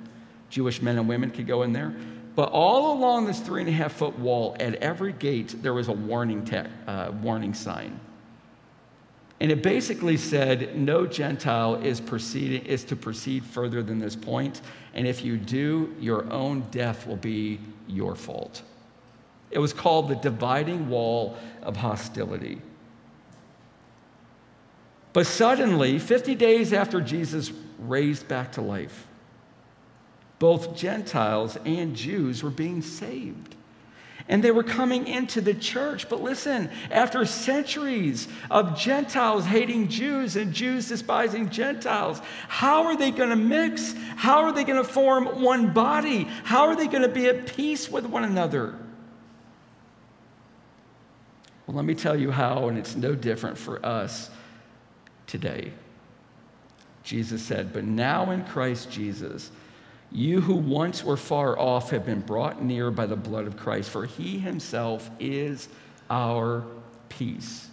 Jewish 0.50 0.82
men 0.82 0.98
and 1.00 1.08
women 1.08 1.32
could 1.32 1.48
go 1.48 1.64
in 1.64 1.74
there. 1.74 1.96
But 2.36 2.50
all 2.52 2.98
along 2.98 3.26
this 3.26 3.40
three 3.40 3.62
and 3.62 3.70
a 3.70 3.74
half 3.74 3.94
foot 3.94 4.18
wall, 4.18 4.56
at 4.60 4.76
every 4.76 5.14
gate, 5.14 5.62
there 5.62 5.74
was 5.74 5.88
a 5.88 5.94
warning, 5.94 6.46
te- 6.46 6.64
uh, 6.88 7.12
warning 7.22 7.54
sign. 7.54 8.00
And 9.40 9.52
it 9.52 9.62
basically 9.62 10.18
said, 10.18 10.78
no 10.78 11.06
Gentile 11.06 11.76
is, 11.76 12.00
proceeding, 12.00 12.66
is 12.66 12.84
to 12.86 12.96
proceed 12.96 13.44
further 13.44 13.84
than 13.84 14.00
this 14.00 14.16
point, 14.16 14.62
and 14.94 15.06
if 15.06 15.26
you 15.26 15.38
do, 15.38 15.94
your 16.00 16.32
own 16.32 16.62
death 16.72 17.06
will 17.06 17.18
be 17.18 17.60
your 17.88 18.16
fault. 18.16 18.62
It 19.52 19.60
was 19.60 19.74
called 19.74 20.08
the 20.08 20.16
dividing 20.16 20.88
wall 20.88 21.38
of 21.62 21.76
hostility. 21.76 22.62
But 25.14 25.28
suddenly, 25.28 26.00
50 26.00 26.34
days 26.34 26.74
after 26.74 27.00
Jesus 27.00 27.52
raised 27.78 28.28
back 28.28 28.54
to 28.54 28.62
life, 28.62 29.08
both 30.40 30.76
Gentiles 30.76 31.58
and 31.64 31.96
Jews 31.96 32.44
were 32.44 32.50
being 32.50 32.82
saved. 32.82 33.56
And 34.28 34.44
they 34.44 34.52
were 34.52 34.64
coming 34.64 35.06
into 35.08 35.42
the 35.42 35.54
church. 35.54 36.10
But 36.10 36.22
listen, 36.22 36.72
after 36.90 37.26
centuries 37.26 38.28
of 38.50 38.78
Gentiles 38.78 39.46
hating 39.46 39.90
Jews 39.90 40.36
and 40.36 40.54
Jews 40.54 40.88
despising 40.88 41.50
Gentiles, 41.50 42.22
how 42.48 42.86
are 42.86 42.98
they 42.98 43.12
going 43.12 43.30
to 43.30 43.36
mix? 43.36 43.94
How 44.16 44.44
are 44.44 44.52
they 44.52 44.64
going 44.64 44.82
to 44.82 44.90
form 44.90 45.42
one 45.42 45.74
body? 45.74 46.24
How 46.46 46.68
are 46.68 46.76
they 46.76 46.88
going 46.88 47.04
to 47.04 47.10
be 47.10 47.28
at 47.28 47.56
peace 47.56 47.90
with 47.90 48.06
one 48.06 48.24
another? 48.24 48.76
Well, 51.68 51.76
let 51.76 51.86
me 51.86 51.94
tell 51.94 52.18
you 52.18 52.32
how, 52.32 52.70
and 52.70 52.78
it's 52.78 52.96
no 52.96 53.16
different 53.16 53.58
for 53.58 53.86
us 53.86 54.30
today. 55.34 55.72
Jesus 57.04 57.42
said, 57.42 57.74
But 57.74 57.86
now 57.86 58.30
in 58.30 58.46
Christ 58.46 58.92
Jesus, 58.92 59.50
you 60.12 60.42
who 60.42 60.54
once 60.54 61.04
were 61.04 61.18
far 61.18 61.58
off 61.58 61.90
have 61.90 62.06
been 62.06 62.20
brought 62.20 62.64
near 62.64 62.92
by 62.92 63.08
the 63.08 63.16
blood 63.16 63.48
of 63.48 63.58
Christ, 63.58 63.90
for 63.90 64.06
he 64.06 64.38
himself 64.38 65.10
is 65.20 65.70
our 66.08 66.64
peace. 67.10 67.68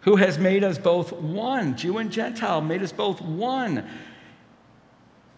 Who 0.00 0.16
has 0.16 0.38
made 0.38 0.64
us 0.64 0.76
both 0.76 1.12
one, 1.12 1.76
Jew 1.76 1.98
and 1.98 2.10
Gentile, 2.10 2.60
made 2.60 2.82
us 2.82 2.90
both 2.90 3.20
one, 3.20 3.88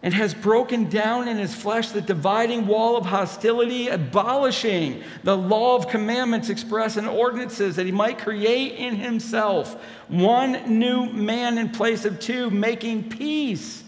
and 0.03 0.13
has 0.13 0.33
broken 0.33 0.89
down 0.89 1.29
in 1.29 1.37
his 1.37 1.55
flesh 1.55 1.89
the 1.89 2.01
dividing 2.01 2.67
wall 2.67 2.97
of 2.97 3.05
hostility, 3.05 3.87
abolishing 3.87 5.01
the 5.23 5.35
law 5.35 5.77
of 5.77 5.87
commandments 5.87 6.49
expressed 6.49 6.97
in 6.97 7.07
ordinances, 7.07 7.77
that 7.77 7.85
he 7.85 7.91
might 7.91 8.19
create 8.19 8.75
in 8.75 8.97
himself 8.97 9.81
one 10.09 10.77
new 10.77 11.05
man 11.05 11.57
in 11.57 11.69
place 11.69 12.03
of 12.03 12.19
two, 12.19 12.49
making 12.49 13.09
peace 13.09 13.83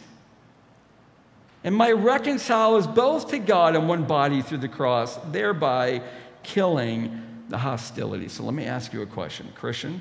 and 1.66 1.76
might 1.76 1.93
reconcile 1.93 2.76
us 2.76 2.86
both 2.86 3.30
to 3.32 3.39
God 3.39 3.76
in 3.76 3.88
one 3.88 4.05
body 4.05 4.43
through 4.43 4.59
the 4.59 4.68
cross, 4.68 5.18
thereby 5.32 6.01
killing 6.43 7.43
the 7.49 7.57
hostility. 7.57 8.30
So 8.30 8.43
let 8.43 8.53
me 8.53 8.66
ask 8.66 8.93
you 8.93 9.01
a 9.01 9.05
question. 9.07 9.51
Christian, 9.55 9.99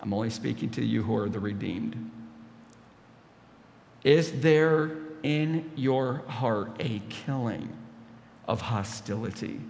I'm 0.00 0.14
only 0.14 0.30
speaking 0.30 0.70
to 0.70 0.84
you 0.84 1.02
who 1.02 1.16
are 1.16 1.28
the 1.28 1.40
redeemed. 1.40 2.10
Is 4.04 4.40
there 4.40 4.92
in 5.22 5.70
your 5.76 6.22
heart 6.28 6.72
a 6.80 7.00
killing 7.08 7.68
of 8.46 8.60
hostility? 8.60 9.60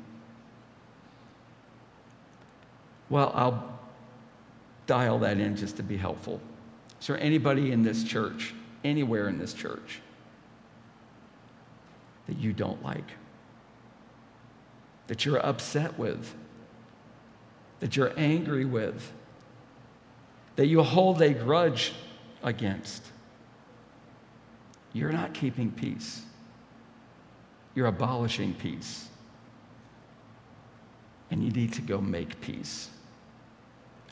Well, 3.10 3.32
I'll 3.34 3.78
dial 4.86 5.18
that 5.20 5.38
in 5.38 5.56
just 5.56 5.76
to 5.76 5.82
be 5.82 5.96
helpful. 5.96 6.40
Is 7.00 7.06
there 7.06 7.18
anybody 7.20 7.72
in 7.72 7.82
this 7.82 8.04
church, 8.04 8.54
anywhere 8.84 9.28
in 9.28 9.38
this 9.38 9.54
church, 9.54 10.00
that 12.26 12.38
you 12.38 12.52
don't 12.52 12.82
like? 12.82 13.10
That 15.06 15.24
you're 15.24 15.44
upset 15.44 15.98
with? 15.98 16.34
That 17.80 17.96
you're 17.96 18.12
angry 18.16 18.64
with? 18.64 19.12
That 20.56 20.66
you 20.66 20.82
hold 20.82 21.22
a 21.22 21.32
grudge 21.32 21.92
against? 22.42 23.02
You're 24.98 25.12
not 25.12 25.32
keeping 25.32 25.70
peace. 25.70 26.22
You're 27.76 27.86
abolishing 27.86 28.52
peace. 28.54 29.08
And 31.30 31.44
you 31.44 31.52
need 31.52 31.72
to 31.74 31.82
go 31.82 32.00
make 32.00 32.40
peace. 32.40 32.90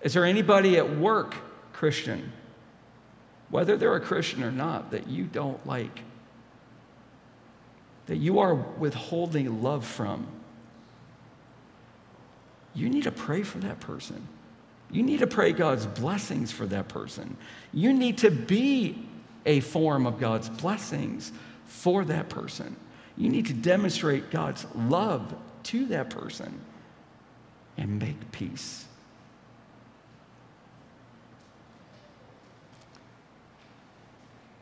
Is 0.02 0.14
there 0.14 0.24
anybody 0.24 0.76
at 0.76 0.98
work, 0.98 1.34
Christian, 1.72 2.32
whether 3.50 3.76
they're 3.76 3.96
a 3.96 4.00
Christian 4.00 4.44
or 4.44 4.52
not, 4.52 4.92
that 4.92 5.08
you 5.08 5.24
don't 5.24 5.64
like? 5.66 6.02
That 8.06 8.18
you 8.18 8.38
are 8.38 8.54
withholding 8.54 9.62
love 9.64 9.84
from? 9.84 10.28
You 12.74 12.88
need 12.88 13.04
to 13.04 13.10
pray 13.10 13.42
for 13.42 13.58
that 13.58 13.80
person. 13.80 14.24
You 14.92 15.02
need 15.02 15.18
to 15.18 15.26
pray 15.26 15.52
God's 15.52 15.86
blessings 15.86 16.52
for 16.52 16.64
that 16.66 16.86
person. 16.86 17.36
You 17.72 17.92
need 17.92 18.18
to 18.18 18.30
be 18.30 19.08
a 19.46 19.60
form 19.60 20.06
of 20.06 20.20
God's 20.20 20.50
blessings 20.50 21.32
for 21.66 22.04
that 22.04 22.28
person. 22.28 22.76
You 23.16 23.30
need 23.30 23.46
to 23.46 23.54
demonstrate 23.54 24.30
God's 24.30 24.66
love 24.74 25.34
to 25.64 25.86
that 25.86 26.10
person 26.10 26.60
and 27.78 27.98
make 27.98 28.32
peace. 28.32 28.84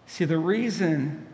See, 0.06 0.24
the 0.24 0.38
reason 0.38 1.26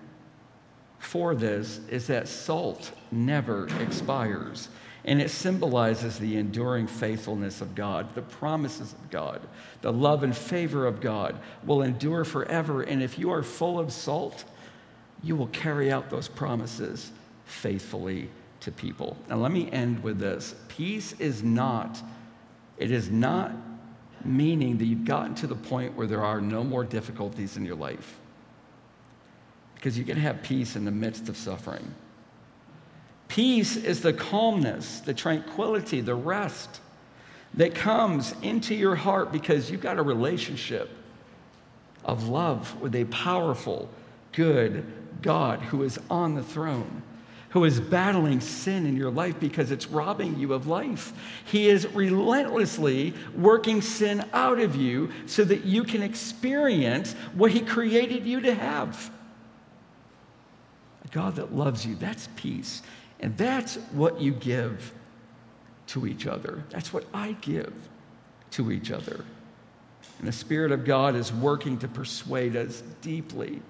for 0.98 1.34
this 1.34 1.80
is 1.90 2.06
that 2.06 2.28
salt 2.28 2.92
never 3.10 3.68
expires. 3.80 4.68
And 5.04 5.20
it 5.20 5.30
symbolizes 5.30 6.18
the 6.18 6.36
enduring 6.36 6.86
faithfulness 6.86 7.60
of 7.60 7.74
God, 7.74 8.14
the 8.14 8.22
promises 8.22 8.92
of 8.92 9.10
God, 9.10 9.40
the 9.80 9.92
love 9.92 10.22
and 10.22 10.36
favor 10.36 10.86
of 10.86 11.00
God 11.00 11.38
will 11.64 11.82
endure 11.82 12.24
forever. 12.24 12.82
And 12.82 13.02
if 13.02 13.18
you 13.18 13.30
are 13.30 13.42
full 13.42 13.78
of 13.78 13.92
salt, 13.92 14.44
you 15.22 15.36
will 15.36 15.46
carry 15.48 15.90
out 15.90 16.10
those 16.10 16.28
promises 16.28 17.10
faithfully 17.46 18.28
to 18.60 18.70
people. 18.70 19.16
Now, 19.28 19.36
let 19.36 19.52
me 19.52 19.70
end 19.70 20.02
with 20.02 20.18
this 20.18 20.54
peace 20.68 21.14
is 21.18 21.42
not, 21.42 22.00
it 22.76 22.90
is 22.90 23.10
not 23.10 23.52
meaning 24.24 24.76
that 24.78 24.84
you've 24.84 25.06
gotten 25.06 25.34
to 25.36 25.46
the 25.46 25.54
point 25.54 25.96
where 25.96 26.06
there 26.06 26.22
are 26.22 26.40
no 26.40 26.62
more 26.62 26.84
difficulties 26.84 27.56
in 27.56 27.64
your 27.64 27.74
life. 27.76 28.18
Because 29.74 29.96
you 29.96 30.04
can 30.04 30.18
have 30.18 30.42
peace 30.42 30.76
in 30.76 30.84
the 30.84 30.90
midst 30.90 31.30
of 31.30 31.38
suffering. 31.38 31.94
Peace 33.30 33.76
is 33.76 34.00
the 34.00 34.12
calmness, 34.12 34.98
the 34.98 35.14
tranquility, 35.14 36.00
the 36.00 36.16
rest 36.16 36.80
that 37.54 37.76
comes 37.76 38.34
into 38.42 38.74
your 38.74 38.96
heart 38.96 39.30
because 39.30 39.70
you've 39.70 39.80
got 39.80 40.00
a 40.00 40.02
relationship 40.02 40.90
of 42.04 42.28
love 42.28 42.80
with 42.80 42.92
a 42.96 43.04
powerful, 43.04 43.88
good 44.32 44.84
God 45.22 45.60
who 45.60 45.84
is 45.84 45.96
on 46.10 46.34
the 46.34 46.42
throne, 46.42 47.04
who 47.50 47.64
is 47.64 47.78
battling 47.78 48.40
sin 48.40 48.84
in 48.84 48.96
your 48.96 49.12
life 49.12 49.38
because 49.38 49.70
it's 49.70 49.86
robbing 49.86 50.36
you 50.36 50.52
of 50.52 50.66
life. 50.66 51.12
He 51.44 51.68
is 51.68 51.86
relentlessly 51.86 53.14
working 53.36 53.80
sin 53.80 54.28
out 54.32 54.58
of 54.58 54.74
you 54.74 55.08
so 55.26 55.44
that 55.44 55.64
you 55.64 55.84
can 55.84 56.02
experience 56.02 57.12
what 57.34 57.52
He 57.52 57.60
created 57.60 58.26
you 58.26 58.40
to 58.40 58.54
have. 58.54 59.12
A 61.04 61.08
God 61.08 61.36
that 61.36 61.54
loves 61.54 61.86
you, 61.86 61.94
that's 61.94 62.28
peace. 62.34 62.82
And 63.20 63.36
that's 63.36 63.76
what 63.92 64.20
you 64.20 64.32
give 64.32 64.92
to 65.88 66.06
each 66.06 66.26
other. 66.26 66.64
That's 66.70 66.92
what 66.92 67.04
I 67.12 67.32
give 67.40 67.72
to 68.52 68.72
each 68.72 68.90
other. 68.90 69.24
And 70.18 70.28
the 70.28 70.32
Spirit 70.32 70.72
of 70.72 70.84
God 70.84 71.14
is 71.14 71.32
working 71.32 71.78
to 71.78 71.88
persuade 71.88 72.56
us 72.56 72.82
deeply 73.00 73.60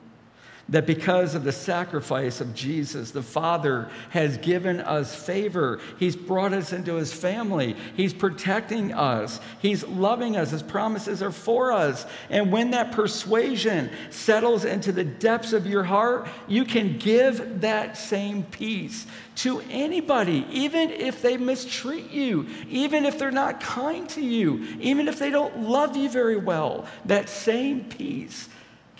that 0.71 0.87
because 0.87 1.35
of 1.35 1.45
the 1.45 1.53
sacrifice 1.53 2.41
of 2.41 2.55
Jesus, 2.55 3.11
the 3.11 3.23
Father 3.23 3.91
has 4.11 4.39
given 4.39 4.81
us 4.81 5.15
favor. 5.15 5.81
He's 5.99 6.17
brought 6.17 6.53
us 6.53 6.73
into 6.73 6.95
His 6.95 7.13
family. 7.13 7.77
He's 7.97 8.15
protecting 8.15 8.93
us. 8.93 9.41
He's 9.61 9.85
loving 9.85 10.37
us. 10.37 10.53
His 10.53 10.63
promises 10.63 11.23
are 11.23 11.33
for 11.33 11.73
us. 11.73 12.07
And 12.31 12.53
when 12.53 12.71
that 12.71 12.93
persuasion 12.93 13.91
settles 14.11 14.65
into 14.65 14.93
the 14.93 15.05
depths 15.05 15.53
of 15.53 15.67
your 15.67 15.83
heart, 15.83 16.29
you 16.47 16.65
can 16.65 16.99
give 16.99 17.61
that 17.61 17.97
same 17.97 18.45
peace 18.45 19.07
to 19.37 19.63
anybody, 19.71 20.47
even 20.51 20.91
if 20.91 21.21
they 21.21 21.37
mistreat 21.37 22.11
you, 22.11 22.47
even 22.69 23.05
if 23.05 23.19
they're 23.19 23.31
not 23.31 23.61
kind 23.61 24.09
to 24.11 24.21
you, 24.21 24.67
even 24.81 25.09
if 25.09 25.19
they 25.19 25.31
don't 25.31 25.63
love 25.63 25.97
you 25.97 26.09
very 26.09 26.37
well. 26.37 26.87
That 27.07 27.29
same 27.29 27.85
peace 27.85 28.49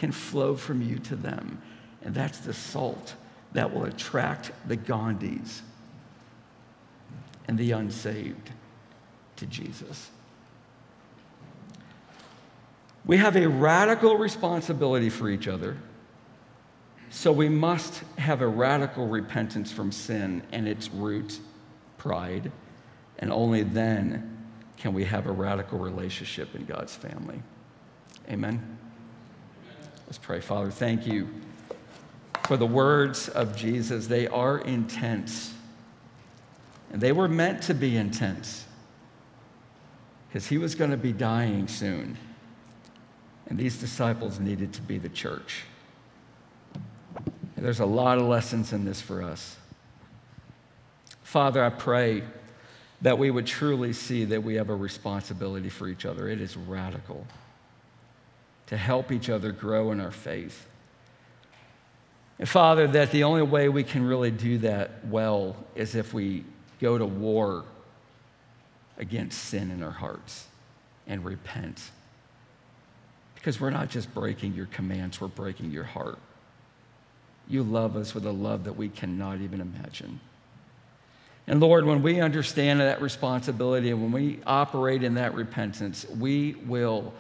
can 0.01 0.11
flow 0.11 0.57
from 0.57 0.81
you 0.81 0.99
to 0.99 1.15
them. 1.15 1.61
And 2.03 2.15
that's 2.15 2.39
the 2.39 2.55
salt 2.55 3.15
that 3.53 3.75
will 3.75 3.85
attract 3.85 4.51
the 4.67 4.77
Gandhis 4.77 5.61
and 7.47 7.59
the 7.59 7.73
unsaved 7.73 8.51
to 9.37 9.45
Jesus. 9.45 10.09
We 13.05 13.19
have 13.19 13.37
a 13.37 13.47
radical 13.47 14.17
responsibility 14.17 15.11
for 15.11 15.29
each 15.29 15.47
other. 15.47 15.77
So 17.11 17.31
we 17.31 17.51
must 17.51 18.03
have 18.17 18.41
a 18.41 18.49
radical 18.49 19.07
repentance 19.07 19.71
from 19.71 19.93
sin 19.93 20.43
and 20.51 20.67
its 20.67 20.89
root, 20.89 21.41
pride. 21.99 22.51
And 23.19 23.31
only 23.31 23.65
then 23.65 24.49
can 24.79 24.95
we 24.95 25.05
have 25.05 25.27
a 25.27 25.33
radical 25.33 25.79
relationship 25.79 26.55
in 26.55 26.65
God's 26.65 26.95
family. 26.95 27.43
Amen. 28.31 28.80
Let's 30.11 30.19
pray. 30.19 30.41
Father, 30.41 30.73
thank 30.73 31.07
you 31.07 31.29
for 32.43 32.57
the 32.57 32.67
words 32.67 33.29
of 33.29 33.55
Jesus. 33.55 34.09
They 34.09 34.27
are 34.27 34.59
intense. 34.59 35.55
And 36.93 37.01
they 37.01 37.13
were 37.13 37.29
meant 37.29 37.63
to 37.63 37.75
be 37.75 37.97
intense 37.97 38.67
because 40.27 40.49
he 40.49 40.59
was 40.59 40.75
going 40.75 40.91
to 40.91 40.97
be 40.97 41.13
dying 41.13 41.69
soon. 41.69 42.19
And 43.47 43.57
these 43.57 43.79
disciples 43.79 44.41
needed 44.41 44.73
to 44.73 44.83
be 44.83 44.99
the 44.99 45.09
church. 45.09 45.63
And 47.15 47.65
there's 47.65 47.79
a 47.79 47.87
lot 47.87 48.19
of 48.19 48.25
lessons 48.25 48.73
in 48.73 48.85
this 48.85 49.01
for 49.01 49.23
us. 49.23 49.57
Father, 51.23 51.63
I 51.63 51.71
pray 51.71 52.25
that 53.03 53.17
we 53.17 53.31
would 53.31 53.47
truly 53.47 53.93
see 53.93 54.25
that 54.25 54.43
we 54.43 54.57
have 54.57 54.71
a 54.71 54.75
responsibility 54.75 55.69
for 55.69 55.87
each 55.87 56.05
other. 56.05 56.29
It 56.29 56.41
is 56.41 56.57
radical 56.57 57.29
to 58.71 58.77
help 58.77 59.11
each 59.11 59.29
other 59.29 59.51
grow 59.51 59.91
in 59.91 60.01
our 60.01 60.13
faith. 60.13 60.67
And 62.39 62.49
Father, 62.49 62.87
that 62.87 63.11
the 63.11 63.25
only 63.25 63.43
way 63.43 63.69
we 63.69 63.85
can 63.85 64.05
really 64.05 64.31
do 64.31 64.59
that 64.59 65.05
well 65.07 65.57
is 65.75 65.95
if 65.95 66.15
we 66.15 66.45
go 66.81 66.97
to 66.97 67.05
war 67.05 67.65
against 68.97 69.45
sin 69.45 69.73
in 69.73 69.83
our 69.83 69.91
hearts 69.91 70.47
and 71.09 71.25
repent. 71.25 71.91
Because 73.35 73.61
we're 73.61 73.71
not 73.71 73.91
just 73.91 74.15
breaking 74.15 74.55
your 74.55 74.67
commands, 74.67 75.21
we're 75.21 75.29
breaking 75.29 75.73
your 75.73 75.85
heart. 75.85 76.19
You 77.49 77.65
love 77.65 77.97
us 77.97 78.15
with 78.15 78.25
a 78.25 78.33
love 78.33 78.65
that 78.65 78.77
we 78.77 78.89
cannot 78.89 79.41
even 79.41 79.61
imagine. 79.61 80.21
And 81.49 81.59
Lord, 81.59 81.85
when 81.85 82.03
we 82.03 82.21
understand 82.21 82.79
that 82.79 83.03
responsibility 83.03 83.91
and 83.91 84.01
when 84.01 84.13
we 84.13 84.39
operate 84.47 85.03
in 85.03 85.15
that 85.15 85.35
repentance, 85.35 86.07
we 86.09 86.55
will 86.67 87.13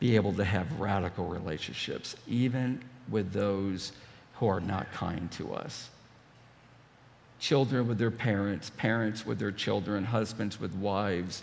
be 0.00 0.16
able 0.16 0.32
to 0.32 0.44
have 0.44 0.80
radical 0.80 1.26
relationships, 1.26 2.16
even 2.26 2.82
with 3.08 3.32
those 3.32 3.92
who 4.34 4.48
are 4.48 4.60
not 4.60 4.90
kind 4.92 5.30
to 5.32 5.54
us. 5.54 5.90
Children 7.38 7.86
with 7.86 7.98
their 7.98 8.10
parents, 8.10 8.70
parents 8.76 9.24
with 9.24 9.38
their 9.38 9.52
children, 9.52 10.04
husbands 10.04 10.58
with 10.58 10.74
wives, 10.74 11.42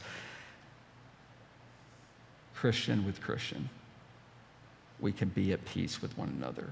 Christian 2.55 3.05
with 3.05 3.21
Christian. 3.21 3.69
We 4.99 5.11
can 5.11 5.29
be 5.29 5.53
at 5.53 5.63
peace 5.65 6.01
with 6.01 6.17
one 6.17 6.29
another. 6.29 6.67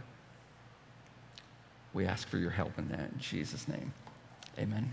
We 1.94 2.06
ask 2.06 2.28
for 2.28 2.38
your 2.40 2.50
help 2.50 2.78
in 2.80 2.90
that 2.90 3.12
in 3.12 3.20
Jesus' 3.20 3.68
name. 3.68 3.94
Amen. 4.58 4.92